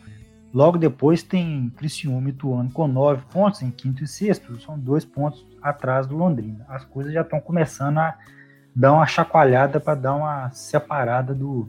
Logo 0.53 0.77
depois 0.77 1.23
tem 1.23 1.71
Criciúma 1.75 2.29
e 2.29 2.31
Ituano 2.31 2.69
com 2.69 2.87
nove 2.87 3.23
pontos 3.33 3.63
em 3.63 3.71
quinto 3.71 4.03
e 4.03 4.07
sexto, 4.07 4.61
são 4.61 4.77
dois 4.77 5.03
pontos 5.03 5.43
atrás 5.59 6.05
do 6.05 6.15
Londrina. 6.15 6.63
As 6.69 6.85
coisas 6.85 7.11
já 7.11 7.21
estão 7.21 7.39
começando 7.39 7.97
a 7.97 8.15
dar 8.75 8.93
uma 8.93 9.07
chacoalhada 9.07 9.79
para 9.79 9.95
dar 9.95 10.13
uma 10.13 10.51
separada 10.51 11.33
do 11.33 11.67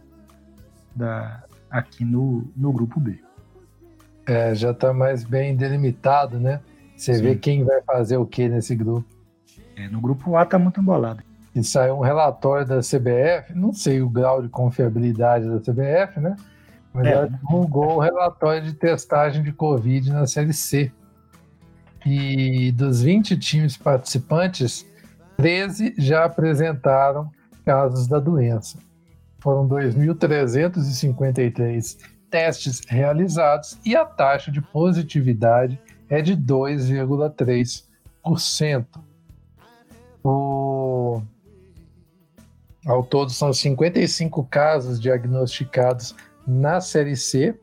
da, 0.94 1.44
aqui 1.70 2.04
no, 2.04 2.46
no 2.54 2.70
grupo 2.70 3.00
B. 3.00 3.18
É, 4.26 4.54
já 4.54 4.72
está 4.72 4.92
mais 4.92 5.24
bem 5.24 5.56
delimitado, 5.56 6.38
né? 6.38 6.60
Você 6.94 7.14
Sim. 7.14 7.22
vê 7.22 7.36
quem 7.36 7.64
vai 7.64 7.80
fazer 7.80 8.18
o 8.18 8.26
que 8.26 8.46
nesse 8.50 8.76
grupo. 8.76 9.08
É, 9.74 9.88
no 9.88 9.98
grupo 9.98 10.36
A 10.36 10.42
está 10.42 10.58
muito 10.58 10.78
embolado 10.78 11.27
que 11.52 11.62
saiu 11.62 11.96
um 11.96 12.00
relatório 12.00 12.66
da 12.66 12.80
CBF, 12.80 13.54
não 13.54 13.72
sei 13.72 14.02
o 14.02 14.08
grau 14.08 14.42
de 14.42 14.48
confiabilidade 14.48 15.48
da 15.48 15.58
CBF, 15.58 16.18
né? 16.20 16.34
Mas 16.92 17.06
é. 17.06 17.12
ela 17.12 17.28
divulgou 17.28 17.96
o 17.96 18.00
relatório 18.00 18.62
de 18.62 18.74
testagem 18.74 19.42
de 19.42 19.52
Covid 19.52 20.10
na 20.10 20.26
Série 20.26 20.52
C. 20.52 20.92
E 22.06 22.70
dos 22.72 23.02
20 23.02 23.38
times 23.38 23.76
participantes, 23.76 24.86
13 25.36 25.94
já 25.98 26.24
apresentaram 26.24 27.30
casos 27.64 28.08
da 28.08 28.18
doença. 28.18 28.78
Foram 29.40 29.68
2.353 29.68 31.98
testes 32.30 32.80
realizados 32.88 33.78
e 33.84 33.94
a 33.96 34.04
taxa 34.04 34.50
de 34.50 34.60
positividade 34.60 35.80
é 36.08 36.20
de 36.22 36.36
2,3%. 36.36 38.86
Ao 42.88 43.04
todo, 43.04 43.30
são 43.30 43.52
55 43.52 44.44
casos 44.44 44.98
diagnosticados 44.98 46.16
na 46.46 46.80
Série 46.80 47.16
C, 47.16 47.54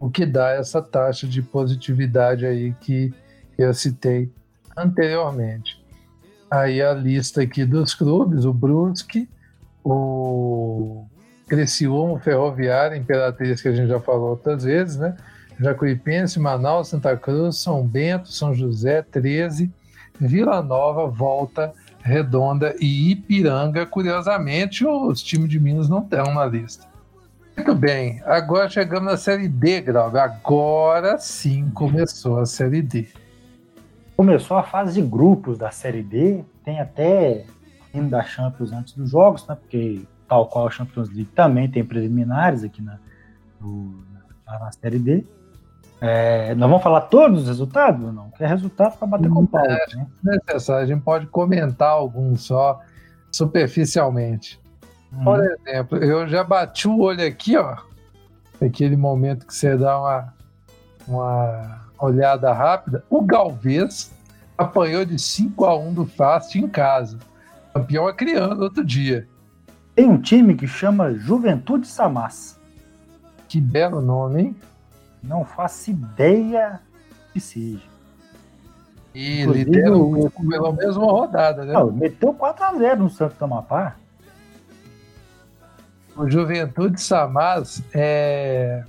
o 0.00 0.08
que 0.08 0.24
dá 0.24 0.52
essa 0.52 0.80
taxa 0.80 1.26
de 1.26 1.42
positividade 1.42 2.46
aí 2.46 2.72
que 2.80 3.12
eu 3.58 3.74
citei 3.74 4.32
anteriormente. 4.74 5.84
Aí 6.50 6.80
a 6.80 6.94
lista 6.94 7.42
aqui 7.42 7.66
dos 7.66 7.94
clubes, 7.94 8.46
o 8.46 8.54
Brusque, 8.54 9.28
o 9.84 11.04
Criciúma, 11.46 12.14
o 12.14 12.18
Ferroviário, 12.18 12.96
Imperatriz, 12.96 13.60
que 13.60 13.68
a 13.68 13.72
gente 13.72 13.88
já 13.88 14.00
falou 14.00 14.30
outras 14.30 14.64
vezes, 14.64 14.96
né? 14.96 15.14
Jacuipense, 15.60 16.40
Manaus, 16.40 16.88
Santa 16.88 17.14
Cruz, 17.18 17.58
São 17.58 17.86
Bento, 17.86 18.32
São 18.32 18.54
José, 18.54 19.02
13, 19.02 19.70
Vila 20.18 20.62
Nova, 20.62 21.06
Volta, 21.06 21.72
Redonda 22.04 22.76
e 22.78 23.12
Ipiranga, 23.12 23.86
curiosamente, 23.86 24.86
os 24.86 25.22
times 25.22 25.48
de 25.48 25.58
Minas 25.58 25.88
não 25.88 26.00
estão 26.00 26.34
na 26.34 26.44
lista. 26.44 26.86
Muito 27.56 27.74
bem, 27.74 28.20
agora 28.26 28.68
chegamos 28.68 29.10
na 29.10 29.16
Série 29.16 29.48
D, 29.48 29.80
Grau. 29.80 30.14
Agora 30.14 31.16
sim 31.16 31.70
começou 31.70 32.40
a 32.40 32.44
Série 32.44 32.82
D. 32.82 33.08
Começou 34.14 34.58
a 34.58 34.62
fase 34.62 35.00
de 35.00 35.08
grupos 35.08 35.56
da 35.56 35.70
Série 35.70 36.02
D, 36.02 36.44
tem 36.62 36.78
até 36.78 37.46
indo 37.94 38.10
da 38.10 38.22
Champions 38.22 38.70
antes 38.70 38.92
dos 38.92 39.10
jogos, 39.10 39.46
né? 39.46 39.54
Porque 39.54 40.02
tal 40.28 40.46
qual 40.46 40.66
a 40.66 40.70
Champions 40.70 41.08
League 41.08 41.30
também 41.34 41.70
tem 41.70 41.82
preliminares 41.82 42.64
aqui 42.64 42.82
na, 42.82 42.98
no, 43.58 44.04
na, 44.46 44.58
na 44.58 44.72
Série 44.72 44.98
D. 44.98 45.24
É, 46.06 46.54
nós 46.54 46.68
vamos 46.68 46.82
falar 46.82 47.00
todos 47.02 47.42
os 47.42 47.48
resultados 47.48 48.04
ou 48.04 48.12
não? 48.12 48.30
Que 48.32 48.44
é 48.44 48.46
resultado 48.46 48.98
para 48.98 49.08
bater 49.08 49.30
com 49.30 49.46
pau. 49.46 49.64
É 49.64 49.96
né? 49.96 50.06
necessário, 50.22 50.82
a 50.82 50.86
gente 50.86 51.02
pode 51.02 51.26
comentar 51.28 51.88
alguns 51.88 52.42
só 52.42 52.78
superficialmente. 53.32 54.60
Uhum. 55.10 55.24
Por 55.24 55.42
exemplo, 55.42 55.98
eu 56.04 56.28
já 56.28 56.44
bati 56.44 56.86
o 56.86 57.00
olho 57.00 57.26
aqui, 57.26 57.56
ó. 57.56 57.78
Aquele 58.60 58.98
momento 58.98 59.46
que 59.46 59.54
você 59.54 59.78
dá 59.78 59.98
uma, 59.98 60.34
uma 61.08 61.80
olhada 61.98 62.52
rápida. 62.52 63.02
O 63.08 63.22
Galvez 63.22 64.12
apanhou 64.58 65.06
de 65.06 65.18
5 65.18 65.64
a 65.64 65.74
1 65.74 65.94
do 65.94 66.04
Fast 66.04 66.58
em 66.58 66.68
casa. 66.68 67.18
campeão 67.72 68.06
é 68.10 68.12
criando 68.12 68.60
outro 68.60 68.84
dia. 68.84 69.26
Tem 69.94 70.04
um 70.04 70.20
time 70.20 70.54
que 70.54 70.66
chama 70.66 71.14
Juventude 71.14 71.86
Samas. 71.86 72.60
Que 73.48 73.58
belo 73.58 74.02
nome, 74.02 74.42
hein? 74.42 74.56
Não 75.26 75.44
faço 75.44 75.90
ideia 75.90 76.80
que 77.32 77.40
seja. 77.40 77.82
E 79.14 79.42
Inclusive, 79.42 79.64
lidera 79.64 79.96
o 79.96 80.30
pela 80.30 80.72
mesma 80.72 81.04
rodada, 81.04 81.64
né? 81.64 81.72
Não, 81.72 81.92
meteu 81.92 82.34
4x0 82.34 82.96
no 82.96 83.10
Santo 83.10 83.36
Tamapá. 83.36 83.96
O 86.16 86.28
Juventude 86.28 87.00
Samas 87.00 87.82
é 87.92 88.84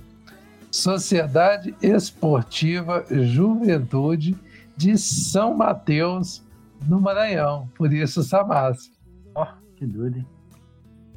Sociedade 0.70 1.74
Esportiva 1.80 3.04
Juventude 3.10 4.36
de 4.76 4.98
São 4.98 5.54
Mateus, 5.54 6.44
no 6.86 7.00
Maranhão. 7.00 7.68
Por 7.76 7.92
isso, 7.92 8.22
Samas. 8.22 8.92
Ó, 9.34 9.42
oh, 9.42 9.74
que 9.76 9.86
doido, 9.86 10.18
hein? 10.18 10.26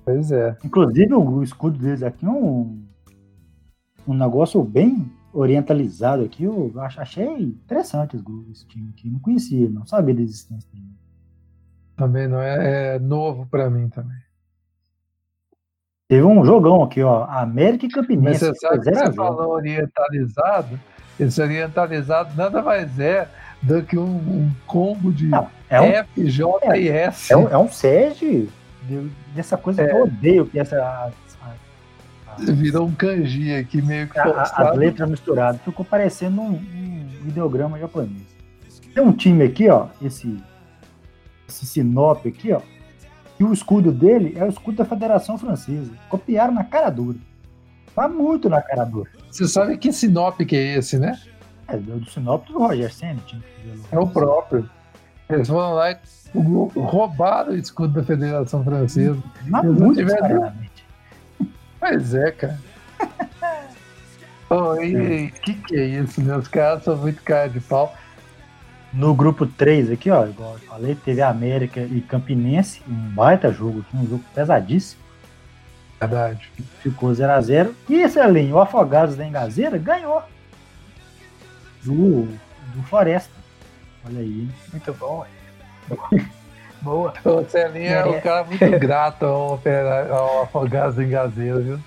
Pois 0.06 0.32
é. 0.32 0.56
Inclusive, 0.64 1.14
o 1.14 1.44
escudo 1.44 1.78
deles 1.78 2.02
aqui 2.02 2.26
é 2.26 2.30
um, 2.30 2.80
um 4.10 4.14
negócio 4.14 4.64
bem 4.64 5.12
orientalizado 5.32 6.24
aqui. 6.24 6.44
Eu 6.44 6.74
achei 6.76 7.28
interessante 7.44 8.18
esse 8.52 8.66
time 8.68 8.90
aqui. 8.90 9.10
Não 9.10 9.20
conhecia, 9.20 9.70
não 9.70 9.86
sabia 9.86 10.16
da 10.16 10.22
existência 10.22 10.68
dele. 10.74 10.86
Também 11.96 12.28
não 12.28 12.42
é, 12.42 12.96
é 12.96 13.00
novo 13.00 13.46
para 13.46 13.70
mim 13.70 13.88
também. 13.90 14.18
Teve 16.08 16.24
um 16.24 16.44
jogão 16.44 16.84
aqui, 16.84 17.04
ó. 17.04 17.26
América 17.26 17.86
e 17.86 17.90
Campinense. 17.90 18.46
Mas 18.46 18.58
você 18.58 18.68
sabe 18.68 18.80
que 18.80 18.96
você 18.96 19.14
falou 19.14 19.52
orientalizado? 19.52 20.80
Esse 21.20 21.42
orientalizado 21.42 22.36
nada 22.36 22.64
mais 22.64 22.98
é 23.00 23.30
do 23.62 23.84
que 23.84 23.98
um, 23.98 24.16
um 24.16 24.52
combo 24.66 25.12
de 25.12 25.28
não, 25.28 25.50
é 25.70 25.82
um, 25.82 25.86
F, 25.86 26.30
J 26.30 26.60
é, 26.64 26.82
e 26.82 26.88
S. 26.88 27.32
É 27.32 27.38
um, 27.38 27.48
é 27.50 27.58
um 27.58 27.68
SEG 27.68 28.50
dessa 29.36 29.58
coisa 29.58 29.84
é. 29.84 29.88
que 29.88 29.94
eu 29.94 30.04
odeio, 30.04 30.46
que 30.48 30.58
essa. 30.58 31.12
A, 32.48 32.52
a, 32.52 32.54
Virou 32.54 32.88
um 32.88 32.92
kanji 32.92 33.54
aqui, 33.54 33.82
meio 33.82 34.08
que 34.08 34.20
As 34.20 34.76
letras 34.76 35.10
misturadas. 35.10 35.62
Ficou 35.62 35.86
parecendo 35.86 36.42
um, 36.42 36.54
um 36.54 37.28
ideograma 37.28 37.80
japonês. 37.80 38.28
Tem 38.94 39.04
um 39.04 39.12
time 39.12 39.44
aqui, 39.44 39.70
ó, 39.70 39.88
esse, 40.02 40.42
esse 41.48 41.66
Sinop 41.66 42.26
aqui, 42.26 42.52
ó, 42.52 42.62
e 43.40 43.44
o 43.44 43.54
escudo 43.54 43.92
dele 43.92 44.34
é 44.36 44.44
o 44.44 44.50
escudo 44.50 44.78
da 44.78 44.86
Federação 44.86 45.38
Francesa. 45.38 45.92
Copiaram 46.10 46.54
na 46.54 46.64
cara 46.64 46.90
dura. 46.90 47.18
Tá 47.96 48.08
muito 48.08 48.50
na 48.50 48.62
cara 48.62 48.84
dura. 48.84 49.10
Você 49.32 49.48
sabe 49.48 49.78
que 49.78 49.94
Sinop 49.94 50.40
que 50.40 50.56
é 50.56 50.78
esse, 50.78 50.98
né? 50.98 51.18
É 51.68 51.78
do 51.78 52.10
Sinop 52.10 52.46
do 52.48 52.60
Roger 52.60 52.94
Senna. 52.94 53.22
É 53.92 53.98
o 54.00 54.08
próprio. 54.08 54.70
Eles 55.30 55.48
foram 55.48 55.74
lá 55.74 55.92
e 55.92 55.98
roubaram 56.76 57.54
o 57.54 57.56
escudo 57.56 57.94
da 57.94 58.04
Federação 58.04 58.64
Francesa. 58.64 59.22
Mas 59.48 59.66
muito 59.66 59.98
tiveram... 59.98 60.52
Pois 61.80 62.14
é, 62.14 62.32
cara. 62.32 62.60
oh, 64.50 64.76
e 64.76 65.28
o 65.28 65.32
que, 65.42 65.54
que 65.54 65.76
é 65.76 65.86
isso, 65.86 66.22
Meus 66.22 66.48
caras 66.48 66.84
são 66.84 66.98
muito 66.98 67.22
cara 67.24 67.50
de 67.50 67.60
pau. 67.60 67.96
No 68.92 69.14
grupo 69.14 69.46
3 69.46 69.92
aqui, 69.92 70.10
ó, 70.10 70.26
igual 70.26 70.54
eu 70.54 70.60
falei, 70.60 70.96
teve 70.96 71.22
América 71.22 71.80
e 71.80 72.02
Campinense, 72.02 72.82
um 72.88 72.94
baita 73.12 73.52
jogo, 73.52 73.86
um 73.94 74.08
jogo 74.08 74.24
pesadíssimo. 74.34 75.02
Verdade. 76.00 76.50
Ficou 76.82 77.12
0x0. 77.12 77.74
E 77.90 77.96
esse 77.96 78.20
ali, 78.20 78.52
o 78.52 78.60
Afogados 78.60 79.16
da 79.16 79.26
Engazeira 79.26 79.78
ganhou. 79.78 80.24
Do, 81.84 82.26
do 82.74 82.84
Floresta. 82.84 83.34
Olha 84.06 84.20
aí. 84.20 84.50
Muito 84.72 84.94
bom. 84.94 85.26
Boa. 86.82 87.14
O 87.26 87.44
Celinho 87.46 87.88
é 87.88 88.06
um 88.06 88.22
cara 88.22 88.44
muito 88.44 88.66
grato 88.80 89.26
ao, 89.26 89.62
ao 90.12 90.44
Afogados 90.44 90.96
da 90.96 91.04
Engazeira, 91.04 91.60
viu? 91.60 91.80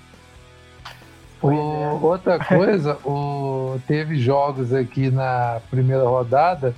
O, 1.41 1.51
é. 1.51 1.99
Outra 2.01 2.39
coisa, 2.39 2.97
o, 3.05 3.79
teve 3.87 4.17
jogos 4.17 4.73
aqui 4.73 5.11
na 5.11 5.59
primeira 5.69 6.03
rodada 6.03 6.73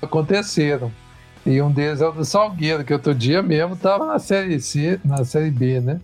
aconteceram. 0.00 0.90
E 1.44 1.60
um 1.60 1.70
deles 1.70 2.00
é 2.00 2.08
o 2.08 2.12
do 2.12 2.24
Salgueiro, 2.24 2.84
que 2.84 2.92
outro 2.92 3.14
dia 3.14 3.42
mesmo 3.42 3.74
estava 3.74 4.06
na 4.06 4.18
Série 4.18 4.58
C, 4.60 4.98
na 5.04 5.24
Série 5.24 5.50
B, 5.50 5.80
né? 5.80 6.00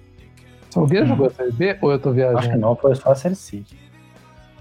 Salgueiro 0.68 1.07
hum. 1.07 1.09
jogou 1.09 1.26
a 1.28 1.31
Série 1.31 1.53
B 1.53 1.78
ou 1.81 1.91
eu 1.91 1.99
tô 1.99 2.12
viajando? 2.12 2.39
Acho 2.39 2.51
que 2.51 2.57
não, 2.57 2.76
foi 2.76 2.95
só 2.95 3.12
a 3.12 3.14
Série 3.14 3.35
C. 3.35 3.62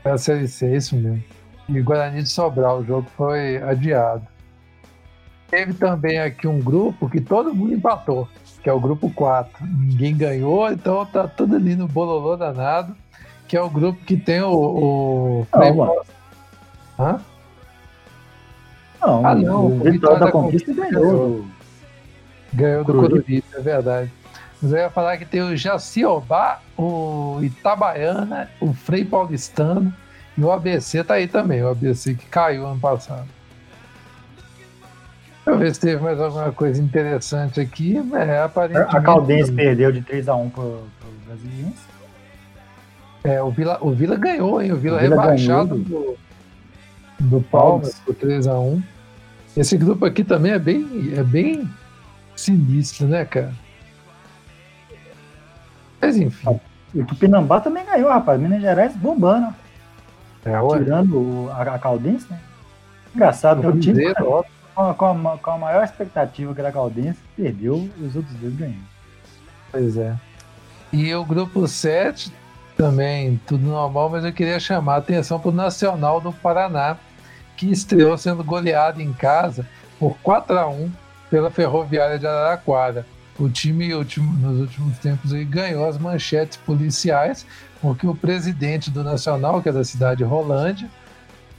Foi 0.01 0.11
a 0.11 0.17
Série 0.17 0.47
C, 0.47 0.67
é 0.67 0.75
isso 0.77 0.95
mesmo. 0.95 1.21
E 1.67 1.81
Guarani 1.81 2.23
de 2.23 2.29
Sobral, 2.29 2.79
o 2.79 2.85
jogo 2.85 3.07
foi 3.17 3.57
adiado. 3.57 4.25
Teve 5.49 5.73
também 5.73 6.19
aqui 6.19 6.47
um 6.47 6.59
grupo 6.59 7.09
que 7.09 7.19
todo 7.19 7.53
mundo 7.53 7.73
empatou, 7.73 8.27
que 8.61 8.69
é 8.69 8.73
o 8.73 8.79
grupo 8.79 9.09
4. 9.09 9.65
Ninguém 9.65 10.15
ganhou, 10.15 10.71
então 10.71 11.05
tá 11.05 11.27
tudo 11.27 11.55
ali 11.55 11.75
no 11.75 11.87
bololô 11.87 12.35
danado, 12.37 12.95
que 13.47 13.57
é 13.57 13.61
o 13.61 13.69
grupo 13.69 14.03
que 14.05 14.15
tem 14.15 14.41
o. 14.41 14.53
o... 14.53 15.47
Não, 15.53 16.03
Hã? 16.99 17.21
Não, 19.01 19.25
ah, 19.25 19.35
não. 19.35 19.65
O 19.67 19.79
Vitória 19.79 20.19
da 20.19 20.31
Conquista 20.31 20.73
ganhou. 20.73 21.45
Ganhou 22.53 22.83
do 22.83 22.93
Coruripe, 22.93 23.43
é 23.53 23.61
verdade. 23.61 24.11
Mas 24.61 24.73
eu 24.73 24.77
ia 24.77 24.89
falar 24.89 25.17
que 25.17 25.25
tem 25.25 25.41
o 25.41 25.55
Jaciobá, 25.55 26.59
o 26.77 27.39
Itabaiana, 27.41 28.49
o 28.59 28.73
Frei 28.73 29.05
Paulistano 29.05 29.93
e 30.37 30.43
o 30.43 30.51
ABC 30.51 31.03
tá 31.03 31.13
aí 31.13 31.27
também, 31.27 31.63
o 31.63 31.69
ABC 31.69 32.13
que 32.15 32.25
caiu 32.25 32.67
ano 32.67 32.79
passado. 32.79 33.38
Deixa 35.45 35.49
eu 35.49 35.57
ver 35.57 35.73
se 35.73 35.79
teve 35.79 36.01
mais 36.01 36.19
alguma 36.19 36.51
coisa 36.51 36.81
interessante 36.81 37.59
aqui. 37.59 37.97
É, 38.13 38.41
aparentemente... 38.41 38.95
A 38.95 39.01
Caldense 39.01 39.51
perdeu 39.51 39.91
de 39.91 40.01
3x1 40.01 40.51
pro, 40.51 40.83
pro 40.99 41.09
Brasiliense. 41.25 41.89
É, 43.23 43.41
o 43.41 43.49
Vila, 43.49 43.77
o 43.81 43.91
Vila 43.91 44.15
ganhou, 44.15 44.61
hein? 44.61 44.71
O 44.71 44.77
Vila, 44.77 44.97
o 44.97 44.99
Vila 44.99 45.15
rebaixado 45.15 45.77
do, 45.77 46.17
do 47.19 47.41
Palmeiras 47.41 47.99
por 47.99 48.15
3x1. 48.15 48.81
Esse 49.57 49.77
grupo 49.77 50.05
aqui 50.05 50.23
também 50.23 50.53
é 50.53 50.59
bem, 50.59 51.13
é 51.15 51.23
bem 51.23 51.69
sinistro, 52.35 53.07
né, 53.07 53.25
cara? 53.25 53.53
Mas 56.01 56.15
enfim. 56.17 56.59
O 56.93 57.03
Tupinambá 57.03 57.59
também 57.59 57.85
ganhou, 57.85 58.09
rapaz. 58.09 58.39
Minas 58.39 58.61
Gerais 58.61 58.95
bombando. 58.95 59.53
É, 60.45 60.51
Tirando 60.77 61.17
o, 61.17 61.49
a, 61.51 61.61
a 61.61 61.79
Caldense, 61.79 62.25
né? 62.29 62.39
Engraçado, 63.13 63.67
o 63.67 63.79
time 63.79 64.13
com, 64.79 64.89
a, 64.89 64.93
com, 64.93 65.27
a, 65.27 65.37
com 65.37 65.51
a 65.51 65.57
maior 65.57 65.83
expectativa 65.83 66.53
que 66.53 66.59
era 66.61 66.69
a 66.69 66.71
Caldense, 66.71 67.19
perdeu 67.35 67.89
os 67.99 68.15
outros 68.15 68.33
dois 68.35 68.55
ganhando. 68.55 68.87
Pois 69.71 69.97
é. 69.97 70.15
E 70.93 71.13
o 71.13 71.25
grupo 71.25 71.67
7 71.67 72.31
também, 72.77 73.39
tudo 73.45 73.65
normal, 73.65 74.09
mas 74.09 74.23
eu 74.23 74.31
queria 74.31 74.57
chamar 74.57 74.95
a 74.95 74.97
atenção 74.99 75.37
para 75.37 75.49
o 75.49 75.53
Nacional 75.53 76.21
do 76.21 76.31
Paraná, 76.31 76.95
que 77.57 77.69
estreou 77.69 78.17
sendo 78.17 78.41
goleado 78.41 79.01
em 79.01 79.11
casa 79.11 79.67
por 79.99 80.17
4 80.23 80.57
a 80.57 80.69
1 80.69 80.89
pela 81.29 81.51
Ferroviária 81.51 82.17
de 82.17 82.25
Araraquara. 82.25 83.05
O 83.37 83.49
time 83.49 83.89
nos 83.89 84.59
últimos 84.61 84.97
tempos 84.99 85.33
aí, 85.33 85.43
ganhou 85.43 85.87
as 85.87 85.97
manchetes 85.97 86.57
policiais, 86.57 87.45
porque 87.81 88.07
o 88.07 88.15
presidente 88.15 88.89
do 88.89 89.03
Nacional, 89.03 89.61
que 89.61 89.67
é 89.67 89.73
da 89.73 89.83
cidade 89.83 90.19
de 90.19 90.23
Rolândia, 90.23 90.89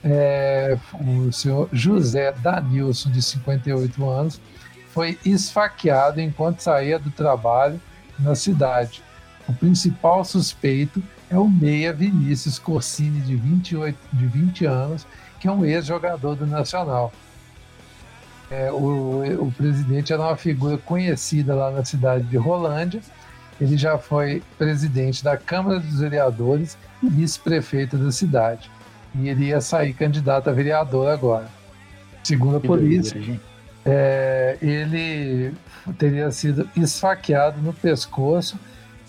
é, 0.02 0.78
o 1.00 1.32
senhor 1.32 1.68
José 1.72 2.32
Danilson, 2.32 3.10
de 3.10 3.22
58 3.22 4.08
anos, 4.08 4.40
foi 4.88 5.18
esfaqueado 5.24 6.20
enquanto 6.20 6.60
saía 6.60 6.98
do 6.98 7.10
trabalho 7.10 7.80
na 8.18 8.34
cidade. 8.34 9.02
O 9.48 9.52
principal 9.52 10.24
suspeito 10.24 11.02
é 11.30 11.38
o 11.38 11.48
meia 11.48 11.92
Vinícius 11.92 12.58
Corsini, 12.58 13.20
de, 13.20 13.36
28, 13.36 13.96
de 14.12 14.26
20 14.26 14.66
anos, 14.66 15.06
que 15.38 15.46
é 15.46 15.52
um 15.52 15.64
ex-jogador 15.64 16.34
do 16.34 16.46
Nacional. 16.46 17.12
É, 18.50 18.70
o, 18.72 19.46
o 19.46 19.52
presidente 19.52 20.12
era 20.12 20.22
uma 20.22 20.36
figura 20.36 20.76
conhecida 20.76 21.54
lá 21.54 21.70
na 21.70 21.84
cidade 21.84 22.24
de 22.24 22.36
Rolândia. 22.36 23.00
Ele 23.60 23.76
já 23.76 23.96
foi 23.96 24.42
presidente 24.58 25.22
da 25.22 25.36
Câmara 25.36 25.78
dos 25.78 26.00
Vereadores 26.00 26.76
e 27.02 27.08
vice-prefeito 27.08 27.96
da 27.96 28.10
cidade. 28.10 28.70
E 29.14 29.28
ele 29.28 29.46
ia 29.46 29.60
sair 29.60 29.92
candidato 29.92 30.48
a 30.48 30.52
vereador 30.52 31.08
agora. 31.08 31.48
Segundo 32.22 32.58
a 32.58 32.60
polícia, 32.60 33.18
é, 33.84 34.56
ele 34.60 35.54
teria 35.98 36.30
sido 36.30 36.68
esfaqueado 36.76 37.60
no 37.60 37.72
pescoço 37.72 38.58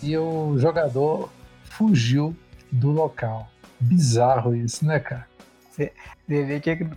e 0.01 0.17
o 0.17 0.57
jogador 0.57 1.29
fugiu 1.63 2.35
do 2.71 2.89
local. 2.89 3.49
Bizarro 3.79 4.55
isso, 4.55 4.85
né, 4.85 4.99
cara? 4.99 5.27
Você 5.71 5.93
vê 6.27 6.59
que 6.59 6.87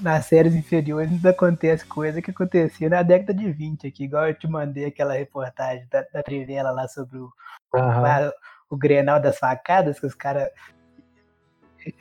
nas 0.00 0.26
séries 0.26 0.54
inferiores 0.54 1.10
ainda 1.10 1.30
acontece 1.30 1.84
coisa 1.84 2.20
que 2.20 2.30
acontecia 2.30 2.88
na 2.88 3.02
década 3.02 3.32
de 3.34 3.50
20 3.50 3.86
aqui, 3.86 4.04
igual 4.04 4.28
eu 4.28 4.34
te 4.34 4.46
mandei 4.46 4.84
aquela 4.84 5.14
reportagem 5.14 5.86
da, 5.90 6.04
da 6.12 6.22
Trivela 6.22 6.70
lá 6.70 6.86
sobre 6.88 7.18
o, 7.18 7.32
uhum. 7.74 8.00
lá, 8.00 8.30
o 8.70 8.76
Grenal 8.76 9.20
das 9.20 9.38
facadas, 9.38 9.98
que 9.98 10.06
os 10.06 10.14
caras 10.14 10.48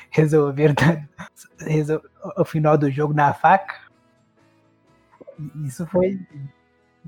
resolveram 0.10 0.76
resol, 1.60 2.02
o 2.38 2.46
final 2.46 2.78
do 2.78 2.90
jogo 2.90 3.14
na 3.14 3.34
faca. 3.34 3.76
Isso 5.66 5.86
foi 5.88 6.20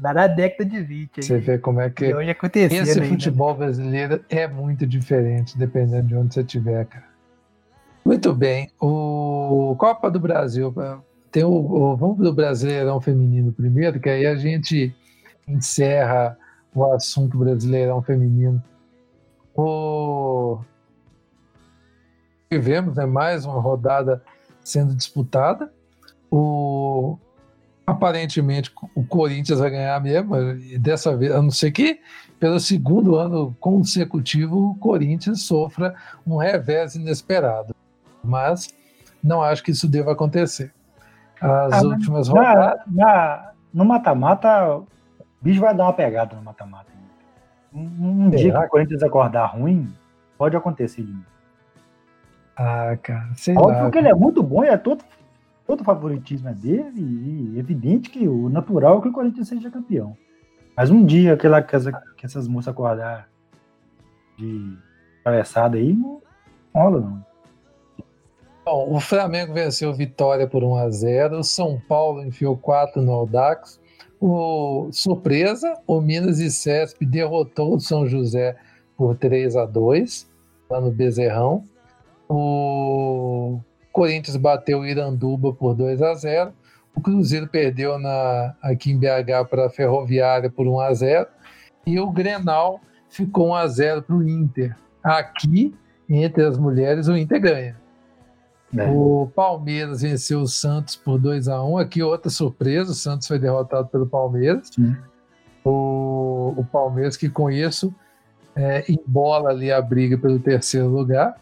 lá 0.02 0.14
na 0.14 0.28
década 0.28 0.66
de 0.66 0.82
20. 0.82 1.24
Você 1.24 1.40
vê 1.40 1.58
como 1.58 1.82
é 1.82 1.90
que 1.90 2.14
hoje 2.14 2.36
esse 2.56 2.78
ainda. 2.78 3.06
futebol 3.06 3.56
brasileiro 3.56 4.24
é 4.30 4.48
muito 4.48 4.86
diferente, 4.86 5.58
dependendo 5.58 6.08
de 6.08 6.16
onde 6.16 6.34
você 6.34 6.42
estiver, 6.42 6.86
cara. 6.86 7.10
Muito 8.06 8.34
bem. 8.34 8.72
O 8.80 9.76
Copa 9.78 10.10
do 10.10 10.20
Brasil, 10.20 10.74
tem 11.32 11.44
o, 11.44 11.52
o 11.52 11.96
vamos 11.96 12.18
do 12.18 12.34
Brasileirão 12.34 13.00
Feminino 13.00 13.52
primeiro, 13.52 14.00
que 14.00 14.10
aí 14.10 14.26
a 14.26 14.36
gente 14.36 14.96
encerra 15.48 16.38
o 16.74 16.86
assunto 16.94 17.38
Brasileirão 17.38 18.02
Feminino. 18.02 18.64
O... 19.56 20.60
Tivemos 22.52 22.96
né, 22.96 23.06
mais 23.06 23.46
uma 23.46 23.60
rodada 23.60 24.24
sendo 24.64 24.96
disputada. 24.96 25.72
O... 26.32 27.18
Aparentemente 27.86 28.72
o 28.94 29.04
Corinthians 29.04 29.60
vai 29.60 29.72
ganhar 29.72 30.00
mesmo, 30.00 30.36
e 30.36 30.78
dessa 30.78 31.18
vez, 31.18 31.32
a 31.32 31.42
não 31.42 31.50
ser 31.50 31.72
que 31.72 32.00
pelo 32.40 32.60
segundo 32.60 33.16
ano 33.16 33.56
consecutivo 33.60 34.70
o 34.70 34.76
Corinthians 34.76 35.42
sofra 35.42 35.96
um 36.26 36.38
revés 36.38 36.94
inesperado 36.94 37.74
mas 38.24 38.74
não 39.24 39.42
acho 39.42 39.64
que 39.64 39.72
isso 39.72 39.88
deva 39.88 40.12
acontecer. 40.12 40.72
As 41.42 41.84
ah, 41.84 41.88
últimas 41.88 42.28
na, 42.30 42.34
rodadas. 42.34 42.82
Na, 42.88 43.52
no 43.74 43.86
mata-mata, 43.86 44.78
o 44.78 44.88
bicho 45.42 45.62
vai 45.62 45.76
dar 45.76 45.84
uma 45.86 45.94
pegada 45.94 46.36
no 46.36 46.42
mata-mata. 46.42 46.90
Um, 47.74 48.26
um 48.26 48.30
dia 48.30 48.52
que 48.52 48.58
o 48.58 48.70
Corinthians 48.70 49.04
acordar 49.04 49.46
ruim, 49.46 49.94
pode 50.38 50.56
acontecer 50.56 51.04
de 51.04 51.16
Ah, 52.62 52.98
cara, 53.02 53.30
sei 53.36 53.56
Óbvio 53.56 53.84
lá. 53.84 53.90
que 53.90 53.98
ele 53.98 54.10
é 54.10 54.14
muito 54.14 54.44
bom 54.44 54.66
e 54.66 54.68
é 54.68 54.76
todo, 54.76 55.02
todo 55.66 55.82
favoritismo 55.82 56.50
é 56.50 56.54
dele, 56.54 56.92
e 57.00 57.54
é 57.56 57.60
evidente 57.60 58.10
que 58.10 58.28
o 58.28 58.50
natural 58.50 59.00
é 59.00 59.02
que 59.02 59.08
o 59.08 59.14
Corinthians 59.14 59.48
seja 59.48 59.72
campeão. 59.72 60.18
Mas 60.76 60.90
um 60.90 61.06
dia 61.06 61.38
que, 61.38 61.48
ela, 61.48 61.62
que, 61.62 61.74
essa, 61.74 61.90
que 62.18 62.26
essas 62.26 62.50
moças 62.50 62.68
acordar 62.68 63.30
de 64.38 64.78
atravessada 65.22 65.78
aí, 65.78 65.94
não 65.94 66.22
rola, 66.76 67.00
não. 67.00 67.26
Bom, 68.66 68.94
o 68.94 69.00
Flamengo 69.00 69.54
venceu 69.54 69.94
Vitória 69.94 70.46
por 70.46 70.62
1 70.62 70.76
a 70.76 70.90
0 70.90 71.40
o 71.40 71.44
São 71.46 71.82
Paulo 71.88 72.22
enfiou 72.26 72.58
4 72.58 73.02
no 73.02 73.14
Audax. 73.14 73.80
O 74.20 74.90
surpresa, 74.92 75.76
o 75.88 76.02
Minas 76.02 76.40
e 76.40 76.52
Cesp 76.52 77.06
derrotou 77.06 77.76
o 77.76 77.80
São 77.80 78.06
José 78.06 78.58
por 78.98 79.16
3 79.16 79.56
a 79.56 79.66
2 79.66 80.30
lá 80.70 80.82
no 80.82 80.92
Bezerrão. 80.92 81.64
O 82.30 83.60
Corinthians 83.92 84.38
bateu 84.38 84.82
o 84.82 84.86
Iranduba 84.86 85.52
por 85.52 85.74
2 85.74 86.02
a 86.02 86.14
0 86.14 86.54
O 86.96 87.02
Cruzeiro 87.02 87.48
perdeu 87.48 87.98
na, 87.98 88.56
aqui 88.62 88.92
em 88.92 88.98
BH 89.00 89.50
para 89.50 89.66
a 89.66 89.70
Ferroviária 89.70 90.50
por 90.50 90.68
1 90.68 90.80
a 90.80 90.94
0 90.94 91.28
E 91.88 92.00
o 92.00 92.12
Grenal 92.12 92.80
ficou 93.10 93.50
1 93.50 93.56
a 93.56 93.68
0 93.68 94.02
para 94.04 94.16
o 94.16 94.30
Inter. 94.30 94.76
Aqui, 95.04 95.74
entre 96.08 96.46
as 96.46 96.58
mulheres, 96.58 97.08
o 97.08 97.18
Inter 97.18 97.42
ganha. 97.42 97.76
É. 98.78 98.88
O 98.92 99.32
Palmeiras 99.36 100.04
venceu 100.04 100.42
o 100.42 100.48
Santos 100.48 100.96
por 100.96 101.18
2 101.18 101.48
a 101.48 101.64
1 101.64 101.78
Aqui 101.80 102.04
outra 102.04 102.30
surpresa, 102.30 102.92
o 102.92 102.96
Santos 102.96 103.28
foi 103.28 103.40
derrotado 103.40 103.88
pelo 103.88 104.06
Palmeiras. 104.06 104.70
O, 105.66 106.54
o, 106.56 106.64
Palmeiras 106.64 107.18
que 107.18 107.28
com 107.28 107.50
isso 107.50 107.94
é, 108.56 108.86
embola 108.90 109.50
ali 109.50 109.72
a 109.72 109.82
briga 109.82 110.18
pelo 110.18 110.40
terceiro 110.40 110.88
lugar. 110.88 111.36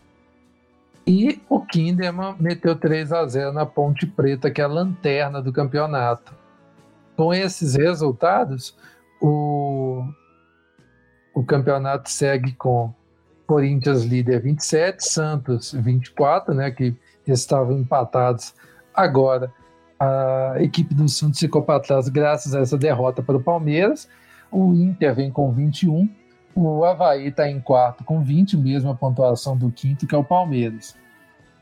E 1.08 1.42
o 1.48 1.62
Kinderman 1.62 2.36
meteu 2.38 2.76
3 2.76 3.14
a 3.14 3.26
0 3.26 3.54
na 3.54 3.66
Ponte 3.66 4.06
Preta, 4.06 4.52
que 4.52 4.60
é 4.60 4.66
a 4.66 4.68
lanterna 4.68 5.42
do 5.42 5.54
campeonato. 5.54 6.36
Com 7.16 7.34
esses 7.34 7.76
resultados, 7.76 8.76
o, 9.22 10.04
o 11.34 11.46
campeonato 11.46 12.10
segue 12.10 12.52
com 12.52 12.94
Corinthians 13.48 14.04
líder 14.04 14.42
27, 14.42 15.08
Santos 15.08 15.72
24, 15.72 16.54
né, 16.54 16.72
que 16.72 16.94
estavam 17.26 17.80
empatados. 17.80 18.54
Agora, 18.94 19.50
a 19.98 20.56
equipe 20.60 20.94
do 20.94 21.08
Santos 21.08 21.40
ficou 21.40 21.62
para 21.62 21.80
trás 21.80 22.10
graças 22.10 22.54
a 22.54 22.60
essa 22.60 22.78
derrota 22.78 23.24
para 23.24 23.38
o 23.38 23.42
Palmeiras. 23.42 24.10
O 24.52 24.74
Inter 24.74 25.16
vem 25.16 25.32
com 25.32 25.54
21. 25.54 26.10
O 26.60 26.84
Havaí 26.84 27.28
está 27.28 27.48
em 27.48 27.60
quarto 27.60 28.04
com 28.04 28.24
20, 28.24 28.58
mesma 28.58 28.96
pontuação 28.96 29.56
do 29.56 29.72
quinto, 29.72 30.08
que 30.08 30.16
é 30.16 30.18
o 30.18 30.24
Palmeiras. 30.24 30.96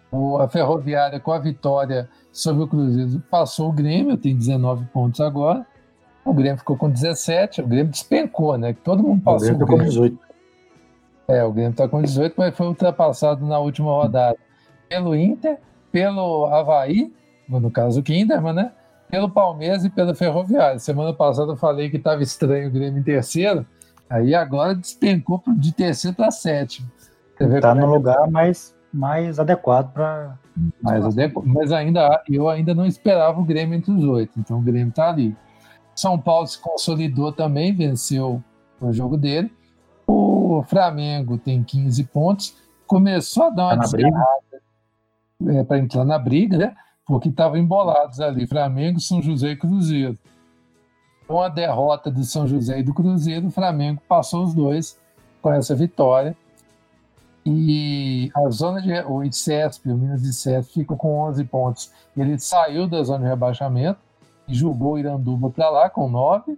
O, 0.10 0.38
a 0.38 0.48
Ferroviária, 0.48 1.20
com 1.20 1.34
a 1.34 1.38
vitória 1.38 2.08
sobre 2.32 2.64
o 2.64 2.68
Cruzeiro, 2.68 3.22
passou 3.30 3.68
o 3.68 3.74
Grêmio, 3.74 4.16
tem 4.16 4.34
19 4.34 4.86
pontos 4.94 5.20
agora. 5.20 5.68
O 6.24 6.34
Grêmio 6.34 6.60
ficou 6.60 6.78
com 6.78 6.90
17, 6.90 7.60
o 7.60 7.68
Grêmio 7.68 7.92
despencou, 7.92 8.58
né? 8.58 8.74
Todo 8.86 9.04
mundo 9.04 9.22
passou. 9.22 9.50
O 9.50 9.58
Grêmio, 9.58 9.64
o 9.64 9.68
Grêmio. 9.68 9.84
com 9.84 9.90
18. 9.90 10.20
É, 11.28 11.44
o 11.44 11.52
Grêmio 11.52 11.72
está 11.72 11.90
com 11.90 12.02
18, 12.02 12.34
mas 12.38 12.56
foi 12.56 12.68
ultrapassado 12.68 13.46
na 13.46 13.60
última 13.60 13.92
rodada 13.92 14.38
pelo 14.88 15.14
Inter, 15.14 15.58
pelo 15.92 16.46
Havaí, 16.46 17.14
no 17.50 17.70
caso 17.70 18.00
o 18.00 18.04
Kinderman, 18.04 18.54
né? 18.54 18.72
Pelo 19.10 19.30
Palmeiras 19.30 19.84
e 19.84 19.90
pelo 19.90 20.16
Ferroviário. 20.16 20.80
Semana 20.80 21.14
passada 21.14 21.52
eu 21.52 21.58
falei 21.58 21.90
que 21.90 21.98
estava 21.98 22.24
estranho 22.24 22.70
o 22.70 22.72
Grêmio 22.72 23.02
em 23.02 23.04
terceiro, 23.04 23.66
aí 24.10 24.34
agora 24.34 24.76
despencou 24.76 25.42
de 25.58 25.74
terceiro 25.74 26.16
para 26.16 26.32
sétimo. 26.32 26.90
Está 27.40 27.76
no 27.76 27.82
é 27.82 27.86
lugar 27.86 28.30
mais, 28.30 28.76
mais 28.94 29.40
adequado 29.40 29.92
para. 29.92 30.38
Mais 30.82 31.04
adequado, 31.04 31.46
mas 31.46 31.72
ainda 31.72 32.24
eu 32.30 32.48
ainda 32.48 32.74
não 32.74 32.86
esperava 32.86 33.40
o 33.40 33.44
Grêmio 33.44 33.78
entre 33.78 33.92
os 33.92 34.04
oito, 34.04 34.40
então 34.40 34.60
o 34.60 34.62
Grêmio 34.62 34.90
está 34.90 35.10
ali. 35.10 35.36
São 35.94 36.18
Paulo 36.18 36.48
se 36.48 36.60
consolidou 36.60 37.32
também, 37.32 37.74
venceu 37.74 38.42
o 38.80 38.92
jogo 38.92 39.18
dele. 39.18 39.52
O 40.08 40.64
Flamengo 40.68 41.38
tem 41.38 41.64
15 41.64 42.04
pontos, 42.06 42.56
começou 42.88 43.46
a 43.46 43.50
dar 43.50 43.66
uma 43.66 43.80
tá 43.80 43.98
é, 45.48 45.64
para 45.64 45.80
entrar 45.80 46.06
na 46.06 46.18
briga, 46.18 46.58
né? 46.58 46.76
Porque 47.06 47.30
estavam 47.30 47.58
embolados 47.58 48.20
ali, 48.20 48.48
Flamengo, 48.48 49.00
São 49.00 49.22
José 49.22 49.52
e 49.52 49.56
Cruzeiro. 49.58 50.18
Com 51.28 51.42
a 51.42 51.50
derrota 51.50 52.12
do 52.12 52.24
São 52.24 52.48
José 52.48 52.80
e 52.80 52.84
do 52.84 52.94
Cruzeiro, 52.94 53.48
o 53.48 53.52
Flamengo 53.52 54.02
passou 54.08 54.44
os 54.44 54.54
dois 54.54 55.00
com 55.42 55.52
essa 55.52 55.76
vitória. 55.76 56.36
E 57.46 58.32
a 58.36 58.50
zona 58.50 58.82
de 58.82 58.92
o 59.02 59.24
ICESP, 59.24 59.92
o 59.92 59.98
Minas 59.98 60.22
de 60.22 60.30
ICESP, 60.30 60.74
ficou 60.74 60.98
com 60.98 61.20
11 61.22 61.44
pontos. 61.46 61.92
Ele 62.18 62.38
saiu 62.40 62.88
da 62.88 63.04
zona 63.04 63.24
de 63.24 63.30
rebaixamento 63.30 64.00
e 64.48 64.54
jogou 64.54 64.98
Iranduba 64.98 65.50
para 65.50 65.70
lá 65.70 65.90
com 65.90 66.10
9. 66.10 66.58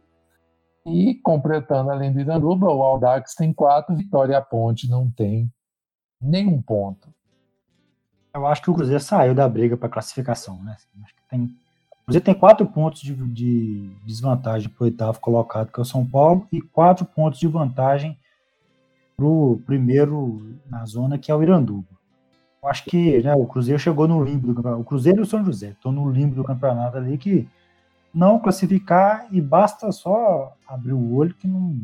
E 0.86 1.15
completando 1.15 1.91
além 1.91 2.13
do 2.13 2.20
Iranduba, 2.22 2.68
o 2.68 2.82
Aldax 2.82 3.36
tem 3.36 3.51
4, 3.51 3.95
Vitória 3.95 4.41
Ponte 4.41 4.89
não 4.89 5.09
tem 5.11 5.51
nenhum 6.22 6.61
ponto. 6.61 7.09
Eu 8.34 8.45
acho 8.45 8.61
que 8.61 8.70
o 8.70 8.74
Cruzeiro 8.74 9.03
saiu 9.03 9.36
da 9.36 9.49
briga 9.49 9.76
para 9.76 9.89
classificação, 9.89 10.61
né? 10.63 10.78
Acho 11.03 11.15
que 11.15 11.22
tem, 11.30 11.53
Cruzeiro 12.08 12.24
tem 12.24 12.34
quatro 12.34 12.66
pontos 12.66 13.01
de, 13.01 13.14
de 13.14 13.91
desvantagem 14.05 14.70
para 14.70 14.82
o 14.82 14.86
oitavo 14.86 15.20
colocado, 15.20 15.74
que 15.74 15.78
é 15.78 15.82
o 15.82 15.86
São 15.86 16.05
Paulo, 16.05 16.47
e 16.53 16.62
quatro 16.62 17.03
pontos 17.03 17.38
de 17.38 17.47
vantagem 17.47 18.18
para 19.18 19.26
o 19.26 19.62
primeiro 19.66 20.58
na 20.70 20.86
zona, 20.86 21.18
que 21.18 21.30
é 21.30 21.36
o 21.36 21.43
Iranduba. 21.43 21.89
Eu 22.64 22.70
acho 22.70 22.86
que 22.86 23.22
né, 23.22 23.36
o 23.36 23.45
Cruzeiro 23.45 23.78
chegou 23.78 24.08
no 24.08 24.24
limbo 24.24 24.47
do 24.47 24.55
campeonato. 24.55 24.82
O 24.82 24.86
Cruzeiro 24.86 25.20
e 25.20 25.24
o 25.24 25.26
São 25.26 25.43
José 25.43 25.72
estão 25.72 25.91
no 25.91 26.10
limbo 26.10 26.34
do 26.34 26.45
campeonato 26.45 26.95
ali 26.95 27.18
que 27.18 27.45
não 28.14 28.39
classificar 28.39 29.28
e 29.30 29.41
basta 29.41 29.91
só 29.91 30.53
abrir 30.66 30.93
o 30.93 31.14
olho 31.14 31.34
que 31.34 31.45
não, 31.45 31.78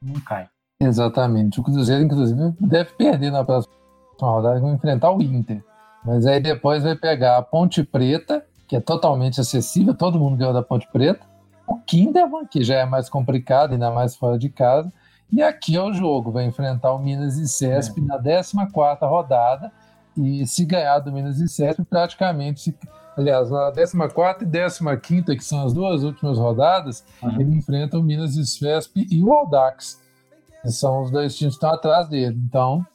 não 0.00 0.18
cai. 0.20 0.48
Exatamente. 0.80 1.60
O 1.60 1.62
Cruzeiro, 1.62 2.02
inclusive, 2.02 2.54
deve 2.58 2.90
perder 2.94 3.30
na 3.30 3.44
próxima 3.44 3.74
rodada 4.18 4.60
vão 4.60 4.72
enfrentar 4.72 5.10
o 5.10 5.20
Inter. 5.20 5.62
Mas 6.02 6.24
aí 6.24 6.40
depois 6.40 6.82
vai 6.82 6.96
pegar 6.96 7.36
a 7.36 7.42
Ponte 7.42 7.84
Preta, 7.84 8.46
que 8.66 8.76
é 8.76 8.80
totalmente 8.80 9.40
acessível, 9.40 9.94
todo 9.94 10.18
mundo 10.18 10.36
ganhou 10.36 10.52
da 10.52 10.62
Ponte 10.62 10.88
Preta. 10.92 11.26
O 11.66 11.76
Kinderman, 11.76 12.46
que 12.46 12.62
já 12.62 12.76
é 12.76 12.84
mais 12.84 13.08
complicado, 13.08 13.72
ainda 13.72 13.90
mais 13.90 14.14
fora 14.14 14.38
de 14.38 14.48
casa. 14.48 14.92
E 15.32 15.42
aqui 15.42 15.76
é 15.76 15.82
o 15.82 15.92
jogo, 15.92 16.30
vai 16.30 16.44
enfrentar 16.44 16.92
o 16.92 16.98
Minas 16.98 17.36
e 17.36 17.48
Cesp 17.48 17.98
é. 17.98 18.02
na 18.02 18.18
14 18.18 18.54
rodada. 19.02 19.72
E 20.16 20.46
se 20.46 20.64
ganhar 20.64 21.00
do 21.00 21.10
Minas 21.10 21.40
e 21.40 21.48
Cesp, 21.48 21.82
praticamente, 21.84 22.76
aliás, 23.16 23.50
na 23.50 23.72
14 23.72 24.44
e 24.46 24.96
15, 24.96 25.36
que 25.36 25.44
são 25.44 25.64
as 25.64 25.72
duas 25.72 26.04
últimas 26.04 26.38
rodadas, 26.38 27.04
uhum. 27.22 27.40
ele 27.40 27.56
enfrenta 27.56 27.98
o 27.98 28.02
Minas 28.02 28.36
e 28.36 28.46
Cesp 28.46 29.06
e 29.10 29.22
o 29.24 29.32
Aldax, 29.32 30.00
que 30.62 30.70
são 30.70 31.02
os 31.02 31.10
dois 31.10 31.34
times 31.36 31.54
que 31.54 31.56
estão 31.56 31.70
atrás 31.70 32.08
dele. 32.08 32.38
Então, 32.46 32.86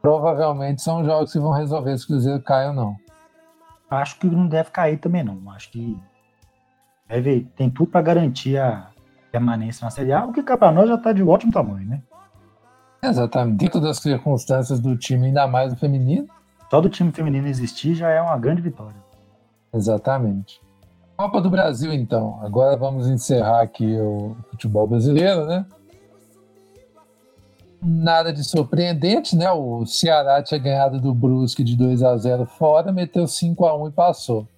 provavelmente 0.00 0.82
são 0.82 1.04
jogos 1.04 1.32
que 1.32 1.40
vão 1.40 1.50
resolver 1.50 1.98
se 1.98 2.04
o 2.04 2.08
Cruzeiro 2.08 2.40
cai 2.40 2.68
ou 2.68 2.74
não. 2.74 3.05
Acho 3.90 4.18
que 4.18 4.26
não 4.26 4.46
deve 4.46 4.70
cair 4.70 4.98
também, 4.98 5.22
não. 5.22 5.50
Acho 5.50 5.70
que 5.70 5.96
deve, 7.08 7.48
tem 7.56 7.70
tudo 7.70 7.90
para 7.90 8.02
garantir 8.02 8.58
a 8.58 8.90
permanência 9.30 9.84
na 9.84 9.90
Série 9.90 10.12
A, 10.12 10.24
o 10.24 10.32
que 10.32 10.42
para 10.42 10.72
nós 10.72 10.88
já 10.88 10.94
está 10.94 11.12
de 11.12 11.22
ótimo 11.22 11.52
tamanho, 11.52 11.86
né? 11.86 12.02
Exatamente. 13.02 13.58
Dentro 13.58 13.80
das 13.80 13.98
circunstâncias 13.98 14.80
do 14.80 14.96
time, 14.96 15.26
ainda 15.26 15.46
mais 15.46 15.72
do 15.72 15.78
feminino. 15.78 16.26
Só 16.70 16.80
do 16.80 16.88
time 16.88 17.12
feminino 17.12 17.46
existir 17.46 17.94
já 17.94 18.10
é 18.10 18.20
uma 18.20 18.36
grande 18.36 18.60
vitória. 18.60 18.96
Exatamente. 19.72 20.60
Copa 21.16 21.40
do 21.40 21.48
Brasil, 21.48 21.92
então. 21.92 22.40
Agora 22.42 22.76
vamos 22.76 23.08
encerrar 23.08 23.62
aqui 23.62 23.96
o 23.98 24.36
futebol 24.50 24.86
brasileiro, 24.86 25.46
né? 25.46 25.64
Nada 27.82 28.32
de 28.32 28.42
surpreendente, 28.42 29.36
né? 29.36 29.50
O 29.50 29.84
Ceará 29.86 30.42
tinha 30.42 30.58
ganhado 30.58 31.00
do 31.00 31.14
Brusque 31.14 31.62
de 31.62 31.76
2 31.76 32.02
a 32.02 32.16
0 32.16 32.46
fora, 32.46 32.90
meteu 32.90 33.26
5 33.26 33.66
a 33.66 33.76
1 33.76 33.88
e 33.88 33.92
passou. 33.92 34.48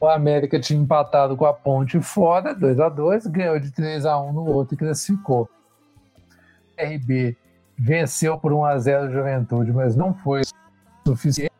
O 0.00 0.06
América 0.06 0.60
tinha 0.60 0.78
empatado 0.78 1.36
com 1.36 1.46
a 1.46 1.52
Ponte 1.52 2.00
fora, 2.00 2.54
2 2.54 2.80
a 2.80 2.88
2 2.88 3.26
ganhou 3.28 3.58
de 3.58 3.70
3 3.70 4.04
a 4.04 4.20
1 4.20 4.32
no 4.32 4.46
outro 4.52 4.74
e 4.74 4.76
classificou. 4.76 5.48
RB 6.78 7.36
venceu 7.78 8.38
por 8.38 8.52
1 8.52 8.64
a 8.64 8.78
0 8.78 9.12
Juventude, 9.12 9.72
mas 9.72 9.96
não 9.96 10.12
foi 10.12 10.42
suficiente. 11.06 11.52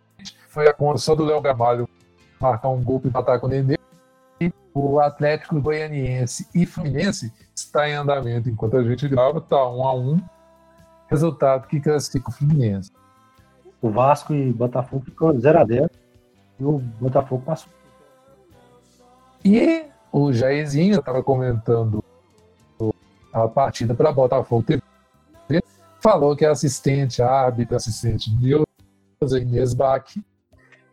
Foi 0.49 0.69
a 0.69 0.75
condição 0.75 1.17
do 1.17 1.25
Léo 1.25 1.41
Gamalho 1.41 1.89
marcar 2.41 2.69
um 2.69 2.83
gol 2.83 3.01
para 3.01 3.09
empatar 3.09 3.41
com 3.41 3.47
o 3.47 3.51
Nenê. 3.51 3.79
E 4.41 4.53
o 4.75 5.01
Atlético 5.01 5.61
Goianiense 5.61 6.47
e 6.55 6.67
Fluminense 6.67 7.33
está 7.55 7.89
em 7.89 7.95
andamento. 7.95 8.51
Enquanto 8.51 8.77
a 8.77 8.83
gente 8.83 9.09
grava, 9.09 9.39
está 9.39 9.69
1 9.69 9.87
a 9.87 9.95
1 9.95 10.21
resultado 11.09 11.67
que 11.67 11.81
classifica 11.81 12.31
o 12.31 12.33
Fluminense. 12.33 12.91
O 13.81 13.91
Vasco 13.91 14.35
e 14.35 14.53
Botafogo 14.53 15.05
ficou 15.05 15.39
0 15.39 15.59
a 15.59 15.65
0 15.65 15.91
e 16.59 16.65
o 16.65 16.79
Botafogo 16.79 17.43
passou. 17.45 17.73
E 19.45 19.85
o 20.11 20.33
Jairzinho 20.33 20.99
estava 20.99 21.23
comentando 21.23 22.03
a 23.33 23.49
partida 23.49 23.95
para 23.95 24.13
Botafogo 24.13 24.63
TV, 24.63 24.83
falou 26.01 26.37
que 26.37 26.45
a 26.47 26.53
assistente, 26.53 27.21
a 27.21 27.31
árbitra 27.31 27.77
assistente 27.77 28.31
Neuza 28.41 29.39
Inês 29.41 29.75
Bach, 29.75 30.15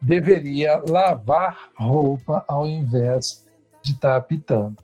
deveria 0.02 0.82
lavar 0.90 1.70
roupa 1.76 2.44
ao 2.48 2.66
invés 2.66 3.48
de 3.84 3.92
estar 3.92 4.10
tá 4.10 4.16
apitando. 4.18 4.78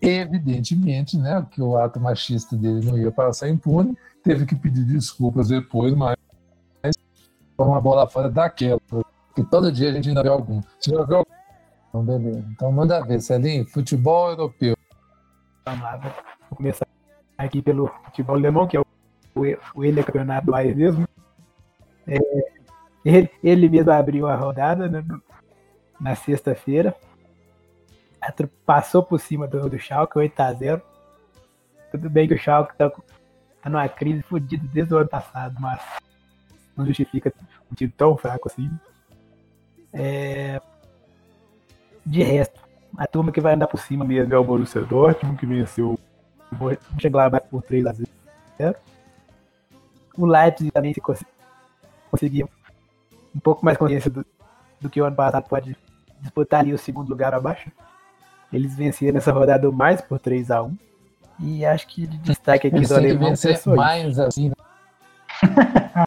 Evidentemente, 0.00 1.18
né, 1.18 1.44
que 1.50 1.60
o 1.60 1.76
ato 1.76 1.98
machista 1.98 2.56
dele 2.56 2.84
não 2.84 2.96
ia 2.96 3.10
passar 3.10 3.48
impune, 3.48 3.96
teve 4.22 4.46
que 4.46 4.54
pedir 4.54 4.84
desculpas 4.84 5.48
depois, 5.48 5.92
mas 5.94 6.16
foi 7.56 7.66
uma 7.66 7.80
bola 7.80 8.06
fora 8.06 8.30
daquela, 8.30 8.80
que 9.34 9.42
todo 9.44 9.72
dia 9.72 9.90
a 9.90 9.92
gente 9.92 10.08
ainda 10.08 10.22
vê 10.22 10.28
algum. 10.28 10.60
Já 10.80 11.04
viu 11.04 11.16
algum? 11.16 11.38
Então, 11.88 12.04
beleza. 12.04 12.44
Então, 12.50 12.72
manda 12.72 13.04
ver, 13.04 13.20
Celinho. 13.20 13.66
Futebol 13.66 14.30
europeu. 14.30 14.76
Lá, 15.66 15.96
vou 15.96 16.56
começar 16.56 16.86
aqui 17.36 17.62
pelo 17.62 17.88
futebol 18.04 18.36
alemão, 18.36 18.66
que 18.66 18.76
é 18.76 18.80
o, 18.80 18.84
o 19.74 19.84
ele 19.84 20.00
é 20.00 20.02
campeonato 20.02 20.50
país 20.50 20.76
mesmo. 20.76 21.06
É, 22.06 22.18
ele, 23.04 23.30
ele 23.42 23.68
mesmo 23.68 23.90
abriu 23.90 24.26
a 24.26 24.36
rodada 24.36 24.88
né, 24.88 25.04
na 26.00 26.14
sexta-feira. 26.14 26.94
Passou 28.64 29.02
por 29.02 29.18
cima 29.18 29.46
do, 29.46 29.68
do 29.68 29.78
Schalke, 29.78 30.18
8x0. 30.18 30.82
Tudo 31.90 32.10
bem 32.10 32.28
que 32.28 32.34
o 32.34 32.38
Schalke 32.38 32.76
tá, 32.76 32.90
tá 32.90 33.70
numa 33.70 33.88
crise 33.88 34.22
fodida 34.22 34.66
desde 34.72 34.94
o 34.94 34.98
ano 34.98 35.08
passado, 35.08 35.56
mas 35.58 35.80
não 36.76 36.86
justifica 36.86 37.32
um 37.70 37.74
time 37.74 37.90
tão 37.90 38.16
fraco 38.16 38.48
assim. 38.48 38.70
É, 39.92 40.60
de 42.04 42.22
resto, 42.22 42.60
a 42.96 43.06
turma 43.06 43.32
que 43.32 43.40
vai 43.40 43.54
andar 43.54 43.66
por 43.66 43.78
cima 43.78 44.04
mesmo 44.04 44.32
é 44.32 44.38
o 44.38 44.44
Borussia 44.44 44.82
Dortmund, 44.82 45.38
que 45.38 45.46
venceu 45.46 45.98
o 46.52 46.56
Mönchengladbach 46.56 47.46
por 47.48 47.62
3 47.62 47.86
a 47.86 47.92
0 47.92 48.76
O 50.16 50.26
Leipzig 50.26 50.70
também 50.70 50.94
se 50.94 51.00
conseguiu 52.10 52.48
um 53.34 53.40
pouco 53.40 53.64
mais 53.64 53.76
consciência 53.76 54.10
do, 54.10 54.24
do 54.80 54.88
que 54.88 55.00
o 55.00 55.04
ano 55.04 55.16
passado 55.16 55.48
pode 55.48 55.76
disputar 56.20 56.60
ali 56.60 56.72
o 56.72 56.78
segundo 56.78 57.08
lugar 57.08 57.34
abaixo. 57.34 57.70
Eles 58.52 58.74
venceram 58.74 59.18
essa 59.18 59.32
rodada 59.32 59.70
mais 59.70 60.00
por 60.00 60.18
3 60.18 60.50
a 60.50 60.62
1 60.62 60.76
E 61.40 61.66
acho 61.66 61.86
que 61.86 62.06
de 62.06 62.18
destaque 62.18 62.68
aqui 62.68 62.76
Eles 62.76 62.88
do 62.88 62.96
alemão 62.96 63.30
vencer 63.30 63.60
mais 63.66 64.18
assim. 64.18 64.50
Né? 64.50 66.06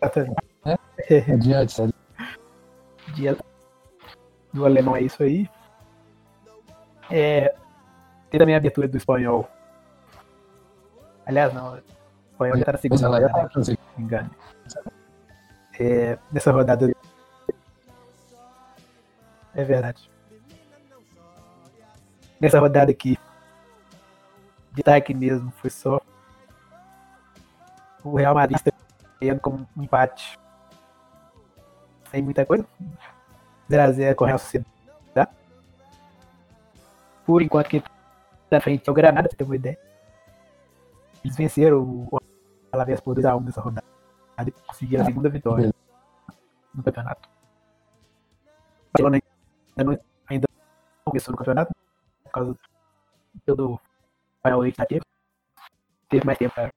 Exatamente. 0.00 0.36
É? 0.64 1.32
Adiante, 1.32 1.82
Dia 3.14 3.36
do 4.52 4.64
alemão 4.64 4.96
é 4.96 5.02
isso 5.02 5.22
aí. 5.22 5.48
É, 7.10 7.54
tem 8.30 8.38
também 8.38 8.54
a 8.54 8.58
abertura 8.58 8.86
do 8.86 8.96
espanhol. 8.96 9.48
Aliás, 11.26 11.52
não. 11.52 11.74
O 11.74 11.78
espanhol 12.32 12.56
já 12.58 12.64
tá 12.64 12.72
na 12.72 12.78
segunda 12.78 13.08
rodada. 13.08 13.50
Não 13.54 13.76
engano. 13.98 14.30
É, 15.78 16.18
nessa 16.32 16.52
rodada. 16.52 16.92
É 19.54 19.64
verdade. 19.64 20.10
Nessa 22.40 22.58
rodada 22.58 22.90
aqui. 22.90 23.18
Destaque 24.72 25.12
mesmo 25.12 25.50
foi 25.50 25.68
só. 25.68 26.00
O 28.02 28.16
Real 28.16 28.34
Madrid 28.34 28.56
está 28.56 29.38
com 29.40 29.66
um 29.76 29.82
empate. 29.82 30.38
Sem 32.10 32.22
muita 32.22 32.46
coisa. 32.46 32.66
0x0 33.68 34.14
com 34.14 34.24
o 34.24 34.26
Real 34.26 34.38
Sociedade. 34.38 34.70
Tá? 35.12 35.28
Por 37.26 37.42
enquanto, 37.42 37.68
quem 37.68 37.80
tá 37.80 37.90
na 38.50 38.60
frente 38.60 38.88
é 38.88 38.90
o 38.90 38.94
Granada, 38.94 39.28
pra 39.28 39.36
ter 39.36 39.44
uma 39.44 39.56
ideia. 39.56 39.78
Eles 41.22 41.36
venceram 41.36 41.82
o 41.82 42.20
Alavés 42.72 43.00
por 43.00 43.14
2x1 43.16 43.44
nessa 43.44 43.60
rodada. 43.60 43.86
E 44.46 44.50
conseguiram 44.50 45.02
a 45.02 45.06
segunda 45.06 45.28
vitória 45.28 45.70
no 46.74 46.82
campeonato. 46.82 47.28
O 48.48 48.92
Barcelona 48.92 49.20
ainda 49.76 49.90
não, 49.90 50.04
ainda 50.26 50.48
não 50.50 51.04
começou 51.04 51.32
no 51.32 51.38
campeonato, 51.38 51.74
por 52.30 52.34
causa 52.34 52.58
do 53.46 53.80
Final 54.42 54.64
Eight 54.64 54.78
da 54.78 54.86
teve. 54.86 55.04
Mais 56.24 56.38
tempo 56.38 56.54
para 56.54 56.70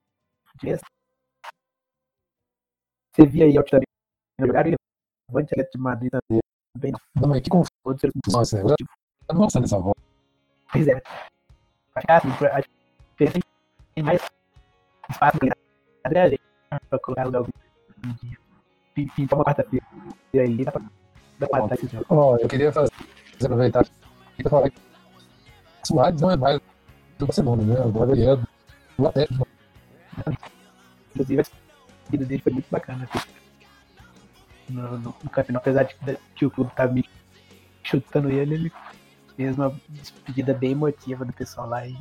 Você 3.14 3.26
via 3.26 3.46
aí 3.46 3.54
também 3.64 3.88
jogar 4.40 4.68
e 4.68 4.76
Levante 5.30 5.56
de 5.56 5.80
Madrid 5.80 6.12
também 6.12 6.44
bem. 6.78 6.92
Não, 7.16 7.30
mas 7.30 7.42
que 7.42 7.50
confusão. 7.50 7.72
Eu 7.86 8.76
não 9.30 9.38
gosto 9.38 9.60
dessa 9.60 9.80
volta. 9.80 10.02
Pois 10.72 10.88
é. 10.88 11.02
Acho 11.96 12.08
que 12.08 12.46
a 12.46 12.62
diferença 13.12 13.48
tem 13.96 14.04
mais 14.04 14.22
espaço 15.10 15.38
pra 16.04 16.30
gente 16.30 16.42
pra 16.90 17.00
colocar 17.00 17.28
o 17.28 17.48
Pintar 18.94 19.40
uma 19.40 19.46
quarta-feira 19.46 19.86
aí, 20.34 20.66
dá 20.66 20.72
pra, 20.72 20.82
matar 21.62 21.76
esse 21.76 21.88
jogo. 21.88 22.06
Ó, 22.10 22.38
eu 22.38 22.48
queria 22.48 22.72
fazer, 22.72 22.92
aproveitar 23.44 23.84
pra 24.38 24.50
falar 24.50 24.70
que 24.70 24.78
o 24.78 24.93
Soares 25.84 26.22
não 26.22 26.32
é 26.32 26.38
mais 26.38 26.60
do 27.18 27.26
Barcelona, 27.26 27.64
né? 27.64 27.82
Agora 27.82 28.12
ele 28.12 28.26
é 28.26 28.36
do 28.98 29.08
Atlético. 29.08 29.48
Inclusive, 31.12 31.42
a 31.42 32.12
vida 32.12 32.26
dele 32.26 32.42
foi 32.42 32.54
muito 32.54 32.68
bacana. 32.70 33.08
No, 34.70 34.98
no, 34.98 35.16
no 35.24 35.30
campeonato, 35.30 35.70
apesar 35.70 35.84
de 35.84 35.96
que 36.36 36.46
o 36.46 36.52
clube 36.52 36.72
tá 36.76 36.88
me 36.88 37.04
chutando 37.84 38.30
ele, 38.30 38.56
ele 38.56 38.72
fez 39.36 39.58
uma 39.58 39.74
despedida 39.90 40.54
bem 40.54 40.72
emotiva 40.72 41.26
do 41.26 41.34
pessoal 41.34 41.68
lá 41.68 41.86
e. 41.86 41.96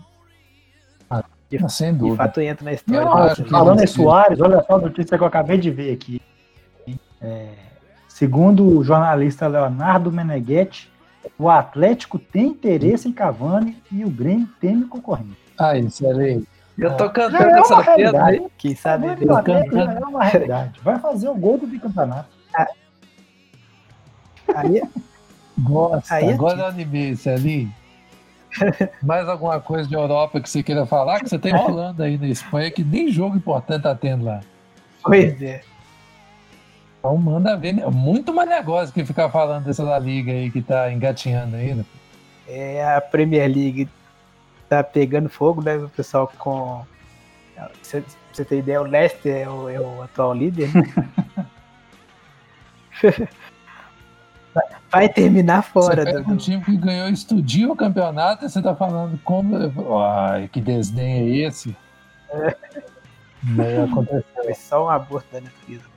Ah, 1.11 1.25
de, 1.51 1.71
sem 1.71 1.93
dúvida. 1.93 2.13
De 2.13 2.17
fato 2.17 2.41
entra 2.41 2.65
na 2.65 2.73
história. 2.73 3.05
Não, 3.05 3.47
falando 3.49 3.83
em 3.83 3.87
Soares, 3.87 4.41
olha 4.41 4.63
só 4.65 4.77
a 4.77 4.81
notícia 4.81 5.19
que 5.19 5.23
eu 5.23 5.29
acabei 5.29 5.59
de 5.59 5.71
ver 5.71 5.93
aqui. 5.93 6.21
É, 7.21 7.55
segundo 8.09 8.79
o 8.79 8.83
jornalista 8.83 9.47
Leonardo 9.47 10.11
Meneghetti, 10.11 10.92
o 11.39 11.49
Atlético 11.49 12.19
tem 12.19 12.49
interesse 12.49 13.09
em 13.09 13.13
Cavani 13.13 13.77
e 13.91 14.05
o 14.05 14.11
Grêmio 14.11 14.49
teme 14.61 14.87
concorrente. 14.87 15.37
Ah, 15.59 15.77
isso 15.77 16.05
é 16.07 16.41
Eu 16.79 16.97
tô 16.97 17.11
cantando 17.11 17.45
é 17.45 17.61
essa 17.61 17.83
pedra 17.85 18.25
aí. 18.25 18.47
Quem 18.59 18.75
sabe? 18.75 19.07
Eu 19.07 19.39
é 19.39 20.07
uma 20.07 20.25
realidade. 20.25 20.81
Vai 20.83 20.99
fazer 20.99 21.29
o 21.29 21.35
gol 21.35 21.59
do 21.59 21.67
bicampeonato. 21.67 22.29
Aí, 24.55 24.83
Nossa, 25.57 26.15
aí 26.15 26.33
agora 26.33 26.59
eu 26.59 26.67
animei, 26.67 27.17
Celinho. 27.17 27.73
Mais 29.03 29.29
alguma 29.29 29.61
coisa 29.61 29.89
de 29.89 29.95
Europa 29.95 30.41
que 30.41 30.51
você 30.51 30.63
queira 30.63 30.85
falar? 30.85 31.21
Que 31.21 31.29
você 31.29 31.39
tem 31.39 31.55
é. 31.55 31.59
falando 31.59 32.03
aí 32.03 32.19
na 32.19 32.29
Espanha 32.29 32.71
que 32.71 32.85
nem 32.85 33.11
jogo 33.11 33.37
importante 33.37 33.83
tá 33.83 33.95
tendo 33.95 34.25
lá. 34.25 34.41
Pois 35.03 35.41
é. 35.41 35.63
Então 37.03 37.17
manda 37.17 37.57
ver, 37.57 37.73
né? 37.73 37.85
muito 37.87 38.33
mais 38.33 38.49
negócio 38.49 38.95
que 38.95 39.05
ficar 39.05 39.29
falando 39.29 39.65
dessa 39.65 39.99
liga 39.99 40.31
aí 40.31 40.53
que 40.53 40.63
tá 40.63 40.93
engatinhando 40.93 41.57
ainda. 41.57 41.85
É, 42.47 42.95
a 42.95 43.01
Premier 43.01 43.51
League 43.53 43.89
tá 44.69 44.85
pegando 44.85 45.29
fogo, 45.29 45.61
né? 45.61 45.79
O 45.79 45.89
pessoal 45.89 46.31
com 46.39 46.87
Você, 47.83 48.05
você 48.33 48.45
tem 48.45 48.61
ideia, 48.61 48.81
o 48.81 48.85
Leicester 48.85 49.37
é 49.37 49.49
o, 49.49 49.69
é 49.69 49.81
o 49.81 50.01
atual 50.01 50.33
líder. 50.33 50.71
Né? 50.73 50.85
vai 54.89 55.09
terminar 55.09 55.63
fora. 55.63 56.05
Você 56.05 56.13
pega 56.13 56.23
do... 56.23 56.33
um 56.35 56.37
time 56.37 56.63
que 56.63 56.77
ganhou 56.77 57.09
estudio 57.09 57.73
o 57.73 57.77
campeonato 57.77 58.45
e 58.45 58.49
você 58.49 58.63
tá 58.63 58.77
falando 58.77 59.19
como. 59.25 59.57
Ai, 59.99 60.47
que 60.47 60.61
desdém 60.61 61.15
é 61.15 61.49
esse? 61.49 61.77
É. 62.31 62.57
Não 63.43 63.87
aconteceu. 63.87 64.25
Foi 64.37 64.55
só 64.55 64.87
um 64.87 64.89
aborto 64.89 65.27
da 65.33 65.41
natureza. 65.41 65.92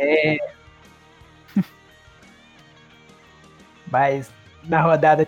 É. 0.00 0.38
Mas 3.90 4.30
na 4.64 4.80
rodada, 4.80 5.26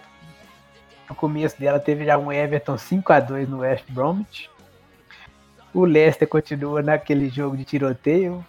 no 1.09 1.15
começo 1.15 1.59
dela, 1.59 1.79
teve 1.81 2.05
já 2.05 2.17
um 2.17 2.33
Everton 2.33 2.77
5x2 2.77 3.49
no 3.49 3.59
West 3.59 3.85
Bromwich. 3.91 4.49
O 5.75 5.85
Leicester 5.85 6.29
continua 6.29 6.83
naquele 6.83 7.29
jogo 7.29 7.57
de 7.57 7.65
tiroteio. 7.65 8.45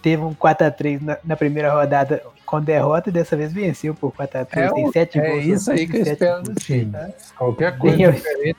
Teve 0.00 0.22
um 0.22 0.34
4x3 0.34 1.00
na, 1.00 1.18
na 1.22 1.36
primeira 1.36 1.72
rodada 1.72 2.22
com 2.44 2.60
derrota 2.60 3.08
e 3.08 3.12
dessa 3.12 3.36
vez 3.36 3.52
venceu 3.52 3.94
por 3.94 4.12
4x3. 4.12 4.46
É, 4.52 4.72
tem 4.72 4.92
7 4.92 5.18
é 5.18 5.28
gols. 5.28 5.44
É 5.44 5.46
isso 5.46 5.70
aí 5.70 5.86
que 5.86 5.96
eu 5.96 6.02
espero 6.02 6.42
do 6.42 6.54
time. 6.54 6.84
Né? 6.86 7.14
Qualquer 7.36 7.78
coisa 7.78 8.12
diferente, 8.12 8.58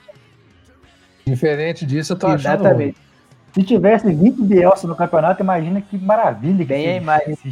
diferente 1.26 1.86
disso, 1.86 2.12
eu 2.12 2.18
tô 2.18 2.32
Exatamente. 2.32 2.96
achando. 2.98 3.04
Se 3.54 3.62
tivesse 3.62 4.12
20 4.12 4.42
Bielsa 4.42 4.86
no 4.86 4.96
campeonato, 4.96 5.42
imagina 5.42 5.80
que 5.80 5.96
maravilha 5.96 6.58
que 6.58 6.64
Bem 6.64 6.88
a 6.88 6.96
imagem. 6.96 7.38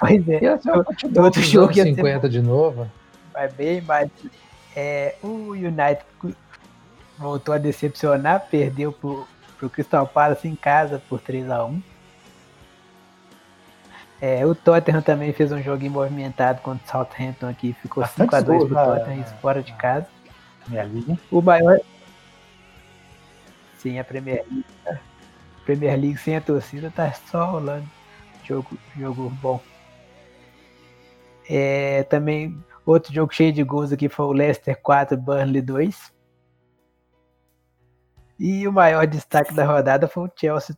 Pois 0.00 0.28
é. 0.28 0.56
Todo 0.58 1.24
outro 1.24 1.42
jogo 1.42 1.74
50 1.74 2.28
de 2.28 2.40
novo. 2.40 2.88
Vai 3.32 3.48
bem, 3.48 3.80
mas 3.80 4.08
é, 4.76 5.16
o 5.24 5.50
United 5.50 6.04
voltou 7.18 7.52
a 7.52 7.58
decepcionar, 7.58 8.46
perdeu 8.48 8.92
pro, 8.92 9.26
pro 9.58 9.68
Crystal 9.68 10.06
Palace 10.06 10.46
em 10.46 10.54
casa 10.54 11.02
por 11.08 11.20
3 11.20 11.50
a 11.50 11.64
1 11.64 11.82
é, 14.20 14.44
o 14.44 14.54
Tottenham 14.54 15.00
também 15.00 15.32
fez 15.32 15.52
um 15.52 15.62
jogo 15.62 15.88
movimentado 15.88 16.60
contra 16.60 16.84
o 16.84 16.90
Southampton 16.90 17.48
aqui, 17.48 17.72
ficou 17.80 18.02
5x2 18.02 18.66
pro 18.66 18.74
Tottenham 18.74 19.24
fora 19.40 19.62
de 19.62 19.72
casa. 19.74 20.06
O 21.30 21.40
maior. 21.40 21.78
Sim, 23.78 23.98
a 23.98 24.04
Premier 24.04 24.44
League. 24.50 24.66
Né? 24.84 25.00
Premier 25.64 25.98
League 25.98 26.18
sem 26.18 26.36
a 26.36 26.40
torcida 26.40 26.90
tá 26.90 27.12
só 27.12 27.44
rolando. 27.50 27.86
Jogo, 28.44 28.76
jogo 28.96 29.30
bom. 29.42 29.60
É, 31.48 32.02
também 32.04 32.62
outro 32.84 33.12
jogo 33.12 33.32
cheio 33.34 33.52
de 33.52 33.62
gols 33.62 33.92
aqui 33.92 34.08
foi 34.08 34.26
o 34.26 34.32
Leicester 34.32 34.80
4, 34.80 35.16
Burnley 35.16 35.62
2. 35.62 36.12
E 38.38 38.68
o 38.68 38.72
maior 38.72 39.06
destaque 39.06 39.54
da 39.54 39.64
rodada 39.64 40.06
foi 40.06 40.28
o 40.28 40.32
Chelsea 40.34 40.76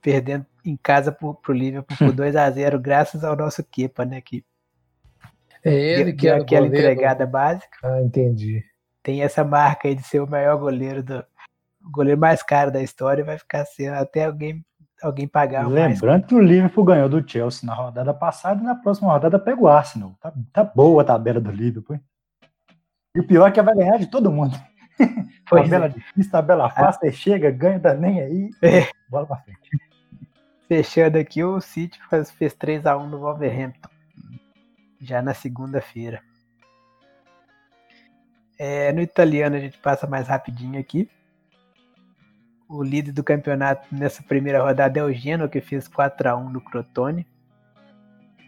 perdendo 0.00 0.46
em 0.64 0.76
casa 0.76 1.12
pro, 1.12 1.34
pro 1.34 1.52
Liverpool 1.52 1.96
por 1.96 2.12
2 2.14 2.36
a 2.36 2.50
0 2.50 2.78
graças 2.80 3.24
ao 3.24 3.36
nosso 3.36 3.62
Kepa, 3.64 4.04
né? 4.04 4.20
Que 4.20 4.44
é 5.64 5.74
ele 5.74 6.12
que 6.12 6.28
é 6.28 6.32
aquela 6.32 6.66
goleiro. 6.66 6.90
entregada 6.90 7.26
básica. 7.26 7.78
Ah, 7.82 8.00
entendi. 8.00 8.64
Tem 9.02 9.22
essa 9.22 9.44
marca 9.44 9.88
aí 9.88 9.94
de 9.94 10.02
ser 10.02 10.20
o 10.20 10.28
maior 10.28 10.56
goleiro 10.56 11.02
do 11.02 11.24
goleiro 11.90 12.20
mais 12.20 12.42
caro 12.42 12.70
da 12.70 12.82
história, 12.82 13.24
vai 13.24 13.38
ficar 13.38 13.64
sendo 13.64 13.94
até 13.94 14.24
alguém 14.24 14.64
alguém 15.02 15.28
pagar 15.28 15.68
Lembrando 15.68 16.26
que 16.26 16.34
o 16.34 16.40
Liverpool 16.40 16.84
ganhou 16.84 17.08
do 17.08 17.26
Chelsea 17.28 17.66
na 17.66 17.74
rodada 17.74 18.12
passada 18.12 18.60
e 18.60 18.64
na 18.64 18.74
próxima 18.74 19.12
rodada 19.12 19.38
pega 19.38 19.60
o 19.60 19.68
Arsenal. 19.68 20.16
Tá, 20.20 20.32
tá 20.52 20.64
boa 20.64 21.02
a 21.02 21.04
tabela 21.04 21.40
do 21.40 21.50
Liverpool. 21.50 22.00
E 23.14 23.20
o 23.20 23.26
pior 23.26 23.48
é 23.48 23.52
que 23.52 23.62
vai 23.62 23.74
ganhar 23.74 23.98
de 23.98 24.06
todo 24.06 24.30
mundo. 24.30 24.58
Pois 25.48 25.62
tabela 25.62 25.86
é. 25.86 25.88
difícil, 25.88 26.30
tabela 26.30 26.68
fácil, 26.68 27.08
ah. 27.08 27.10
chega, 27.10 27.50
ganha, 27.50 27.80
tá 27.80 27.94
nem 27.94 28.20
aí. 28.20 28.50
É. 28.60 28.86
Bola 29.08 29.26
pra 29.26 29.36
frente. 29.38 29.70
Fechando 30.68 31.16
aqui, 31.16 31.42
o 31.42 31.58
City 31.58 31.98
fez, 32.10 32.30
fez 32.30 32.54
3x1 32.54 33.06
no 33.08 33.18
Wolverhampton. 33.18 33.88
Já 35.00 35.22
na 35.22 35.32
segunda-feira. 35.32 36.20
É, 38.58 38.92
no 38.92 39.00
italiano 39.00 39.56
a 39.56 39.58
gente 39.58 39.78
passa 39.78 40.06
mais 40.06 40.28
rapidinho 40.28 40.78
aqui. 40.78 41.08
O 42.68 42.82
líder 42.82 43.12
do 43.12 43.24
campeonato 43.24 43.88
nessa 43.90 44.22
primeira 44.22 44.62
rodada 44.62 45.00
é 45.00 45.02
o 45.02 45.12
Genoa, 45.12 45.48
que 45.48 45.60
fez 45.60 45.88
4x1 45.88 46.50
no 46.50 46.60
Crotone. 46.60 47.26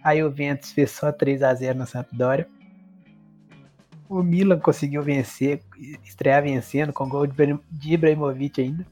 Aí 0.04 0.22
o 0.22 0.30
Ventus 0.30 0.72
fez 0.72 0.90
só 0.90 1.10
3x0 1.10 1.74
na 1.74 1.86
Sampdoria. 1.86 2.46
O 4.08 4.22
Milan 4.22 4.58
conseguiu 4.58 5.02
vencer, 5.02 5.62
estrear 6.04 6.42
vencendo 6.42 6.92
com 6.92 7.08
gol 7.08 7.26
de 7.26 7.94
Ibrahimovic 7.94 8.60
ainda. 8.60 8.86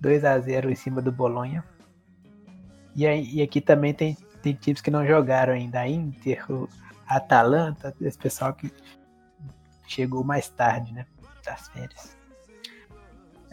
2 0.00 0.24
a 0.24 0.38
0 0.38 0.70
em 0.70 0.74
cima 0.74 1.02
do 1.02 1.12
Bolonha. 1.12 1.64
E, 2.94 3.06
aí, 3.06 3.28
e 3.34 3.42
aqui 3.42 3.60
também 3.60 3.92
tem, 3.92 4.16
tem 4.42 4.54
times 4.54 4.80
que 4.80 4.90
não 4.90 5.06
jogaram 5.06 5.52
ainda. 5.52 5.80
A 5.80 5.88
Inter, 5.88 6.44
o 6.50 6.68
Atalanta, 7.06 7.94
esse 8.00 8.18
pessoal 8.18 8.52
que 8.54 8.70
chegou 9.86 10.22
mais 10.22 10.48
tarde, 10.48 10.92
né? 10.92 11.04
Das 11.44 11.68
férias. 11.68 12.16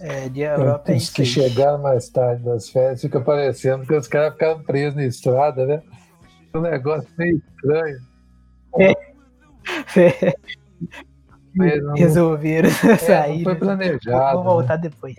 É, 0.04 0.30
de 0.30 0.41
Europa 0.41 0.91
é 0.91 0.95
Os 0.95 1.12
que 1.12 1.24
chegaram 1.24 1.78
mais 1.78 2.10
tarde 2.10 2.43
das 2.43 2.70
férias, 2.70 3.02
fica 3.02 3.22
parecendo 3.22 3.86
que 3.86 3.93
os 3.93 4.08
caras 4.08 4.34
ficaram 4.34 4.64
presos 4.64 4.95
na 4.95 5.06
estrada, 5.06 5.66
né? 5.66 5.84
Um 6.56 6.62
negócio 6.62 7.08
meio 7.18 7.38
estranho. 7.38 7.99
É. 8.80 8.91
É. 9.95 10.34
Resolveram 11.95 12.70
é, 12.70 12.97
sair. 12.97 13.43
Não 13.43 13.43
foi 13.43 13.56
planejado. 13.56 14.43
Vou 14.43 14.56
voltar 14.56 14.78
né? 14.78 14.89
depois. 14.89 15.16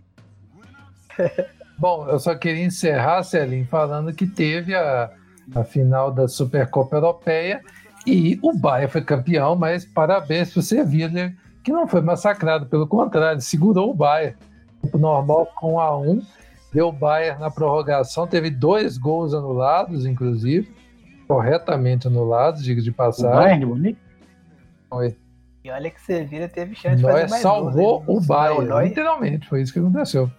Bom, 1.78 2.08
eu 2.08 2.18
só 2.18 2.34
queria 2.34 2.64
encerrar, 2.64 3.22
Celim, 3.22 3.64
falando 3.64 4.12
que 4.12 4.26
teve 4.26 4.74
a, 4.74 5.10
a 5.54 5.62
final 5.62 6.10
da 6.10 6.26
Supercopa 6.26 6.96
Europeia 6.96 7.60
e 8.06 8.38
o 8.42 8.52
Bayern 8.52 8.90
foi 8.90 9.02
campeão, 9.02 9.54
mas 9.54 9.84
parabéns 9.84 10.52
para 10.52 10.60
o 10.60 10.62
Sevilla, 10.62 11.32
que 11.62 11.70
não 11.70 11.86
foi 11.86 12.00
massacrado, 12.00 12.66
pelo 12.66 12.86
contrário, 12.86 13.40
segurou 13.40 13.90
o 13.90 13.94
Bayern. 13.94 14.36
Normal 14.94 15.46
com 15.56 15.78
a 15.78 15.96
1, 15.98 16.22
deu 16.72 16.88
o 16.88 16.92
Bayern 16.92 17.40
na 17.40 17.50
prorrogação, 17.50 18.26
teve 18.26 18.50
dois 18.50 18.96
gols 18.98 19.34
anulados, 19.34 20.06
inclusive, 20.06 20.72
corretamente 21.28 22.06
anulados, 22.06 22.62
diga 22.62 22.80
de 22.80 22.90
passagem. 22.90 23.30
O 23.30 23.40
Bayern, 23.40 23.66
bonito? 23.66 23.98
Foi. 24.88 25.16
E 25.64 25.70
olha 25.70 25.90
que 25.90 26.00
Sevilla 26.00 26.48
teve 26.48 26.74
chance 26.74 26.96
de 26.96 27.02
fazer 27.02 27.30
mais 27.30 27.42
salvou 27.42 28.00
gols, 28.00 28.24
o 28.24 28.26
Bayern, 28.26 28.64
não, 28.66 28.82
literalmente, 28.82 29.48
foi 29.48 29.62
isso 29.62 29.72
que 29.72 29.78
aconteceu. 29.78 30.30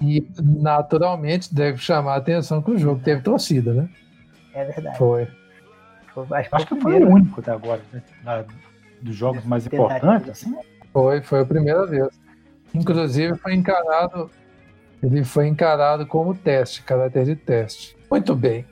E 0.00 0.26
naturalmente 0.42 1.54
deve 1.54 1.78
chamar 1.78 2.14
a 2.14 2.16
atenção 2.16 2.60
que 2.60 2.72
o 2.72 2.78
jogo 2.78 3.00
teve 3.02 3.22
torcida, 3.22 3.72
né? 3.72 3.88
É 4.52 4.64
verdade. 4.64 4.98
Foi. 4.98 5.28
foi 6.12 6.26
acho, 6.32 6.48
acho 6.56 6.66
que 6.66 6.80
foi 6.80 7.02
o 7.02 7.08
único 7.08 7.40
até 7.40 7.52
agora, 7.52 7.80
né? 7.92 8.44
Dos 9.00 9.14
jogos 9.14 9.44
mais 9.44 9.66
importantes, 9.66 10.28
assim. 10.28 10.54
Foi, 10.92 11.22
foi 11.22 11.40
a 11.40 11.46
primeira 11.46 11.86
vez. 11.86 12.08
Inclusive 12.74 13.36
foi 13.36 13.54
encarado, 13.54 14.30
ele 15.02 15.24
foi 15.24 15.48
encarado 15.48 16.06
como 16.06 16.34
teste, 16.34 16.82
caráter 16.82 17.24
de 17.24 17.36
teste. 17.36 17.96
Muito 18.10 18.34
bem. 18.34 18.64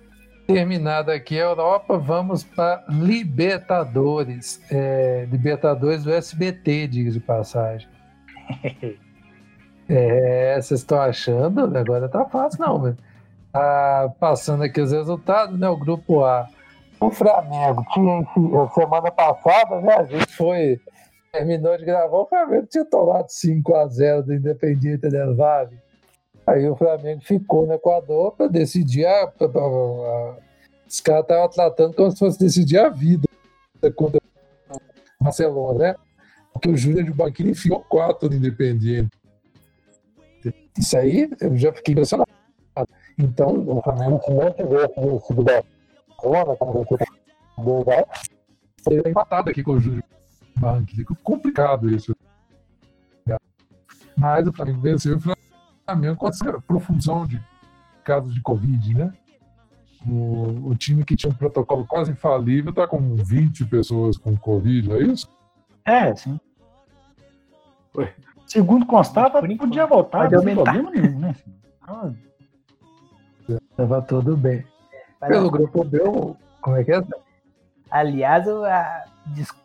Terminada 0.46 1.14
aqui 1.14 1.38
a 1.38 1.44
Europa, 1.44 1.96
vamos 1.96 2.42
para 2.42 2.84
Libertadores. 2.88 4.60
É, 4.70 5.26
Libertadores 5.30 6.02
do 6.02 6.12
SBT, 6.12 6.88
diga 6.88 7.10
de 7.10 7.20
passagem. 7.20 7.88
é, 9.88 10.54
vocês 10.60 10.80
estão 10.80 11.00
achando? 11.00 11.76
Agora 11.76 12.08
tá 12.08 12.24
fácil, 12.24 12.60
não, 12.60 12.80
velho. 12.80 12.98
Tá 13.52 14.12
passando 14.18 14.62
aqui 14.62 14.80
os 14.80 14.92
resultados, 14.92 15.58
né? 15.58 15.68
O 15.68 15.76
grupo 15.76 16.24
A. 16.24 16.48
O 17.00 17.10
Flamengo 17.10 17.84
tinha 17.92 18.68
semana 18.74 19.10
passada, 19.10 19.80
né? 19.80 19.94
A 19.94 20.04
gente 20.04 20.26
foi. 20.36 20.80
Terminou 21.32 21.76
de 21.78 21.84
gravar, 21.84 22.18
o 22.18 22.26
Flamengo 22.26 22.66
tinha 22.66 22.84
tomado 22.84 23.26
5x0 23.26 24.22
do 24.22 24.34
Independiente 24.34 25.08
del 25.08 25.36
Valle. 25.36 25.78
Aí 26.44 26.68
o 26.68 26.74
Flamengo 26.74 27.20
ficou 27.22 27.66
no 27.66 27.74
Equador 27.74 28.32
para 28.32 28.48
decidir 28.48 29.06
a, 29.06 29.22
a, 29.22 29.26
a, 29.26 30.36
os 30.88 31.00
caras 31.00 31.22
estavam 31.22 31.48
tratando 31.48 31.94
como 31.94 32.10
se 32.10 32.18
fosse 32.18 32.38
decidir 32.38 32.78
a 32.78 32.88
vida 32.88 33.28
contra 33.94 34.18
o 34.18 35.24
Barcelona, 35.24 35.78
né? 35.78 35.94
Porque 36.52 36.68
o 36.68 36.76
Júnior 36.76 37.04
de 37.04 37.12
Banquinho 37.12 37.50
enfiou 37.50 37.80
quatro 37.80 38.28
no 38.28 38.34
Independiente. 38.34 39.10
Isso 40.76 40.96
aí 40.96 41.30
eu 41.40 41.56
já 41.56 41.72
fiquei 41.72 41.92
impressionado. 41.92 42.28
Então, 43.16 43.64
o 43.68 43.82
Flamengo, 43.82 44.20
não 44.28 44.52
tivesse 44.52 45.00
vencido 45.00 45.44
Barcelona, 45.44 46.56
como 46.56 46.84
você 46.84 46.96
seria 48.82 49.08
empatado 49.08 49.50
aqui 49.50 49.62
com 49.62 49.72
o 49.72 49.80
Júnior 49.80 50.02
Banquinho. 50.56 51.06
Complicado 51.22 51.90
isso. 51.90 52.14
Mas 54.16 54.46
o 54.46 54.52
Flamengo 54.52 54.80
venceu 54.80 55.16
o 55.16 55.20
Flamengo 55.86 56.16
com 56.16 56.28
essa 56.28 56.60
profusão 56.60 57.26
de 57.26 57.40
casos 58.04 58.34
de 58.34 58.42
Covid, 58.42 58.94
né? 58.94 59.12
O, 60.06 60.70
o, 60.70 60.74
time 60.74 61.04
que 61.04 61.16
tinha 61.16 61.30
um 61.30 61.34
protocolo 61.36 61.86
quase 61.86 62.12
infalível 62.12 62.70
está 62.70 62.86
com 62.86 63.16
20 63.16 63.66
pessoas 63.66 64.16
com 64.16 64.36
Covid, 64.36 64.88
não 64.88 64.96
é 64.96 65.02
isso? 65.02 65.28
É, 65.84 66.14
sim. 66.14 66.38
Segundo 68.46 68.86
constava, 68.86 69.40
podia 69.40 69.86
voltar, 69.86 70.30
não 70.30 70.38
aumentar. 70.38 70.62
problema 70.72 70.90
nenhum, 70.90 71.18
né? 71.18 71.34
Ah, 71.82 72.10
Tava 73.76 74.02
tudo 74.02 74.36
bem. 74.36 74.64
Pelo 75.20 75.50
grupo 75.50 75.84
B, 75.84 75.98
como 76.60 76.76
é 76.76 76.84
que 76.84 76.92
é? 76.92 77.02
Aliás, 77.90 78.46
o- 78.46 78.64
a- 78.64 79.04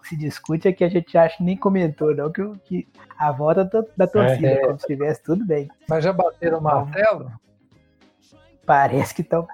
se 0.04 0.16
discute 0.18 0.68
aqui, 0.68 0.84
a 0.84 0.90
gente 0.90 1.18
acha 1.18 1.38
que 1.38 1.44
nem 1.44 1.58
comentou, 1.58 2.16
não, 2.16 2.32
que, 2.32 2.44
que 2.66 2.88
a 3.18 3.32
volta 3.32 3.64
do- 3.66 3.88
da 3.98 4.06
torcida, 4.08 4.48
É. 4.48 4.58
como 4.66 4.80
se 4.80 4.86
tivesse 4.88 5.24
tudo 5.24 5.46
bem. 5.46 5.68
Mas 5.90 6.04
já 6.04 6.14
bateram 6.14 6.60
o 6.60 6.62
martelo? 6.62 7.32
Parece 8.66 9.14
que 9.14 9.22
estão. 9.22 9.48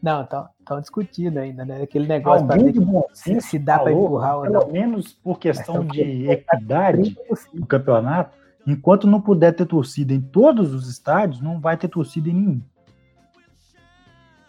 Não, 0.00 0.22
estão 0.22 0.80
discutindo 0.80 1.38
ainda, 1.38 1.64
né? 1.64 1.82
Aquele 1.82 2.06
negócio 2.06 2.46
para 2.46 2.56
ver 2.62 2.72
se, 3.12 3.40
se 3.40 3.58
dá 3.58 3.80
para 3.80 3.90
empurrar 3.92 4.36
ou 4.36 4.42
pelo 4.42 4.54
não. 4.60 4.68
menos 4.70 5.12
por 5.12 5.38
questão 5.40 5.84
de 5.84 5.98
tão- 6.04 6.32
equidade 6.32 7.16
no 7.52 7.66
campeonato, 7.66 8.36
enquanto 8.64 9.08
não 9.08 9.20
puder 9.20 9.52
ter 9.54 9.66
torcida 9.66 10.14
em 10.14 10.20
todos 10.20 10.72
os 10.72 10.88
estádios, 10.88 11.40
não 11.40 11.58
vai 11.60 11.76
ter 11.76 11.88
torcida 11.88 12.28
em 12.28 12.32
nenhum. 12.34 12.60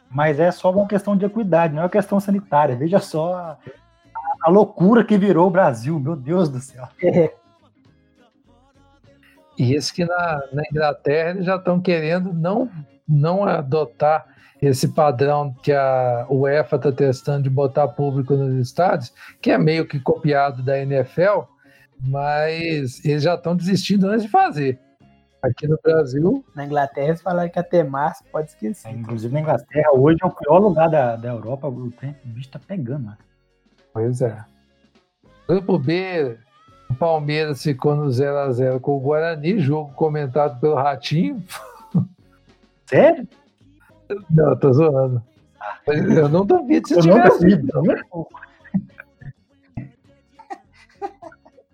Mas 0.09 0.39
é 0.39 0.51
só 0.51 0.71
uma 0.71 0.87
questão 0.87 1.15
de 1.15 1.25
equidade, 1.25 1.73
não 1.73 1.81
é 1.81 1.85
uma 1.85 1.89
questão 1.89 2.19
sanitária. 2.19 2.75
Veja 2.75 2.99
só 2.99 3.35
a, 3.35 3.57
a 4.43 4.49
loucura 4.49 5.03
que 5.03 5.17
virou 5.17 5.47
o 5.47 5.51
Brasil, 5.51 5.99
meu 5.99 6.15
Deus 6.15 6.49
do 6.49 6.59
céu. 6.59 6.87
É, 7.03 7.31
E 9.59 9.75
esse 9.75 9.93
que 9.93 10.05
na, 10.05 10.41
na 10.53 10.63
Inglaterra 10.71 11.31
eles 11.31 11.45
já 11.45 11.57
estão 11.57 11.81
querendo 11.81 12.31
não, 12.31 12.71
não 13.05 13.43
adotar 13.43 14.25
esse 14.61 14.87
padrão 14.87 15.53
que 15.61 15.73
a 15.73 16.25
UEFA 16.29 16.77
está 16.77 16.91
testando 16.93 17.43
de 17.43 17.49
botar 17.49 17.89
público 17.89 18.35
nos 18.35 18.55
estádios, 18.55 19.13
que 19.41 19.51
é 19.51 19.57
meio 19.57 19.85
que 19.85 19.99
copiado 19.99 20.63
da 20.63 20.79
NFL, 20.79 21.41
mas 22.01 23.03
eles 23.03 23.23
já 23.23 23.35
estão 23.35 23.53
desistindo 23.53 24.07
antes 24.07 24.23
de 24.23 24.29
fazer. 24.29 24.79
Aqui 25.41 25.67
no 25.67 25.79
Brasil, 25.81 26.43
na 26.53 26.65
Inglaterra 26.65 27.07
eles 27.07 27.21
falaram 27.21 27.49
que 27.49 27.59
até 27.59 27.81
março 27.83 28.23
pode 28.31 28.49
esquecer. 28.49 28.89
É, 28.89 28.91
inclusive 28.91 29.33
na 29.33 29.39
Inglaterra, 29.39 29.91
hoje 29.93 30.17
é 30.21 30.25
o 30.25 30.31
pior 30.31 30.59
lugar 30.59 30.89
da, 30.89 31.15
da 31.15 31.29
Europa, 31.29 31.67
o, 31.67 31.89
trem- 31.91 32.15
o 32.25 32.27
bicho 32.27 32.49
tá 32.49 32.59
pegando. 32.59 33.05
Né? 33.05 33.17
pois 33.93 34.21
é. 34.21 34.43
Grupo 35.47 35.79
B, 35.79 36.37
o 36.89 36.93
Palmeiras 36.95 37.63
ficou 37.63 37.95
no 37.95 38.07
0x0 38.07 38.79
com 38.81 38.97
o 38.97 38.99
Guarani, 38.99 39.59
jogo 39.59 39.93
comentado 39.93 40.59
pelo 40.59 40.75
Ratinho. 40.75 41.41
Sério? 42.85 43.27
Não, 44.29 44.55
tô 44.57 44.73
zoando. 44.73 45.23
Eu 45.87 46.27
não 46.29 46.45
duvido 46.45 46.87
se 46.87 46.95
Eu 46.99 47.05
não 47.05 47.23
duvido. 47.29 47.67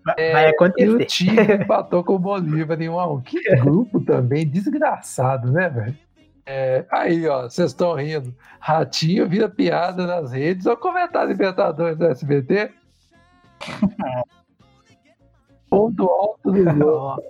Vai- 0.06 0.16
É, 0.20 0.32
Vai 0.34 0.44
E 0.46 0.48
o 0.48 0.50
acontecer. 0.52 1.06
time 1.06 1.42
empatou 1.64 2.04
com 2.04 2.14
o 2.16 2.20
Bolívar 2.20 2.80
em 2.80 2.88
1 2.90 3.00
a 3.00 3.12
1 3.12 3.22
Que 3.22 3.42
grupo 3.58 4.00
também, 4.00 4.48
desgraçado, 4.48 5.52
né, 5.52 5.68
velho? 5.70 5.98
É, 6.46 6.86
aí, 6.92 7.28
ó, 7.28 7.44
vocês 7.50 7.72
estão 7.72 7.96
rindo. 7.96 8.32
Ratinho 8.60 9.28
vira 9.28 9.50
piada 9.50 10.06
nas 10.06 10.32
redes. 10.32 10.68
Olha 10.68 10.76
o 10.76 10.80
comentário 10.80 11.30
Libertadores 11.32 11.98
do 11.98 12.06
SBT. 12.06 12.72
Ponto 15.70 16.04
alto 16.08 16.52
do 16.52 16.64
jogo. 16.64 17.22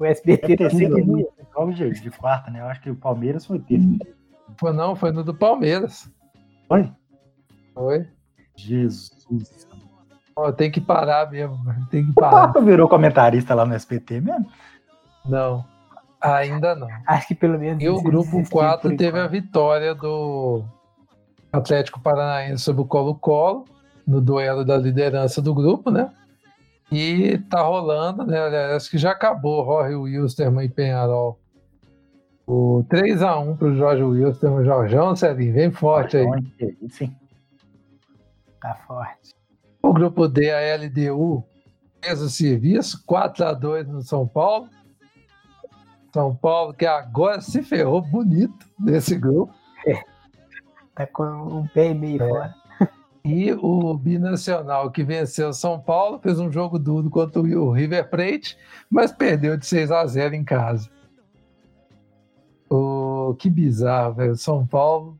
O 0.00 0.04
SBT 0.04 0.56
Deve 0.56 0.56
ter 0.56 0.88
tá 0.88 1.64
no 1.64 1.72
jogo 1.72 1.72
de, 1.74 2.00
de 2.00 2.10
quarta, 2.10 2.50
né? 2.50 2.60
Eu 2.60 2.66
acho 2.66 2.80
que 2.80 2.90
o 2.90 2.96
Palmeiras 2.96 3.46
foi 3.46 3.60
terça. 3.60 3.86
Foi 4.58 4.72
não, 4.72 4.96
foi 4.96 5.12
no 5.12 5.22
do 5.22 5.34
Palmeiras. 5.34 6.10
Foi? 6.66 6.90
Foi. 7.74 8.08
Jesus. 8.56 9.10
Ó, 10.36 10.52
tem 10.52 10.70
que 10.70 10.80
parar 10.80 11.30
mesmo, 11.30 11.58
tem 11.90 12.04
que 12.04 12.10
O 12.10 12.14
parar. 12.14 12.48
Papa 12.48 12.60
virou 12.60 12.88
comentarista 12.88 13.54
lá 13.54 13.64
no 13.66 13.74
SPT 13.74 14.20
mesmo? 14.20 14.46
Não, 15.26 15.64
ainda 16.20 16.74
não. 16.74 16.88
Acho 17.06 17.28
que 17.28 17.34
pelo 17.34 17.58
menos. 17.58 17.82
E 17.82 17.88
o 17.88 18.00
grupo 18.00 18.30
desistiram 18.30 18.60
4 18.62 18.90
por 18.90 18.96
teve 18.96 19.20
a 19.20 19.26
vitória 19.26 19.94
do 19.94 20.64
Atlético 21.52 22.00
Paranaense 22.00 22.62
sobre 22.62 22.82
o 22.82 22.86
Colo-Colo, 22.86 23.64
no 24.06 24.20
duelo 24.20 24.64
da 24.64 24.76
liderança 24.76 25.42
do 25.42 25.54
grupo, 25.54 25.90
né? 25.90 26.10
E 26.90 27.38
tá 27.50 27.62
rolando, 27.62 28.24
né? 28.24 28.40
Aliás, 28.40 28.72
acho 28.72 28.90
que 28.90 28.98
já 28.98 29.12
acabou 29.12 29.64
Jorge 29.64 29.94
Wilstermann 29.94 30.66
e 30.66 30.68
Penharol. 30.68 31.38
O 32.46 32.84
3x1 32.88 33.56
pro 33.56 33.76
Jorge 33.76 34.02
Wilstermann, 34.02 34.64
Jorjão, 34.64 35.14
Celinho, 35.14 35.54
vem 35.54 35.70
forte 35.70 36.16
aí. 36.16 36.26
Hein? 36.26 37.16
Tá 38.60 38.74
forte. 38.86 39.32
O 39.90 39.92
grupo 39.92 40.28
D, 40.28 40.52
a 40.52 40.76
LDU, 40.76 41.42
fez 42.00 42.22
o 42.22 42.30
serviço, 42.30 43.04
4x2 43.08 43.88
no 43.88 44.02
São 44.02 44.24
Paulo. 44.24 44.68
São 46.14 46.32
Paulo, 46.32 46.72
que 46.72 46.86
agora 46.86 47.40
se 47.40 47.60
ferrou 47.60 48.00
bonito 48.00 48.68
nesse 48.78 49.16
grupo. 49.16 49.52
Tá 50.94 51.08
com 51.08 51.24
um 51.24 51.66
pé 51.66 51.90
e 51.90 51.94
meio 51.94 52.22
É. 52.22 52.28
fora. 52.28 52.54
E 53.24 53.52
o 53.52 53.92
Binacional, 53.94 54.92
que 54.92 55.02
venceu 55.02 55.52
São 55.52 55.80
Paulo, 55.80 56.20
fez 56.20 56.38
um 56.38 56.52
jogo 56.52 56.78
duro 56.78 57.10
contra 57.10 57.40
o 57.42 57.72
River 57.72 58.08
Plate, 58.08 58.56
mas 58.88 59.10
perdeu 59.10 59.56
de 59.56 59.66
6 59.66 59.90
a 59.90 60.06
0 60.06 60.36
em 60.36 60.44
casa. 60.44 60.88
O, 62.70 63.34
que 63.36 63.50
bizarro, 63.50 64.14
velho. 64.14 64.36
São 64.36 64.64
Paulo. 64.64 65.18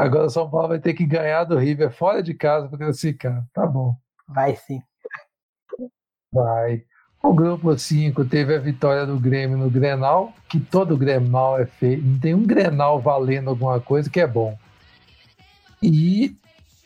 Agora 0.00 0.26
o 0.26 0.30
São 0.30 0.48
Paulo 0.48 0.68
vai 0.68 0.78
ter 0.78 0.94
que 0.94 1.04
ganhar 1.04 1.44
do 1.44 1.58
River 1.58 1.90
fora 1.90 2.22
de 2.22 2.32
casa 2.32 2.68
para 2.68 2.78
classificar. 2.78 3.44
Tá 3.52 3.66
bom. 3.66 3.94
Vai 4.26 4.56
sim. 4.56 4.80
Vai. 6.32 6.84
O 7.22 7.34
grupo 7.34 7.76
5 7.76 8.24
teve 8.24 8.54
a 8.54 8.58
vitória 8.58 9.04
do 9.04 9.18
Grêmio 9.18 9.58
no 9.58 9.68
Grenal, 9.68 10.32
que 10.48 10.58
todo 10.58 10.96
Grenal 10.96 11.60
é 11.60 11.66
feio. 11.66 12.02
Não 12.02 12.18
tem 12.18 12.32
um 12.32 12.46
Grenal 12.46 12.98
valendo 12.98 13.50
alguma 13.50 13.78
coisa 13.78 14.08
que 14.08 14.20
é 14.20 14.26
bom. 14.26 14.56
E 15.82 16.34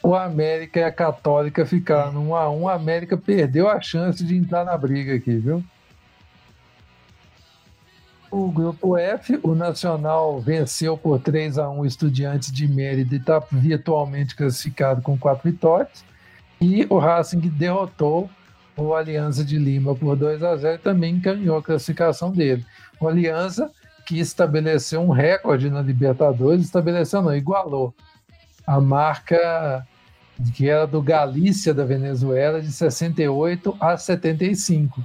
o 0.03 0.17
América 0.17 0.81
e 0.81 0.85
a 0.85 0.91
Católica 0.91 1.65
ficaram 1.65 2.13
no 2.13 2.31
1 2.31 2.35
a 2.35 2.51
1 2.51 2.69
A 2.69 2.75
América 2.75 3.17
perdeu 3.17 3.69
a 3.69 3.81
chance 3.81 4.25
de 4.25 4.37
entrar 4.37 4.65
na 4.65 4.77
briga 4.77 5.15
aqui, 5.15 5.37
viu? 5.37 5.63
O 8.37 8.51
grupo 8.51 8.99
F, 8.99 9.39
o 9.45 9.55
Nacional 9.55 10.41
venceu 10.41 10.99
por 10.99 11.21
3 11.21 11.57
a 11.57 11.71
1 11.71 11.79
o 11.79 11.87
Estudiantes 11.87 12.51
de 12.51 12.67
Mérida 12.67 13.15
e 13.15 13.19
está 13.19 13.39
virtualmente 13.39 14.35
classificado 14.35 15.01
com 15.03 15.17
quatro 15.17 15.49
vitórias. 15.49 16.05
E 16.61 16.85
o 16.91 16.99
Racing 16.99 17.39
derrotou 17.39 18.29
o 18.77 18.93
Aliança 18.93 19.45
de 19.45 19.57
Lima 19.57 19.95
por 19.95 20.17
2 20.17 20.43
a 20.43 20.57
0 20.57 20.75
e 20.75 20.79
também 20.79 21.15
encaminhou 21.15 21.59
a 21.59 21.63
classificação 21.63 22.33
dele. 22.33 22.67
O 23.01 23.07
Aliança, 23.07 23.71
que 24.05 24.19
estabeleceu 24.19 25.01
um 25.01 25.13
recorde 25.13 25.71
na 25.71 25.81
Libertadores, 25.81 26.65
estabeleceu 26.65 27.23
não, 27.23 27.37
igualou 27.37 27.95
a 28.67 28.81
marca 28.81 29.87
que 30.55 30.69
era 30.69 30.89
do 30.89 31.01
Galícia 31.01 31.73
da 31.73 31.85
Venezuela 31.85 32.61
de 32.61 32.73
68 32.73 33.77
a 33.79 33.97
75, 33.97 35.01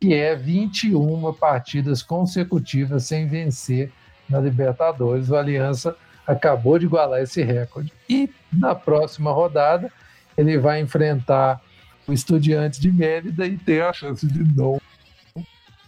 que 0.00 0.14
é 0.14 0.34
21 0.34 1.32
partidas 1.34 2.02
consecutivas 2.02 3.04
sem 3.04 3.26
vencer 3.26 3.92
na 4.28 4.40
Libertadores. 4.40 5.30
O 5.30 5.36
Aliança 5.36 5.96
acabou 6.26 6.78
de 6.78 6.86
igualar 6.86 7.22
esse 7.22 7.42
recorde. 7.42 7.92
E 8.08 8.30
na 8.52 8.74
próxima 8.74 9.32
rodada 9.32 9.90
ele 10.36 10.58
vai 10.58 10.80
enfrentar 10.80 11.60
o 12.06 12.12
Estudiantes 12.12 12.78
de 12.78 12.92
Mérida 12.92 13.46
e 13.46 13.58
ter 13.58 13.82
a 13.82 13.92
chance 13.92 14.26
de 14.26 14.42
não, 14.56 14.80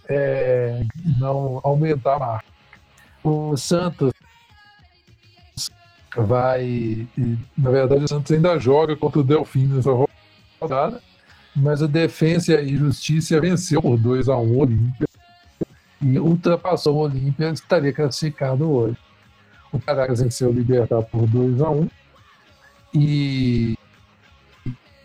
é, 0.08 0.82
não 1.18 1.60
aumentar 1.62 2.16
a 2.16 2.18
marca. 2.18 2.50
O 3.22 3.56
Santos 3.56 4.12
vai. 6.16 7.06
Na 7.56 7.70
verdade, 7.70 8.04
o 8.04 8.08
Santos 8.08 8.32
ainda 8.32 8.58
joga 8.58 8.96
contra 8.96 9.20
o 9.20 9.24
Delfim 9.24 9.66
nessa 9.66 9.90
rodada, 10.60 11.00
mas 11.54 11.82
o 11.82 11.88
Defensa 11.88 12.60
e 12.60 12.76
Justiça 12.76 13.40
venceu 13.40 13.82
por 13.82 13.98
2 13.98 14.28
a 14.28 14.36
1 14.36 14.46
o 14.46 14.58
Olímpia 14.58 15.08
e 16.00 16.18
ultrapassou 16.18 16.96
o 16.96 17.00
Olímpia, 17.00 17.50
estaria 17.50 17.92
classificado 17.92 18.70
hoje. 18.70 18.96
O 19.72 19.78
Caracas 19.78 20.20
venceu 20.20 20.50
o 20.50 20.52
Libertar 20.52 21.02
por 21.02 21.26
2 21.26 21.60
a 21.60 21.70
1 21.70 21.88
e 22.94 23.78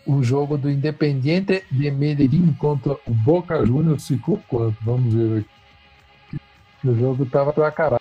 o 0.06 0.22
jogo 0.22 0.56
do 0.56 0.70
Independiente 0.70 1.64
de 1.70 1.90
Medellín 1.90 2.52
contra 2.54 2.92
o 3.06 3.10
Boca 3.12 3.64
Juniors 3.64 4.06
ficou 4.06 4.40
quanto? 4.48 4.76
Vamos 4.82 5.12
ver 5.12 5.40
aqui. 5.40 6.40
O 6.84 6.94
jogo 6.94 7.24
estava 7.24 7.52
para 7.52 7.68
acabar. 7.68 8.00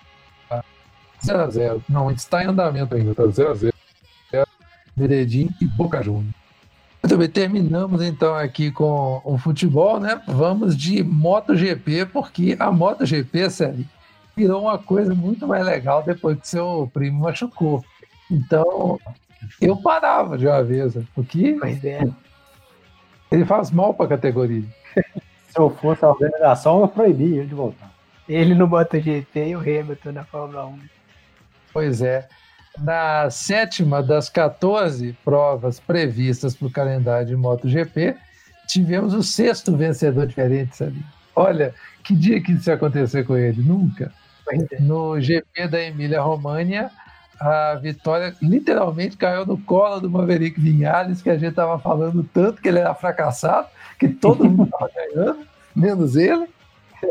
0x0. 1.24 1.82
Não, 1.89 2.12
está 2.12 2.43
em 2.43 2.48
andamento 2.48 2.96
ainda, 2.96 3.16
tá 3.16 3.24
0x0. 3.24 3.74
Medellín 4.96 5.50
e 5.60 5.66
Boca 5.66 6.02
Juniors. 6.02 6.45
Muito 7.06 7.20
bem, 7.20 7.30
terminamos 7.30 8.01
então 8.01 8.34
aqui 8.34 8.72
com 8.72 9.22
o 9.24 9.38
futebol, 9.38 9.99
né? 9.99 10.20
Vamos 10.26 10.76
de 10.76 11.03
MotoGP, 11.03 12.08
porque 12.08 12.56
a 12.58 12.72
MotoGP, 12.72 13.47
sério, 13.51 13.86
virou 14.36 14.64
uma 14.64 14.80
coisa 14.80 15.14
muito 15.14 15.47
mais 15.47 15.64
legal 15.64 16.01
depois 16.01 16.36
que 16.39 16.47
seu 16.47 16.89
primo 16.91 17.20
machucou. 17.20 17.86
Então, 18.32 18.99
eu 19.62 19.78
parava 19.78 20.36
de 20.36 20.47
uma 20.47 20.64
vez, 20.64 20.97
porque 21.14 21.56
Pois 21.60 21.86
é. 21.86 22.01
Ele 23.32 23.45
faz 23.45 23.70
mal 23.70 23.93
para 23.93 24.08
a 24.08 24.10
categoria. 24.10 24.66
Se 25.49 25.60
eu 25.60 25.70
fosse 25.70 26.03
a 26.03 26.10
organização, 26.10 26.82
eu 26.82 26.88
proibia 26.88 27.38
ele 27.41 27.45
de 27.45 27.53
voltar. 27.53 27.93
Ele 28.28 28.56
no 28.56 28.68
MotoGP 28.68 29.49
e 29.49 29.56
o 29.56 29.60
Hamilton 29.60 30.12
na 30.12 30.24
Fórmula 30.24 30.66
1. 30.66 30.80
Pois 31.72 32.01
é. 32.01 32.28
Na 32.80 33.30
sétima 33.30 34.03
das 34.03 34.30
14 34.30 35.15
provas 35.23 35.80
previstas 35.80 36.55
para 36.55 36.67
o 36.67 36.71
calendário 36.71 37.28
de 37.28 37.36
MotoGP, 37.36 38.15
tivemos 38.67 39.13
o 39.13 39.23
sexto 39.23 39.76
vencedor 39.76 40.28
diferente, 40.28 40.76
sabe? 40.76 41.03
Olha, 41.36 41.73
que 42.03 42.15
dia 42.15 42.41
que 42.41 42.51
isso 42.53 42.69
ia 42.69 42.76
acontecer 42.76 43.26
com 43.26 43.38
ele? 43.38 43.61
Nunca. 43.61 44.11
É. 44.51 44.80
No 44.80 45.19
GP 45.19 45.67
da 45.67 45.82
Emília-România, 45.82 46.91
a 47.39 47.76
vitória 47.76 48.36
literalmente 48.41 49.17
caiu 49.17 49.45
no 49.45 49.57
colo 49.57 49.99
do 49.99 50.09
Maverick 50.09 50.59
Vinhales, 50.59 51.21
que 51.21 51.30
a 51.30 51.38
gente 51.38 51.49
estava 51.49 51.80
falando 51.80 52.23
tanto 52.34 52.61
que 52.61 52.67
ele 52.67 52.80
era 52.80 52.93
fracassado, 52.93 53.67
que 53.99 54.07
todo 54.07 54.45
mundo 54.45 54.65
estava 54.65 54.91
ganhando, 55.15 55.47
menos 55.76 56.15
ele. 56.15 56.47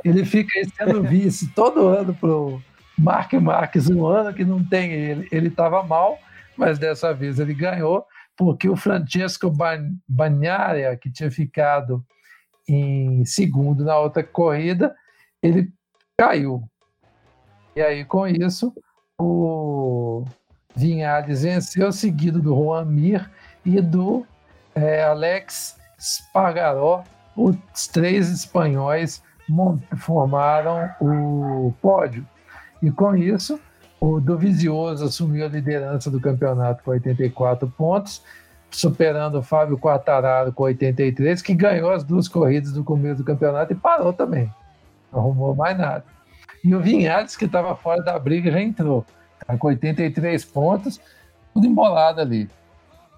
Ele 0.05 0.25
fica 0.25 0.51
sendo 0.77 1.03
vice 1.03 1.49
todo 1.49 1.87
ano 1.87 2.15
pro 2.15 2.61
Mark 2.97 3.33
Marques, 3.35 3.89
um 3.89 4.07
ano 4.07 4.33
que 4.33 4.45
não 4.45 4.65
tem 4.65 4.93
ele. 4.93 5.29
Ele 5.33 5.49
estava 5.49 5.83
mal, 5.83 6.19
mas 6.57 6.79
dessa 6.79 7.13
vez 7.13 7.39
ele 7.39 7.55
ganhou, 7.55 8.07
porque 8.37 8.69
o 8.69 8.77
Francesco 8.77 9.53
Bagnaria, 10.09 10.97
que 10.97 11.11
tinha 11.11 11.31
ficado 11.31 12.05
em 12.69 13.25
segundo 13.25 13.85
na 13.85 13.99
outra 13.99 14.23
corrida, 14.23 14.95
ele 15.43 15.71
caiu. 16.19 16.63
E 17.77 17.83
aí, 17.83 18.05
com 18.05 18.27
isso, 18.27 18.73
o 19.19 20.25
Vinhales 20.75 21.43
venceu, 21.43 21.93
seguido 21.93 22.41
do 22.41 22.55
Juan 22.55 22.85
Mir 22.85 23.31
e 23.65 23.81
do 23.81 24.27
é, 24.75 25.05
Alex 25.05 25.77
Spargaró. 25.99 27.05
Os 27.37 27.57
três 27.89 28.31
espanhóis 28.31 29.23
formaram 29.97 30.89
o 31.01 31.75
pódio. 31.83 32.27
E 32.85 32.91
com 32.91 33.17
isso, 33.17 33.59
o 33.99 34.21
Dovizioso 34.21 35.07
assumiu 35.07 35.47
a 35.47 35.49
liderança 35.49 36.11
do 36.11 36.21
campeonato 36.21 36.85
com 36.85 36.91
84 36.91 37.67
pontos, 37.71 38.23
superando 38.71 39.39
o 39.39 39.43
Fábio 39.43 39.79
Quartararo 39.79 40.53
com 40.53 40.65
83, 40.65 41.41
que 41.41 41.55
ganhou 41.55 41.91
as 41.91 42.05
duas 42.05 42.29
corridas 42.29 42.73
do 42.73 42.85
começo 42.85 43.23
do 43.23 43.25
campeonato 43.25 43.73
e 43.73 43.77
parou 43.77 44.13
também. 44.13 44.53
Não 45.11 45.21
arrumou 45.21 45.55
mais 45.55 45.79
nada. 45.79 46.05
E 46.63 46.75
o 46.75 46.81
Vinhales, 46.81 47.39
que 47.39 47.47
estava 47.47 47.75
fora 47.75 48.03
da 48.03 48.19
briga, 48.19 48.51
já 48.51 48.61
entrou. 48.61 49.03
Tá 49.47 49.57
com 49.57 49.69
83 49.69 50.45
pontos, 50.45 51.01
tudo 51.55 51.67
embolado 51.67 52.21
ali. 52.21 52.51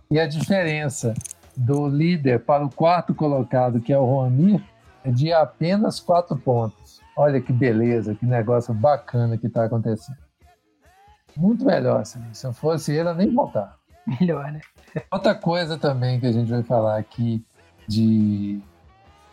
E 0.09 0.21
a 0.21 0.29
diferença 0.29 1.12
do 1.57 1.89
líder 1.89 2.39
para 2.39 2.64
o 2.64 2.71
quarto 2.71 3.12
colocado, 3.12 3.81
que 3.81 3.93
é 3.93 3.99
o 3.99 4.07
Juanir, 4.07 4.62
é 5.03 5.11
de 5.11 5.33
apenas 5.33 5.99
quatro 5.99 6.37
pontos. 6.37 7.05
Olha 7.17 7.41
que 7.41 7.53
beleza, 7.53 8.14
que 8.14 8.27
negócio 8.27 8.75
bacana 8.75 9.39
que 9.39 9.47
está 9.47 9.64
acontecendo. 9.64 10.19
Muito 11.37 11.64
melhor, 11.64 12.01
assim. 12.01 12.21
se 12.33 12.47
eu 12.47 12.53
fosse 12.53 12.93
ele, 12.93 13.09
eu 13.09 13.14
nem 13.14 13.33
voltar. 13.33 13.77
Melhor, 14.21 14.53
né? 14.53 14.61
Outra 15.11 15.35
coisa 15.35 15.77
também 15.77 16.21
que 16.21 16.27
a 16.27 16.33
gente 16.33 16.51
vai 16.51 16.62
falar 16.62 16.97
aqui 16.99 17.45
de 17.89 18.61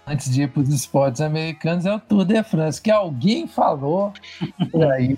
antes 0.06 0.32
de 0.32 0.44
ir 0.44 0.52
para 0.52 0.62
os 0.62 0.70
esportes 0.70 1.22
americanos 1.22 1.86
é 1.86 1.94
o 1.94 2.00
Tour 2.00 2.26
de 2.26 2.42
France, 2.44 2.82
que 2.82 2.92
alguém 2.92 3.48
falou 3.48 4.12
por 4.72 4.84
aí, 4.92 5.18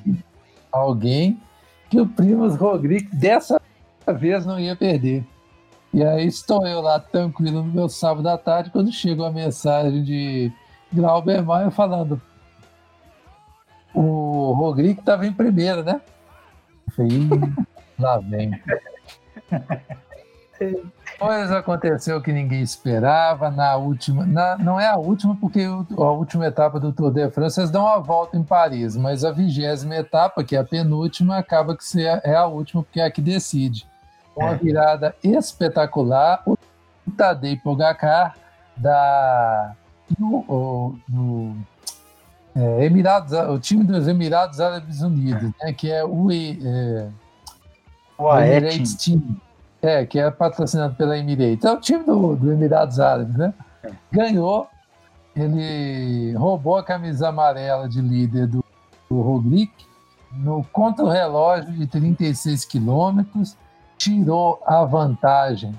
alguém, 0.72 1.42
que 1.90 2.00
o 2.00 2.08
Primus 2.08 2.56
Roglic 2.56 3.16
dessa 3.16 3.60
vez 4.20 4.46
não 4.46 4.60
ia 4.60 4.76
perder. 4.76 5.26
E 5.94 6.04
aí 6.04 6.28
estou 6.28 6.68
eu 6.68 6.82
lá 6.82 7.00
tranquilo 7.00 7.64
no 7.64 7.72
meu 7.72 7.88
sábado 7.88 8.28
à 8.28 8.38
tarde, 8.38 8.70
quando 8.70 8.92
chega 8.92 9.26
a 9.26 9.32
mensagem 9.32 10.04
de 10.04 10.52
Glauber 10.94 11.42
Maia 11.42 11.72
falando 11.72 12.22
o 13.96 14.54
Roglic 14.54 15.00
estava 15.00 15.26
em 15.26 15.34
primeiro, 15.34 15.84
né? 15.84 16.02
Falei, 16.96 17.30
lá 17.98 18.18
vem. 18.20 18.52
Depois 20.60 21.52
aconteceu 21.52 22.22
que 22.22 22.32
ninguém 22.32 22.62
esperava 22.62 23.50
na 23.50 23.76
última. 23.76 24.26
Na, 24.26 24.58
não 24.58 24.80
é 24.80 24.88
a 24.88 24.98
última, 24.98 25.36
porque 25.36 25.62
a 25.64 26.12
última 26.12 26.46
etapa 26.46 26.80
do 26.80 26.92
Tour 26.92 27.12
de 27.12 27.30
France 27.30 27.60
eles 27.60 27.72
dão 27.72 27.86
uma 27.86 28.00
volta 28.00 28.38
em 28.38 28.44
Paris, 28.44 28.96
mas 28.96 29.24
a 29.24 29.32
vigésima 29.32 29.96
etapa, 29.96 30.44
que 30.44 30.56
é 30.56 30.60
a 30.60 30.64
penúltima, 30.64 31.38
acaba 31.38 31.76
que 31.76 32.06
é 32.06 32.36
a 32.36 32.46
última, 32.46 32.84
porque 32.84 33.00
é 33.00 33.06
a 33.06 33.12
que 33.12 33.22
decide. 33.22 33.88
Uma 34.36 34.52
é. 34.52 34.56
virada 34.56 35.16
espetacular. 35.24 36.44
O 36.46 36.58
Tadej 37.16 37.58
Pogacar 37.58 38.36
da. 38.76 39.74
No, 40.20 41.00
no, 41.08 41.56
é, 42.56 42.86
Emirados, 42.86 43.34
o 43.34 43.60
time 43.60 43.84
dos 43.84 44.08
Emirados 44.08 44.60
Árabes 44.60 45.02
Unidos, 45.02 45.52
né, 45.62 45.74
que 45.74 45.92
é 45.92 46.04
o, 46.04 46.32
é, 46.32 47.10
o 48.18 48.38
Emirates 48.38 48.96
Team. 48.96 49.22
É, 49.82 50.04
que 50.04 50.18
é 50.18 50.32
patrocinado 50.32 50.96
pela 50.96 51.18
Emirates. 51.18 51.64
É 51.64 51.72
o 51.72 51.80
time 51.80 52.04
do, 52.04 52.36
do 52.36 52.52
Emirados 52.52 53.00
Árabes, 53.00 53.36
né? 53.36 53.54
É. 53.84 53.92
Ganhou, 54.12 54.68
ele 55.36 56.34
roubou 56.34 56.78
a 56.78 56.84
camisa 56.84 57.30
amarela 57.30 57.88
de 57.88 58.02
líder 58.02 58.48
do, 58.48 58.64
do 59.08 59.22
Roglic 59.22 59.72
no 60.32 60.64
contra-relógio 60.72 61.72
de 61.72 61.88
36 61.88 62.66
quilômetros, 62.66 63.56
tirou 63.98 64.62
a 64.66 64.84
vantagem 64.84 65.74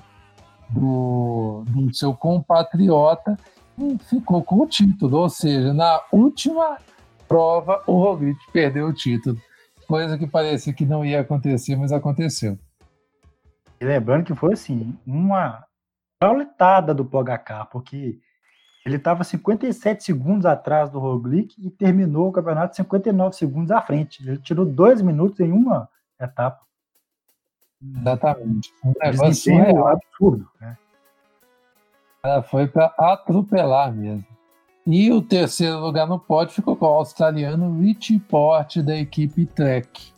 do, 0.69 1.63
do 1.67 1.93
seu 1.93 2.13
compatriota 2.13 3.37
ficou 4.09 4.43
com 4.43 4.61
o 4.61 4.67
título. 4.67 5.17
Ou 5.17 5.29
seja, 5.29 5.73
na 5.73 6.01
última 6.11 6.77
prova, 7.27 7.83
o 7.85 7.93
Roglic 7.93 8.39
perdeu 8.51 8.87
o 8.87 8.93
título. 8.93 9.39
Coisa 9.87 10.17
que 10.17 10.27
parecia 10.27 10.73
que 10.73 10.85
não 10.85 11.05
ia 11.05 11.21
acontecer, 11.21 11.75
mas 11.75 11.91
aconteceu. 11.91 12.57
E 13.79 13.85
lembrando 13.85 14.25
que 14.25 14.35
foi 14.35 14.53
assim, 14.53 14.97
uma 15.05 15.63
pauletada 16.19 16.93
do 16.93 17.05
Pogacar, 17.05 17.69
porque 17.69 18.19
ele 18.85 18.95
estava 18.95 19.23
57 19.23 20.03
segundos 20.03 20.45
atrás 20.45 20.89
do 20.89 20.99
Roglic 20.99 21.53
e 21.59 21.69
terminou 21.69 22.29
o 22.29 22.31
campeonato 22.31 22.75
59 22.75 23.35
segundos 23.35 23.71
à 23.71 23.81
frente. 23.81 24.25
Ele 24.27 24.37
tirou 24.37 24.65
dois 24.65 25.01
minutos 25.01 25.39
em 25.39 25.51
uma 25.51 25.89
etapa. 26.19 26.61
Exatamente. 27.81 28.73
Um 28.83 28.93
negócio 28.99 29.53
é 29.53 29.91
absurdo. 29.91 30.49
Né? 30.59 30.77
Ela 32.23 32.41
foi 32.41 32.67
para 32.67 32.93
atropelar 32.97 33.93
mesmo. 33.93 34.25
E 34.85 35.11
o 35.11 35.21
terceiro 35.21 35.79
lugar 35.79 36.07
no 36.07 36.17
pódio 36.17 36.55
ficou 36.55 36.75
com 36.75 36.85
o 36.85 36.89
australiano 36.89 37.79
Richie 37.79 38.19
Porte 38.19 38.81
da 38.81 38.95
equipe 38.95 39.45
Trek. 39.45 40.13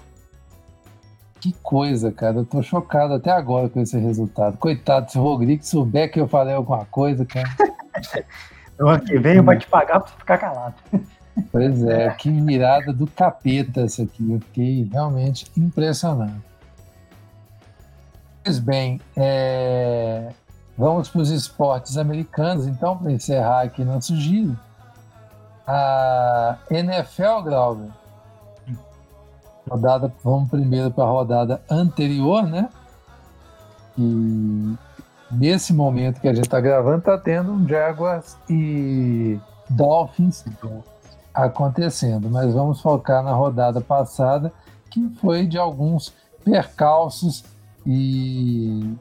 Que 1.39 1.53
coisa, 1.63 2.11
cara. 2.11 2.37
Eu 2.37 2.45
tô 2.45 2.61
chocado 2.61 3.13
até 3.13 3.31
agora 3.31 3.69
com 3.69 3.79
esse 3.79 3.97
resultado. 3.97 4.57
Coitado, 4.57 5.11
se 5.11 5.17
o 5.17 5.23
Rodrigo 5.23 5.63
souber 5.63 6.11
que 6.11 6.19
eu 6.19 6.27
falei 6.27 6.53
alguma 6.53 6.85
coisa, 6.85 7.25
cara. 7.25 7.49
o 8.79 8.87
ano 8.87 9.03
que 9.03 9.17
vem 9.17 9.41
vai 9.41 9.57
te 9.57 9.67
pagar 9.67 10.01
pra 10.01 10.11
ficar 10.11 10.37
calado. 10.37 10.75
Pois 11.51 11.83
é, 11.83 12.09
que 12.19 12.29
mirada 12.29 12.91
do 12.93 13.07
capeta 13.07 13.81
essa 13.81 14.03
aqui. 14.03 14.31
Eu 14.31 14.39
fiquei 14.39 14.89
realmente 14.91 15.49
impressionado. 15.57 16.43
Pois 18.43 18.59
bem, 18.59 18.99
é... 19.15 20.29
vamos 20.79 21.09
para 21.09 21.19
os 21.19 21.29
esportes 21.29 21.97
americanos, 21.97 22.65
então, 22.65 22.97
para 22.97 23.11
encerrar 23.11 23.63
aqui 23.63 23.83
nosso 23.83 24.15
giro. 24.15 24.57
A 25.67 26.57
NFL, 26.71 27.43
Glauber, 27.43 27.89
rodada, 29.69 30.11
vamos 30.23 30.49
primeiro 30.49 30.89
para 30.89 31.03
a 31.03 31.07
rodada 31.07 31.61
anterior, 31.69 32.43
né? 32.43 32.69
E 33.97 34.75
nesse 35.29 35.73
momento 35.73 36.21
que 36.21 36.29
a 36.29 36.33
gente 36.33 36.45
está 36.45 36.61
gravando, 36.61 36.99
está 36.99 37.17
tendo 37.17 37.51
um 37.51 37.67
Jaguars 37.67 38.37
e 38.49 39.37
Dolphins 39.69 40.45
acontecendo, 41.33 42.29
mas 42.29 42.53
vamos 42.53 42.81
focar 42.81 43.21
na 43.21 43.33
rodada 43.33 43.81
passada, 43.81 44.51
que 44.89 45.09
foi 45.21 45.45
de 45.45 45.57
alguns 45.57 46.13
percalços 46.43 47.43
e 47.85 48.95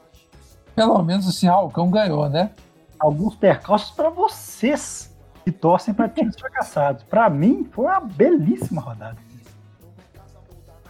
pelo 0.78 1.02
menos 1.02 1.26
o 1.26 1.32
Cihalcão 1.32 1.90
ganhou, 1.90 2.28
né? 2.28 2.50
Alguns 3.00 3.34
percalços 3.34 3.90
para 3.90 4.10
vocês 4.10 5.12
que 5.44 5.50
torcem 5.50 5.92
para 5.92 6.08
times 6.08 6.36
fracassados. 6.38 7.02
Para 7.02 7.28
mim, 7.28 7.68
foi 7.72 7.86
uma 7.86 7.98
belíssima 7.98 8.80
rodada 8.80 9.16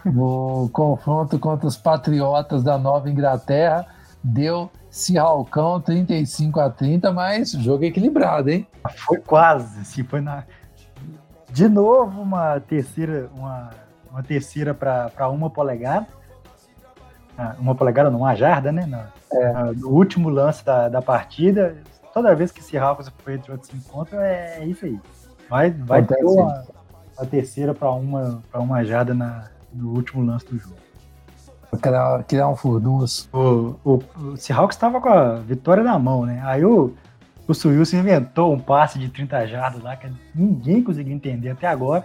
no 0.05 0.69
confronto 0.71 1.39
contra 1.39 1.67
os 1.67 1.75
Patriotas 1.75 2.63
da 2.63 2.77
Nova 2.77 3.09
Inglaterra. 3.09 3.87
Deu 4.23 4.69
Cirralcão 4.91 5.81
35 5.81 6.59
a 6.59 6.69
30, 6.69 7.11
mas 7.11 7.51
jogo 7.53 7.83
equilibrado, 7.83 8.51
hein? 8.51 8.67
Foi 8.95 9.17
quase, 9.17 9.79
assim, 9.81 10.03
foi 10.03 10.21
na. 10.21 10.43
De 11.51 11.67
novo, 11.67 12.21
uma 12.21 12.59
terceira, 12.59 13.27
uma, 13.35 13.71
uma 14.11 14.21
terceira 14.21 14.71
para 14.73 15.29
uma 15.29 15.49
polegada. 15.49 16.18
Ah, 17.41 17.55
uma 17.57 17.73
polegada, 17.73 18.09
não, 18.09 18.19
uma 18.19 18.35
jarda, 18.35 18.69
né? 18.69 18.85
No, 18.85 18.97
é. 19.39 19.71
no 19.73 19.87
último 19.87 20.27
lance 20.27 20.65
da, 20.65 20.89
da 20.89 21.01
partida, 21.01 21.77
toda 22.13 22.35
vez 22.35 22.51
que 22.51 22.61
Seahawks 22.61 23.07
e 23.07 23.11
Patriots 23.11 23.69
se 23.69 23.77
encontram, 23.77 24.19
é 24.19 24.65
isso 24.65 24.83
aí. 24.83 24.99
Vai, 25.49 25.71
vai 25.71 26.03
ter 26.03 26.21
uma, 26.21 26.65
a 27.17 27.25
terceira 27.25 27.73
para 27.73 27.89
uma, 27.91 28.43
pra 28.51 28.59
uma 28.59 28.83
jada 28.83 29.13
na, 29.13 29.45
no 29.71 29.93
último 29.95 30.21
lance 30.21 30.45
do 30.47 30.59
jogo. 30.59 30.75
Criar, 31.81 32.23
criar 32.23 32.49
um 32.49 32.57
furdunço. 32.57 33.29
O, 33.31 33.75
o, 33.85 34.03
o 34.21 34.35
Seahawks 34.35 34.75
estava 34.75 34.99
com 34.99 35.07
a 35.07 35.35
vitória 35.35 35.81
na 35.81 35.97
mão, 35.97 36.25
né? 36.25 36.41
Aí 36.43 36.65
o, 36.65 36.93
o 37.47 37.53
Suíço 37.53 37.95
inventou 37.95 38.53
um 38.53 38.59
passe 38.59 38.99
de 38.99 39.07
30 39.07 39.47
jardas 39.47 39.81
lá 39.81 39.95
que 39.95 40.11
ninguém 40.35 40.83
conseguiu 40.83 41.13
entender 41.13 41.51
até 41.51 41.67
agora. 41.67 42.03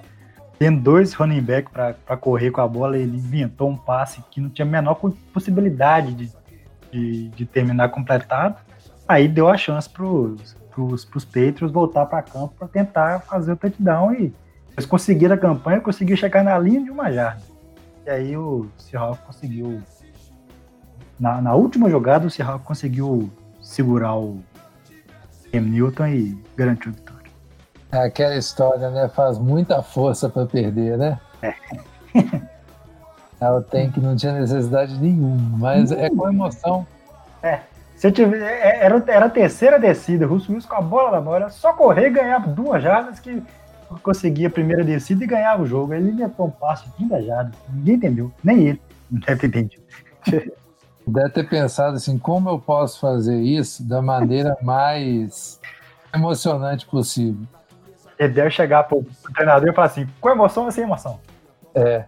Tendo 0.58 0.80
dois 0.80 1.12
running 1.14 1.40
back 1.40 1.70
para 1.70 2.16
correr 2.16 2.50
com 2.50 2.60
a 2.60 2.68
bola, 2.68 2.96
ele 2.96 3.16
inventou 3.16 3.68
um 3.68 3.76
passe 3.76 4.22
que 4.30 4.40
não 4.40 4.48
tinha 4.48 4.66
a 4.66 4.70
menor 4.70 4.94
possibilidade 5.32 6.14
de, 6.14 6.32
de, 6.92 7.28
de 7.28 7.46
terminar 7.46 7.88
completado. 7.88 8.56
Aí 9.06 9.28
deu 9.28 9.48
a 9.48 9.56
chance 9.56 9.88
para 9.88 10.04
os 10.04 11.24
Patriots 11.24 11.72
voltar 11.72 12.06
para 12.06 12.22
campo 12.22 12.54
para 12.58 12.68
tentar 12.68 13.20
fazer 13.20 13.52
o 13.52 13.56
touchdown 13.56 14.12
e 14.14 14.32
eles 14.76 14.86
conseguiram 14.86 15.34
a 15.34 15.38
campanha, 15.38 15.80
conseguiram 15.80 16.18
chegar 16.18 16.42
na 16.42 16.58
linha 16.58 16.82
de 16.82 16.90
uma 16.90 17.12
jarda. 17.12 17.42
E 18.06 18.10
aí 18.10 18.36
o 18.36 18.66
Seahawks 18.78 19.24
conseguiu. 19.24 19.82
Na, 21.18 21.40
na 21.40 21.54
última 21.54 21.88
jogada, 21.88 22.26
o 22.26 22.30
Seahawks 22.30 22.66
conseguiu 22.66 23.30
segurar 23.62 24.16
o 24.16 24.42
Cam 25.50 25.60
Newton 25.60 26.06
e 26.08 26.38
garantiu 26.56 26.92
aquela 28.02 28.36
história, 28.36 28.90
né? 28.90 29.08
Faz 29.08 29.38
muita 29.38 29.82
força 29.82 30.28
para 30.28 30.46
perder, 30.46 30.98
né? 30.98 31.18
É. 31.42 31.54
é 33.40 33.50
o 33.50 33.62
tank 33.62 33.96
não 33.98 34.16
tinha 34.16 34.32
necessidade 34.32 34.98
nenhuma, 34.98 35.58
mas 35.58 35.92
é 35.92 36.10
com 36.10 36.28
emoção. 36.28 36.86
É. 37.42 37.60
Se 37.96 38.10
tiver, 38.10 38.42
é, 38.42 38.84
era, 38.84 39.02
era 39.06 39.26
a 39.26 39.30
terceira 39.30 39.78
descida, 39.78 40.26
o 40.26 40.28
Russo 40.28 40.52
Wilson 40.52 40.68
com 40.68 40.76
a 40.76 40.80
bola 40.80 41.12
na 41.12 41.20
mão, 41.20 41.34
era 41.34 41.48
só 41.48 41.72
correr 41.72 42.08
e 42.08 42.10
ganhar 42.10 42.38
duas 42.46 42.82
jardas 42.82 43.20
que 43.20 43.42
conseguia 44.02 44.48
a 44.48 44.50
primeira 44.50 44.82
descida 44.82 45.24
e 45.24 45.26
ganhava 45.26 45.62
o 45.62 45.66
jogo. 45.66 45.94
Ele 45.94 46.10
inventou 46.10 46.46
um 46.46 46.50
passe 46.50 46.84
de 46.84 46.92
30 46.96 47.22
jardas. 47.22 47.54
Ninguém 47.72 47.94
entendeu. 47.94 48.32
Nem 48.42 48.68
ele. 48.68 48.82
Não 49.10 49.20
deve 49.20 49.40
ter 49.40 49.46
entendido. 49.46 49.82
Deve 51.06 51.28
ter 51.28 51.46
pensado 51.46 51.96
assim, 51.96 52.18
como 52.18 52.48
eu 52.48 52.58
posso 52.58 52.98
fazer 52.98 53.38
isso 53.38 53.86
da 53.86 54.00
maneira 54.00 54.56
mais 54.62 55.60
emocionante 56.14 56.86
possível. 56.86 57.46
Ele 58.18 58.32
deve 58.32 58.50
chegar 58.50 58.84
pro, 58.84 59.02
pro 59.02 59.32
treinador 59.32 59.68
e 59.68 59.72
falar 59.72 59.86
assim, 59.86 60.06
com 60.20 60.30
emoção 60.30 60.64
ou 60.64 60.70
sem 60.70 60.84
emoção? 60.84 61.18
É. 61.74 62.04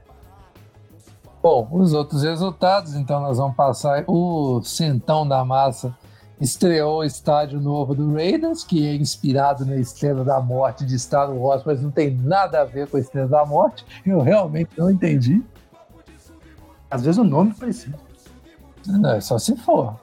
Bom, 1.42 1.68
os 1.72 1.92
outros 1.92 2.22
resultados, 2.22 2.94
então 2.94 3.20
nós 3.20 3.38
vamos 3.38 3.56
passar 3.56 4.04
o 4.06 4.60
centão 4.62 5.26
da 5.26 5.44
massa 5.44 5.94
estreou 6.40 6.98
o 6.98 7.04
estádio 7.04 7.60
novo 7.60 7.94
do 7.94 8.14
Raiders, 8.14 8.62
que 8.62 8.86
é 8.86 8.94
inspirado 8.94 9.64
na 9.64 9.76
Estrela 9.76 10.24
da 10.24 10.40
Morte 10.40 10.84
de 10.84 10.98
Star 10.98 11.30
Wars, 11.30 11.62
mas 11.64 11.82
não 11.82 11.90
tem 11.90 12.10
nada 12.10 12.60
a 12.60 12.64
ver 12.64 12.88
com 12.88 12.96
a 12.96 13.00
Estrela 13.00 13.28
da 13.28 13.46
Morte. 13.46 13.84
Eu 14.04 14.20
realmente 14.20 14.70
não 14.76 14.90
entendi. 14.90 15.42
Às 16.90 17.04
vezes 17.04 17.18
o 17.18 17.24
nome 17.24 17.52
é 17.56 17.60
parecido. 17.60 17.98
Não, 18.86 19.10
é 19.10 19.20
só 19.20 19.38
se 19.38 19.56
for. 19.56 19.98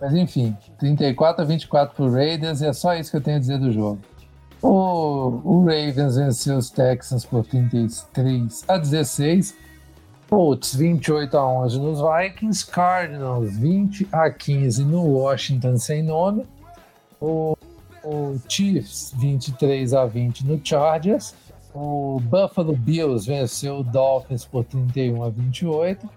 Mas 0.00 0.14
enfim, 0.14 0.56
34 0.78 1.42
a 1.42 1.44
24 1.44 1.96
pro 1.96 2.12
Raiders 2.12 2.60
e 2.60 2.66
é 2.66 2.72
só 2.72 2.94
isso 2.94 3.10
que 3.10 3.16
eu 3.16 3.20
tenho 3.20 3.38
a 3.38 3.40
dizer 3.40 3.58
do 3.58 3.72
jogo. 3.72 3.98
O, 4.60 5.40
o 5.44 5.64
Ravens 5.64 6.16
venceu 6.16 6.56
os 6.56 6.70
Texans 6.70 7.24
por 7.24 7.44
33 7.44 8.64
a 8.66 8.76
16 8.76 9.56
Colts 10.28 10.74
28 10.74 11.38
a 11.38 11.46
11 11.64 11.80
nos 11.80 12.00
Vikings, 12.00 12.66
Cardinals 12.66 13.56
20 13.56 14.08
a 14.12 14.30
15 14.30 14.84
no 14.84 15.02
Washington 15.02 15.78
sem 15.78 16.02
nome, 16.02 16.44
o, 17.18 17.56
o 18.04 18.38
Chiefs 18.46 19.14
23 19.16 19.94
a 19.94 20.04
20 20.04 20.46
no 20.46 20.60
Chargers, 20.62 21.34
o 21.74 22.20
Buffalo 22.24 22.76
Bills 22.76 23.24
venceu 23.26 23.78
o 23.78 23.82
Dolphins 23.82 24.44
por 24.44 24.64
31 24.64 25.22
a 25.22 25.30
28, 25.30 26.08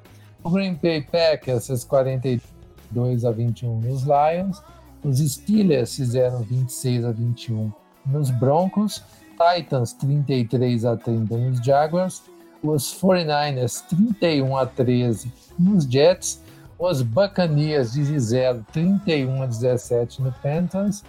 o 0.43 0.49
Green 0.49 0.73
Bay 0.73 1.01
Packers 1.01 1.85
42 1.85 3.23
a 3.23 3.31
21 3.31 3.79
nos 3.79 4.03
Lions, 4.03 4.61
os 5.03 5.19
Steelers 5.19 5.95
fizeram 5.95 6.41
26 6.41 7.05
a 7.05 7.11
21 7.13 7.71
nos 8.05 8.29
Broncos, 8.29 9.03
Titans 9.37 9.93
33 9.93 10.85
a 10.85 10.95
30 10.95 11.37
nos 11.37 11.59
Jaguars, 11.59 12.23
os 12.63 12.93
49ers 13.01 13.83
31 13.87 14.57
a 14.57 14.65
13 14.65 15.31
nos 15.57 15.85
Jets, 15.85 16.41
os 16.77 17.01
Buccaneers 17.01 17.93
de 17.93 18.05
Giselo 18.05 18.65
31 18.71 19.43
a 19.43 19.45
17 19.45 20.21
no 20.21 20.31
Panthers, 20.31 21.03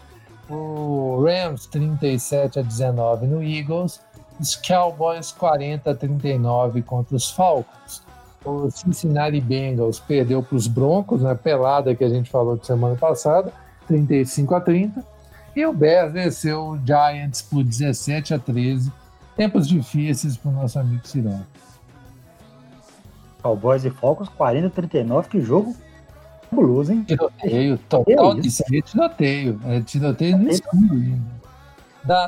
o 0.49 1.23
Rams 1.25 1.67
37 1.67 2.59
a 2.59 2.63
19 2.63 3.27
no 3.27 3.43
Eagles, 3.43 4.01
os 4.41 4.57
Cowboys 4.57 5.33
40 5.33 5.91
a 5.91 5.95
39 5.95 6.83
contra 6.83 7.17
os 7.17 7.31
Falcons. 7.31 8.03
O 8.45 8.71
Cincinnati 8.71 9.41
Bengals 9.41 10.01
perdeu 10.01 10.43
para 10.43 10.57
os 10.57 10.67
Broncos 10.67 11.23
na 11.23 11.35
pelada 11.35 11.95
que 11.95 12.03
a 12.03 12.09
gente 12.09 12.29
falou 12.29 12.57
de 12.57 12.67
semana 12.67 12.97
passada, 12.97 13.53
35 13.87 14.55
a 14.55 14.61
30. 14.61 15.12
E 15.55 15.67
o 15.67 15.73
Bears 15.73 16.13
venceu 16.13 16.69
o 16.69 16.79
Giants 16.79 17.43
por 17.43 17.63
17 17.63 18.35
a 18.35 18.39
13 18.39 18.93
Tempos 19.37 19.67
difíceis 19.67 20.37
para 20.37 20.51
o 20.51 20.55
nosso 20.55 20.79
amigo 20.79 21.07
Cirão. 21.07 21.45
Cowboys 23.43 23.85
e 23.85 23.91
Falcons, 23.91 24.29
40 24.29 24.71
39, 24.71 25.29
que 25.29 25.41
jogo 25.41 25.75
fabuloso, 26.49 26.93
hein? 26.93 27.03
Tiroteio, 27.03 27.79
total 27.89 28.39
isso 28.39 28.63
aí 28.71 28.79
é 28.79 28.83
tiroteio. 28.83 29.61
É 29.67 29.81
tiroteio 29.81 30.39
no 30.39 30.51
escuro 30.51 30.93
ainda. 30.93 31.43
Da 32.05 32.27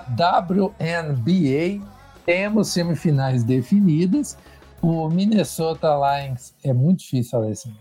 WNBA, 0.49 1.85
temos 2.25 2.69
semifinais 2.69 3.45
definidas. 3.45 4.37
O 4.81 5.09
Minnesota 5.09 5.89
Lions 5.95 6.55
é 6.65 6.73
muito 6.73 7.01
difícil, 7.01 7.39
Alessandro. 7.39 7.79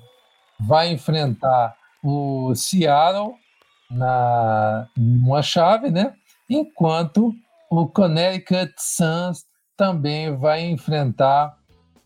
Vai 0.59 0.91
enfrentar 0.91 1.75
o 2.03 2.53
Seattle 2.55 3.35
na 3.93 4.87
uma 4.97 5.41
chave, 5.41 5.89
né? 5.89 6.13
Enquanto 6.49 7.33
o 7.69 7.87
Connecticut 7.87 8.73
Suns 8.77 9.45
também 9.75 10.35
vai 10.35 10.61
enfrentar 10.61 11.57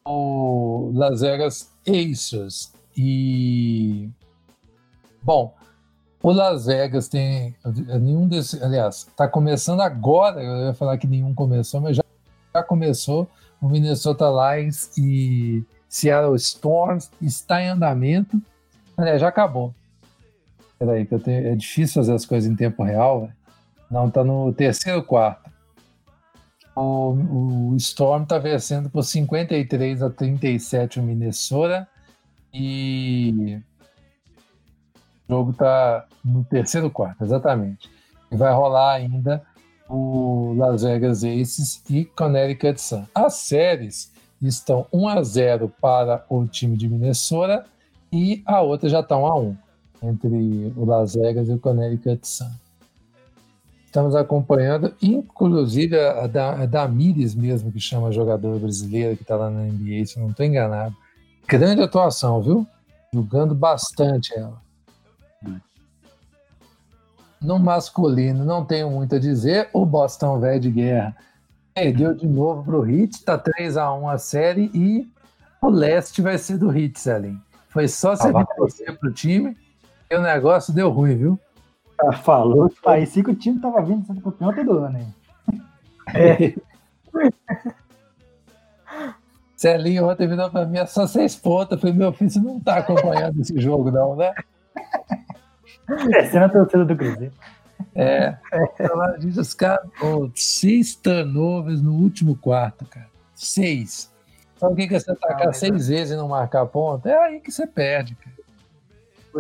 o 0.06 0.92
Las 0.94 1.22
Vegas 1.22 1.72
Aces. 1.88 2.74
E, 2.96 4.10
bom, 5.22 5.54
o 6.24 6.32
Las 6.32 6.66
Vegas 6.66 7.08
tem 7.08 7.56
nenhum 8.00 8.28
desses, 8.28 8.62
aliás, 8.62 9.08
está 9.08 9.28
começando 9.28 9.82
agora, 9.82 10.42
eu 10.42 10.68
ia 10.68 10.74
falar 10.74 10.98
que 10.98 11.08
nenhum 11.08 11.34
começou, 11.34 11.82
mas 11.82 11.96
já, 11.96 12.04
já 12.56 12.64
começou. 12.64 13.30
O 13.62 13.68
Minnesota 13.68 14.26
Lions 14.30 14.96
e 14.98 15.64
Seattle 15.90 16.36
Storms 16.36 17.12
está 17.22 17.62
em 17.62 17.70
andamento. 17.70 18.42
Aliás, 18.96 19.22
já 19.22 19.28
acabou. 19.28 19.74
Peraí, 20.80 21.06
que 21.06 21.14
eu 21.14 21.20
tenho, 21.20 21.48
é 21.48 21.56
difícil 21.56 22.02
fazer 22.02 22.14
as 22.14 22.26
coisas 22.26 22.50
em 22.50 22.56
tempo 22.56 22.84
real, 22.84 23.22
véio. 23.22 23.34
Não, 23.90 24.10
tá 24.10 24.24
no 24.24 24.54
terceiro 24.54 25.02
quarto. 25.02 25.50
O, 26.76 27.72
o 27.72 27.76
Storm 27.78 28.24
está 28.24 28.38
vencendo 28.38 28.90
por 28.90 29.04
53 29.04 30.04
a 30.04 30.10
37 30.10 31.00
o 31.00 31.04
Minnesota. 31.04 31.88
E 32.54 33.60
o 35.28 35.34
jogo 35.34 35.52
está 35.52 36.06
no 36.24 36.44
terceiro 36.44 36.90
quarto, 36.92 37.24
exatamente. 37.24 37.90
E 38.32 38.36
vai 38.36 38.54
rolar 38.54 38.94
ainda 38.94 39.42
o 39.90 40.54
Las 40.58 40.84
Vegas 40.84 41.24
Aces 41.24 41.84
e 41.90 42.06
Connecticut 42.06 42.80
Sun. 42.80 43.06
As 43.16 43.36
séries 43.36 44.12
estão 44.42 44.86
1 44.92 45.08
a 45.08 45.24
0 45.24 45.74
para 45.82 46.26
o 46.30 46.46
time 46.46 46.78
de 46.78 46.88
Minnesota 46.88 47.66
e 48.12 48.44
a 48.46 48.62
outra 48.62 48.90
já 48.90 49.00
está 49.00 49.18
1 49.18 49.26
a 49.26 49.40
1 49.40 49.58
entre 50.02 50.74
o 50.76 50.86
Las 50.86 51.16
Vegas 51.16 51.50
e 51.50 51.54
o 51.54 51.60
Connecticut 51.60 52.28
Sun. 52.28 52.52
Estamos 53.86 54.16
acompanhando, 54.16 54.94
inclusive 55.02 56.00
a, 56.00 56.28
da, 56.28 56.62
a 56.62 56.66
Damires 56.66 57.34
mesmo, 57.34 57.72
que 57.72 57.80
chama 57.80 58.12
jogadora 58.12 58.60
brasileira 58.60 59.16
que 59.16 59.24
está 59.24 59.36
lá 59.36 59.50
na 59.50 59.64
NBA, 59.64 60.06
se 60.06 60.20
não 60.20 60.30
estou 60.30 60.46
enganado. 60.46 60.96
Grande 61.48 61.82
atuação, 61.82 62.42
viu? 62.42 62.68
Jogando 63.14 63.56
bastante 63.56 64.34
ela. 64.38 64.62
No 67.42 67.58
masculino, 67.58 68.44
não 68.44 68.66
tenho 68.66 68.90
muito 68.92 69.16
a 69.16 69.20
dizer. 69.20 69.70
O 69.72 69.86
Boston 69.86 70.40
Velho 70.40 70.60
de 70.60 70.72
Guerra 70.72 71.16
perdeu 71.74 72.14
de 72.14 72.28
novo 72.28 72.64
para 72.64 72.76
o 72.76 72.82
Hit, 72.82 73.16
está 73.16 73.38
3 73.38 73.78
a 73.78 73.94
1 73.94 74.10
a 74.10 74.18
série 74.18 74.72
e 74.74 75.08
o 75.62 75.70
leste 75.70 76.22
vai 76.22 76.38
ser 76.38 76.58
do 76.58 76.70
Hit, 76.70 77.00
Selim. 77.00 77.40
Foi 77.70 77.88
só 77.88 78.16
você 78.16 78.28
ah, 78.28 78.46
torcer 78.46 78.98
para 78.98 79.10
o 79.10 79.14
time 79.14 79.56
e 80.10 80.16
o 80.16 80.22
negócio 80.22 80.74
deu 80.74 80.90
ruim, 80.90 81.16
viu? 81.16 81.40
Ah, 82.00 82.14
falou 82.14 82.70
que 82.70 82.80
parecia 82.82 83.24
que 83.24 83.32
o 83.32 83.36
time 83.36 83.60
tava 83.60 83.82
vindo 83.82 84.06
sendo 84.06 84.22
campeão 84.22 84.54
todo 84.54 84.80
ano, 84.80 85.00
hein? 85.00 85.14
É. 86.14 86.54
Celinho 89.58 90.08
ontem 90.08 90.28
virou 90.28 90.52
pra 90.52 90.66
mim, 90.68 90.78
é 90.78 90.86
só 90.86 91.08
seis 91.08 91.36
pontos. 91.36 91.82
Foi 91.82 91.92
meu 91.92 92.14
filho, 92.14 92.30
você 92.30 92.40
não 92.40 92.60
tá 92.60 92.78
acompanhando 92.78 93.42
esse 93.42 93.60
jogo, 93.60 93.90
não, 93.90 94.16
né? 94.16 94.32
É, 96.14 96.26
você 96.26 96.40
não 96.40 96.48
torcida 96.50 96.86
do 96.86 96.96
Cruzeiro. 96.96 97.34
É, 97.96 98.38
a 98.52 99.20
gente, 99.20 99.40
os 99.40 99.54
caras, 99.56 99.88
oh, 100.02 100.30
seis 100.36 100.96
turnovers 100.96 101.82
no 101.82 101.94
último 101.94 102.36
quarto, 102.36 102.86
cara. 102.86 103.10
Seis. 103.34 104.14
Sabe 104.58 104.74
o 104.74 104.88
que 104.88 104.96
é 104.96 105.00
você 105.00 105.12
atacar 105.12 105.54
seis 105.54 105.88
vezes 105.88 106.14
e 106.14 106.16
não 106.16 106.28
marcar 106.28 106.66
ponto? 106.68 107.08
É 107.08 107.18
aí 107.18 107.40
que 107.40 107.52
você 107.52 107.66
perde, 107.66 108.16
cara. 108.16 108.37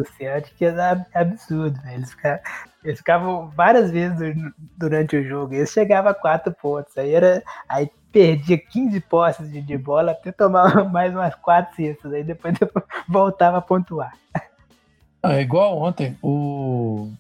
Você 0.06 0.28
acha 0.28 0.52
que 0.58 0.66
é 0.66 0.72
absurdo, 1.14 1.80
velho. 1.82 1.96
Eles, 1.96 2.12
ficavam, 2.12 2.40
eles 2.84 2.98
ficavam 3.00 3.50
várias 3.50 3.92
vezes 3.92 4.18
durante 4.78 5.16
o 5.16 5.24
jogo. 5.24 5.54
Eles 5.54 5.72
chegavam 5.72 6.12
a 6.12 6.14
quatro 6.14 6.54
pontos. 6.54 6.98
Aí 6.98 7.14
era. 7.14 7.44
Aí 7.68 7.90
perdia 8.12 8.58
15 8.58 9.00
posses 9.02 9.52
de, 9.52 9.62
de 9.62 9.78
bola 9.78 10.12
até 10.12 10.32
tomar 10.32 10.86
mais 10.90 11.14
umas 11.14 11.36
quatro 11.36 11.76
cestas. 11.76 12.14
Aí 12.14 12.24
depois, 12.24 12.58
depois 12.58 12.86
voltava 13.08 13.58
a 13.58 13.62
pontuar. 13.62 14.14
É 15.24 15.42
igual 15.42 15.78
ontem. 15.78 16.18
O, 16.22 17.12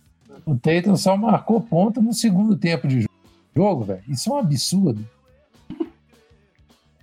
o 0.46 0.56
Tatum 0.56 0.96
só 0.96 1.18
marcou 1.18 1.62
ponto 1.62 2.02
no 2.02 2.14
segundo 2.14 2.56
tempo 2.58 2.88
de 2.88 3.08
jogo, 3.56 3.84
velho. 3.84 4.04
Isso 4.08 4.30
é 4.30 4.34
um 4.34 4.38
absurdo. 4.38 5.06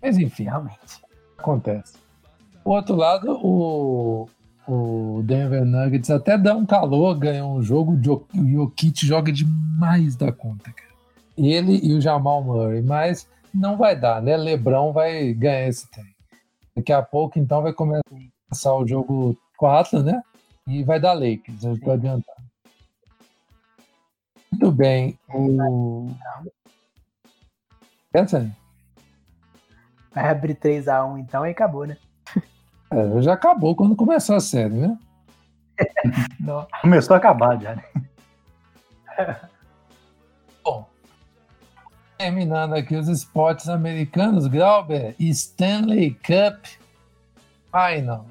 Mas 0.03 0.19
enfim, 0.19 0.45
realmente. 0.45 1.03
Acontece. 1.39 1.95
O 2.65 2.71
outro 2.71 2.95
lado, 2.95 3.39
o, 3.43 4.29
o 4.67 5.23
Denver 5.25 5.65
Nuggets 5.65 6.11
até 6.11 6.39
dá 6.39 6.55
um 6.55 6.65
calor, 6.65 7.19
ganha 7.19 7.45
um 7.45 7.63
jogo. 7.63 7.93
O 7.93 8.49
Jokic 8.49 9.07
joga 9.07 9.31
demais 9.31 10.17
da 10.17 10.33
conta, 10.33 10.73
cara. 10.73 10.95
Ele 11.37 11.81
e 11.83 11.95
o 11.95 12.01
Jamal 12.01 12.43
Murray, 12.43 12.81
mas 12.81 13.29
não 13.53 13.77
vai 13.77 13.99
dar, 13.99 14.23
né? 14.23 14.37
Lebron 14.37 14.93
vai 14.93 15.33
ganhar 15.35 15.69
esse 15.69 15.91
tempo. 15.91 16.15
Daqui 16.77 16.93
a 16.93 17.03
pouco, 17.03 17.39
então, 17.39 17.63
vai 17.63 17.73
começar 17.73 18.75
o 18.75 18.87
jogo 18.87 19.37
4, 19.57 20.03
né? 20.03 20.23
E 20.67 20.83
vai 20.83 20.99
dar 20.99 21.13
Lakers, 21.13 21.63
eu 21.63 21.75
estou 21.75 21.93
adiantando. 21.93 22.45
Muito 24.51 24.73
bem. 24.73 25.19
O... 25.29 26.09
Pensa 28.11 28.51
Vai 30.13 30.29
abrir 30.31 30.55
3x1 30.55 31.19
então 31.19 31.45
e 31.45 31.51
acabou, 31.51 31.87
né? 31.87 31.97
É, 32.91 33.23
já 33.23 33.33
acabou 33.33 33.75
quando 33.75 33.97
começou 33.97 34.37
a 34.37 34.41
série, 34.41 34.75
né? 34.75 34.99
Começou 36.81 37.15
a 37.15 37.17
acabar 37.17 37.61
já, 37.61 37.75
né? 37.75 37.85
Bom, 40.63 40.89
terminando 42.17 42.75
aqui 42.75 42.97
os 42.97 43.09
esportes 43.09 43.69
americanos, 43.69 44.47
Grauber, 44.47 45.15
Stanley 45.19 46.13
Cup 46.15 46.65
Final. 47.71 48.27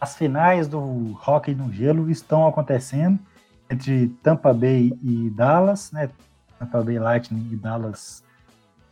As 0.00 0.16
finais 0.16 0.68
do 0.68 1.18
hockey 1.26 1.54
no 1.54 1.72
gelo 1.72 2.10
estão 2.10 2.46
acontecendo 2.46 3.18
entre 3.70 4.08
Tampa 4.22 4.52
Bay 4.52 4.92
e 5.02 5.30
Dallas, 5.30 5.90
né? 5.92 6.10
Tampa 6.58 6.82
Bay 6.82 6.98
Lightning 6.98 7.48
e 7.52 7.56
Dallas 7.56 8.22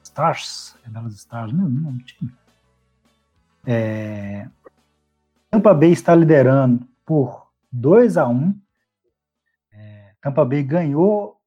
Stars. 0.03 0.77
É 0.87 0.89
Dallas 0.89 1.15
Stars, 1.15 1.53
não, 1.53 1.69
não, 1.69 1.99
time. 1.99 2.33
É, 3.67 4.49
Tampa 5.51 5.75
Bay 5.75 5.91
está 5.91 6.15
liderando 6.15 6.87
por 7.05 7.49
2 7.73 8.17
a 8.17 8.29
1 8.29 8.55
é, 9.73 10.13
Tampa 10.23 10.45
Bay 10.45 10.63
ganhou, 10.63 11.41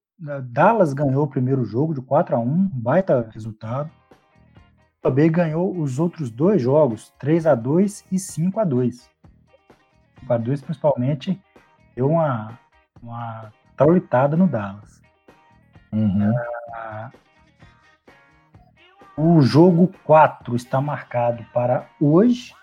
Dallas 0.43 0.93
ganhou 0.93 1.23
o 1.23 1.29
primeiro 1.29 1.63
jogo 1.63 1.93
de 1.93 2.01
4 2.01 2.35
a 2.35 2.39
1 2.39 2.43
um 2.43 2.67
baita 2.67 3.29
resultado. 3.31 3.89
Tampa 5.01 5.15
Bay 5.15 5.29
ganhou 5.29 5.77
os 5.79 5.99
outros 5.99 6.29
dois 6.29 6.61
jogos, 6.61 7.13
3 7.17 7.47
a 7.47 7.55
2 7.55 8.05
e 8.11 8.19
5 8.19 8.59
a 8.59 8.63
2 8.65 9.09
5 10.19 10.33
a 10.33 10.37
2 10.37 10.61
principalmente 10.61 11.41
deu 11.95 12.09
uma, 12.09 12.59
uma 13.01 13.53
traulitada 13.77 14.35
no 14.35 14.47
Dallas. 14.47 15.01
Uhum. 15.93 16.33
Ah, 16.73 17.11
o 19.15 19.41
jogo 19.41 19.93
4 20.03 20.55
está 20.55 20.81
marcado 20.81 21.45
para 21.53 21.87
hoje. 22.01 22.53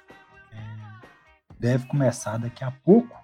Deve 1.61 1.87
começar 1.87 2.39
daqui 2.39 2.65
a 2.65 2.71
pouco. 2.71 3.21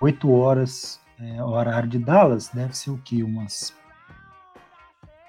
8 0.00 0.30
horas, 0.32 0.98
é, 1.20 1.42
horário 1.42 1.86
de 1.86 1.98
Dallas. 1.98 2.48
Deve 2.48 2.74
ser 2.74 2.90
o 2.90 2.96
que? 2.96 3.22
Umas, 3.22 3.76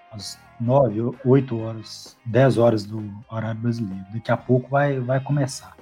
umas 0.09 0.39
9, 0.57 1.17
8 1.25 1.59
horas, 1.59 2.17
10 2.25 2.57
horas 2.57 2.85
do 2.85 3.13
horário 3.29 3.59
brasileiro. 3.59 4.05
Daqui 4.13 4.31
a 4.31 4.37
pouco 4.37 4.69
vai, 4.69 5.01
vai 5.01 5.19
começar. 5.19 5.75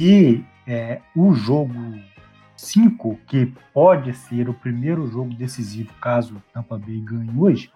E 0.00 0.42
é, 0.66 1.02
o 1.14 1.34
jogo 1.34 1.74
5, 2.56 3.18
que 3.26 3.52
pode 3.74 4.14
ser 4.14 4.48
o 4.48 4.54
primeiro 4.54 5.06
jogo 5.06 5.34
decisivo 5.34 5.92
caso 6.00 6.36
o 6.36 6.42
Tampa 6.54 6.78
Bay 6.78 6.98
ganhe 7.00 7.30
hoje, 7.38 7.70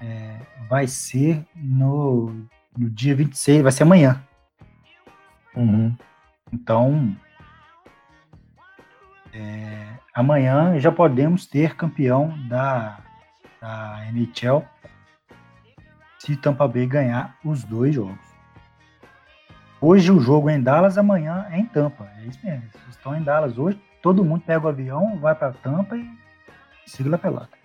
é, 0.00 0.40
vai 0.68 0.86
ser 0.86 1.44
no, 1.56 2.46
no 2.76 2.88
dia 2.88 3.16
26, 3.16 3.62
vai 3.62 3.72
ser 3.72 3.82
amanhã. 3.82 4.22
Uhum. 5.56 5.96
Então, 6.52 7.16
é, 9.32 9.86
amanhã 10.14 10.78
já 10.78 10.90
podemos 10.90 11.46
ter 11.46 11.74
campeão 11.76 12.34
da, 12.48 12.98
da 13.60 14.06
NHL 14.12 14.64
se 16.18 16.36
Tampa 16.36 16.66
Bay 16.66 16.86
ganhar 16.86 17.36
os 17.44 17.64
dois 17.64 17.94
jogos. 17.94 18.28
Hoje 19.80 20.10
o 20.10 20.18
jogo 20.18 20.50
é 20.50 20.56
em 20.56 20.62
Dallas, 20.62 20.98
amanhã 20.98 21.46
é 21.50 21.58
em 21.58 21.64
Tampa. 21.64 22.10
É 22.18 22.26
isso 22.26 22.38
mesmo. 22.44 22.68
Vocês 22.72 22.96
estão 22.96 23.16
em 23.16 23.22
Dallas 23.22 23.56
hoje, 23.56 23.80
todo 24.02 24.24
mundo 24.24 24.42
pega 24.44 24.66
o 24.66 24.68
avião, 24.68 25.18
vai 25.18 25.34
para 25.34 25.52
Tampa 25.52 25.96
e 25.96 26.10
siga 26.84 27.14
a 27.14 27.18
pelota. 27.18 27.56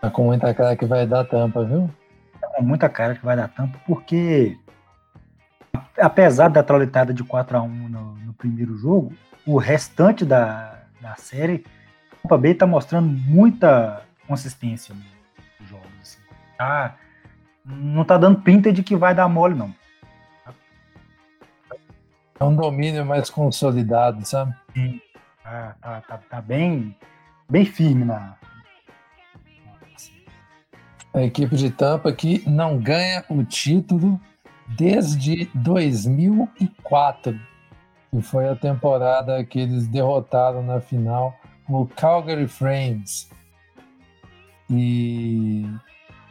Tá 0.00 0.10
com 0.10 0.24
muita 0.24 0.52
cara 0.52 0.76
que 0.76 0.84
vai 0.84 1.06
dar 1.06 1.24
tampa, 1.24 1.64
viu? 1.64 1.90
Tá 2.38 2.48
com 2.48 2.62
muita 2.62 2.90
cara 2.90 3.14
que 3.14 3.24
vai 3.24 3.34
dar 3.34 3.48
tampa, 3.48 3.78
porque 3.86 4.54
apesar 5.98 6.48
da 6.48 6.62
traulitada 6.62 7.12
de 7.12 7.22
4 7.24 7.56
a 7.56 7.62
1 7.62 7.68
no, 7.68 8.14
no 8.16 8.32
primeiro 8.34 8.76
jogo, 8.76 9.12
o 9.46 9.58
restante 9.58 10.24
da, 10.24 10.82
da 11.00 11.14
série, 11.16 11.64
o 12.12 12.22
Tampa 12.22 12.38
Bay 12.38 12.54
tá 12.54 12.66
mostrando 12.66 13.08
muita 13.08 14.02
consistência 14.26 14.94
nos 14.94 15.68
jogos. 15.68 15.86
Assim. 16.00 16.18
Tá, 16.56 16.96
não 17.64 18.04
tá 18.04 18.16
dando 18.16 18.40
pinta 18.40 18.72
de 18.72 18.82
que 18.82 18.96
vai 18.96 19.14
dar 19.14 19.28
mole, 19.28 19.54
não. 19.54 19.74
É 22.38 22.44
um 22.44 22.54
domínio 22.54 23.04
mais 23.04 23.30
consolidado, 23.30 24.24
sabe? 24.24 24.54
Sim. 24.74 25.00
Tá, 25.42 25.76
tá, 25.80 26.00
tá, 26.00 26.18
tá 26.18 26.40
bem, 26.40 26.96
bem 27.48 27.64
firme 27.64 28.04
na, 28.04 28.36
a 31.14 31.22
equipe 31.22 31.54
de 31.54 31.70
Tampa 31.70 32.12
que 32.12 32.42
não 32.48 32.76
ganha 32.76 33.24
o 33.28 33.44
título 33.44 34.20
desde 34.68 35.46
2004, 35.54 37.38
que 38.10 38.22
foi 38.22 38.48
a 38.48 38.56
temporada 38.56 39.44
que 39.44 39.60
eles 39.60 39.86
derrotaram 39.88 40.62
na 40.62 40.80
final 40.80 41.34
o 41.68 41.86
Calgary 41.86 42.46
Flames. 42.46 43.28
E 44.70 45.66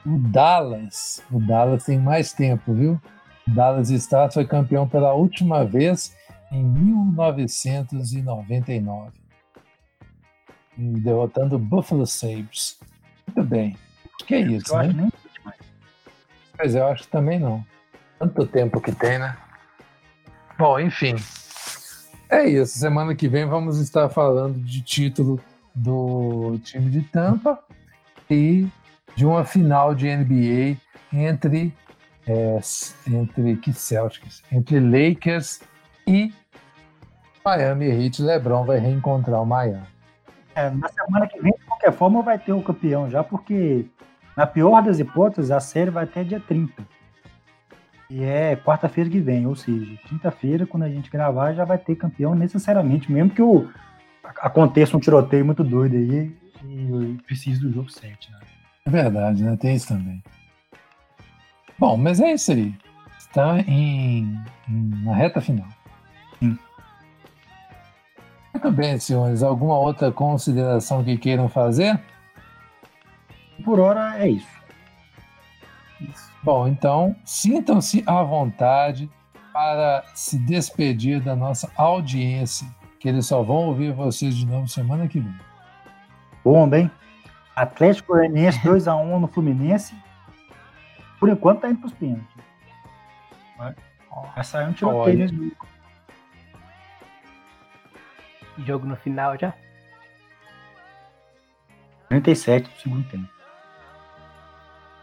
o 0.06 0.18
Dallas, 0.18 1.22
o 1.32 1.40
Dallas 1.40 1.86
tem 1.86 2.00
mais 2.00 2.34
tempo, 2.34 2.74
viu? 2.74 3.00
O 3.48 3.52
Dallas 3.52 3.90
Stars 3.90 4.34
foi 4.34 4.46
campeão 4.46 4.86
pela 4.88 5.14
última 5.14 5.66
vez 5.66 6.16
em 6.52 6.64
1999, 6.64 9.12
derrotando 10.78 11.56
o 11.56 11.60
Buffalo 11.60 12.06
Sabres. 12.06 12.78
Muito 13.28 13.44
bem. 13.50 13.76
Acho 14.16 14.26
que 14.26 14.36
é 14.36 14.42
isso, 14.42 14.76
eu 14.76 14.94
né? 14.94 15.10
Mas 16.58 16.76
eu 16.76 16.86
acho 16.88 17.04
que 17.04 17.10
também 17.10 17.40
não. 17.40 17.66
Tanto 18.24 18.48
tempo 18.48 18.80
que 18.80 18.94
tem, 18.94 19.20
né? 19.20 19.36
Bom, 20.58 20.80
enfim. 20.80 21.14
É 22.30 22.46
isso. 22.48 22.80
Semana 22.80 23.14
que 23.14 23.28
vem 23.28 23.46
vamos 23.46 23.80
estar 23.80 24.08
falando 24.08 24.58
de 24.60 24.82
título 24.82 25.42
do 25.76 26.58
time 26.64 26.90
de 26.90 27.02
Tampa 27.02 27.60
e 28.32 28.66
de 29.14 29.26
uma 29.26 29.44
final 29.44 29.94
de 29.94 30.08
NBA 30.08 30.78
entre 31.12 31.74
é, 32.26 32.60
entre 33.12 33.58
que 33.58 33.74
Celtics, 33.74 34.42
entre 34.50 34.80
Lakers 34.80 35.60
e 36.08 36.34
Miami 37.44 37.88
Heat. 37.88 38.22
LeBron 38.22 38.64
vai 38.64 38.80
reencontrar 38.80 39.42
o 39.42 39.46
Miami. 39.46 39.84
É, 40.56 40.70
na 40.70 40.88
semana 40.88 41.28
que 41.28 41.42
vem, 41.42 41.52
de 41.52 41.66
qualquer 41.66 41.92
forma, 41.92 42.22
vai 42.22 42.40
ter 42.40 42.54
o 42.54 42.62
campeão 42.62 43.10
já, 43.10 43.22
porque 43.22 43.86
na 44.38 44.48
pior 44.48 44.82
das 44.82 44.98
hipóteses, 44.98 45.52
a 45.52 45.60
série 45.60 45.92
vai 45.92 46.06
até 46.06 46.24
dia 46.24 46.40
30. 46.40 47.03
E 48.14 48.24
é 48.24 48.56
quarta-feira 48.56 49.10
que 49.10 49.20
vem, 49.20 49.48
ou 49.48 49.56
seja, 49.56 49.98
quinta-feira, 50.08 50.68
quando 50.68 50.84
a 50.84 50.90
gente 50.90 51.10
gravar, 51.10 51.52
já 51.54 51.66
vai 51.66 51.80
ter 51.80 51.96
campeão 51.96 52.36
necessariamente, 52.36 53.12
mesmo 53.12 53.32
que 53.32 53.42
o, 53.42 53.68
aconteça 54.40 54.96
um 54.96 55.00
tiroteio 55.00 55.44
muito 55.44 55.64
doido 55.64 55.96
aí 55.96 56.32
e 56.64 57.18
precise 57.26 57.60
do 57.60 57.74
jogo 57.74 57.90
7. 57.90 58.32
Né? 58.32 58.40
É 58.86 58.90
verdade, 58.92 59.44
né? 59.44 59.58
Tem 59.58 59.76
isso 59.76 59.88
também. 59.88 60.24
Bom, 61.80 61.98
mas 61.98 62.20
é 62.20 62.34
isso 62.34 62.52
aí. 62.52 62.72
Está 63.18 63.60
em, 63.62 64.40
em 64.70 65.04
na 65.04 65.16
reta 65.16 65.42
final. 65.42 65.68
Sim. 66.38 66.56
Muito 68.54 68.72
bem, 68.72 69.00
senhores. 69.00 69.42
Alguma 69.42 69.80
outra 69.80 70.12
consideração 70.12 71.04
que 71.04 71.18
queiram 71.18 71.50
fazer? 71.50 72.00
Por 73.66 73.80
hora 73.80 74.20
é 74.20 74.30
isso. 74.30 74.62
isso. 76.00 76.33
Bom, 76.44 76.68
então 76.68 77.16
sintam-se 77.24 78.04
à 78.06 78.22
vontade 78.22 79.10
para 79.54 80.04
se 80.14 80.38
despedir 80.38 81.22
da 81.22 81.36
nossa 81.36 81.72
audiência, 81.78 82.68
que 83.00 83.08
eles 83.08 83.28
só 83.28 83.42
vão 83.42 83.68
ouvir 83.68 83.94
vocês 83.94 84.36
de 84.36 84.46
novo 84.46 84.68
semana 84.68 85.08
que 85.08 85.20
vem. 85.20 85.36
Bom, 86.44 86.68
bem. 86.68 86.92
Atlético 87.56 88.14
Goianiense 88.14 88.60
2x1 88.60 89.20
no 89.20 89.28
Fluminense. 89.28 89.96
Por 91.20 91.30
enquanto 91.30 91.62
tá 91.62 91.70
indo 91.70 91.80
pros 91.80 91.94
pênaltis. 91.94 92.28
Vai 94.36 94.44
sair 94.44 94.68
um 94.68 94.74
tiroteio 94.74 95.56
Jogo 98.58 98.86
no 98.86 98.96
final 98.98 99.38
já? 99.38 99.54
37 102.10 102.70
do 102.70 102.82
segundo 102.82 103.10
tempo. 103.10 103.30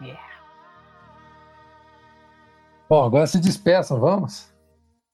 Yeah. 0.01 0.30
Bom, 2.91 3.05
agora 3.05 3.25
se 3.25 3.39
despeçam, 3.39 4.01
vamos? 4.01 4.53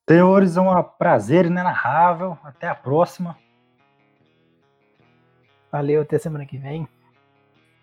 Senhores, 0.08 0.56
é 0.56 0.60
um 0.62 0.82
prazer 0.82 1.44
inenarrável. 1.44 2.38
Até 2.42 2.66
a 2.66 2.74
próxima. 2.74 3.36
Valeu, 5.70 6.00
até 6.00 6.18
semana 6.18 6.46
que 6.46 6.56
vem. 6.56 6.88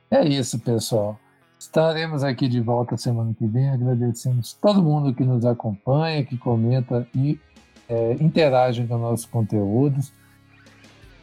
É 0.09 0.27
isso, 0.27 0.57
pessoal. 0.57 1.19
Estaremos 1.59 2.23
aqui 2.23 2.47
de 2.47 2.59
volta 2.59 2.97
semana 2.97 3.35
que 3.37 3.45
vem. 3.45 3.69
Agradecemos 3.69 4.53
todo 4.53 4.81
mundo 4.81 5.13
que 5.13 5.23
nos 5.23 5.45
acompanha, 5.45 6.25
que 6.25 6.39
comenta 6.39 7.07
e 7.13 7.39
é, 7.87 8.13
interage 8.13 8.87
com 8.87 8.97
nossos 8.97 9.27
conteúdos. 9.27 10.11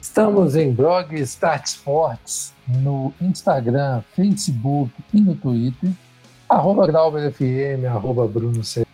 Estamos 0.01 0.55
em 0.55 0.73
blog 0.73 1.19
Start 1.23 1.67
Sports 1.67 2.55
no 2.69 3.13
Instagram, 3.21 4.03
Facebook 4.15 4.93
e 5.13 5.21
no 5.21 5.35
Twitter. 5.35 5.91
Arroba 6.51 6.85
GrauberFM, 6.85 7.87
arroba 7.89 8.27
Bruno 8.27 8.65
C. 8.65 8.85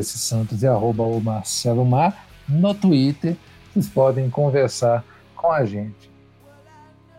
Santos 0.00 0.62
e 0.62 0.66
arroba 0.66 1.02
o 1.02 1.20
Marcelo 1.20 1.84
Mar. 1.84 2.26
No 2.48 2.72
Twitter, 2.72 3.36
vocês 3.70 3.86
podem 3.86 4.30
conversar 4.30 5.04
com 5.36 5.52
a 5.52 5.62
gente. 5.66 6.10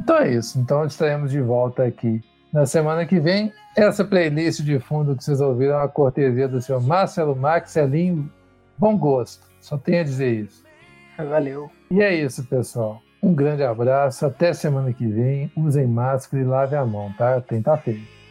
Então 0.02 0.18
é 0.18 0.34
isso. 0.34 0.57
Então 0.57 0.84
estaremos 0.84 1.30
de 1.30 1.40
volta 1.40 1.84
aqui 1.84 2.24
na 2.52 2.65
semana 2.65 3.06
que 3.06 3.20
vem. 3.20 3.53
Essa 3.78 4.03
playlist 4.03 4.61
de 4.61 4.80
fundo 4.80 5.15
que 5.15 5.24
vocês 5.24 5.40
ouviram 5.40 5.76
é 5.76 5.84
a 5.84 5.88
cortesia 5.88 6.48
do 6.48 6.60
senhor 6.60 6.82
Marcelo 6.82 7.36
Marcelinho. 7.36 8.28
Bom 8.76 8.98
gosto. 8.98 9.45
Só 9.61 9.78
tenho 9.78 10.02
a 10.02 10.03
dizer 10.03 10.45
isso. 10.45 10.64
Valeu. 11.20 11.70
E 11.91 12.02
é 12.02 12.15
isso, 12.15 12.44
pessoal. 12.45 12.99
Um 13.22 13.32
grande 13.32 13.61
abraço, 13.64 14.26
até 14.26 14.53
semana 14.53 14.91
que 14.91 15.06
vem. 15.06 15.52
Usem 15.56 15.86
máscara 15.86 16.41
e 16.41 16.45
lave 16.48 16.76
a 16.76 16.84
mão, 16.84 17.14
tá? 17.15 17.40
Tem 17.40 17.61
tá 17.61 17.78
feio. 17.78 18.22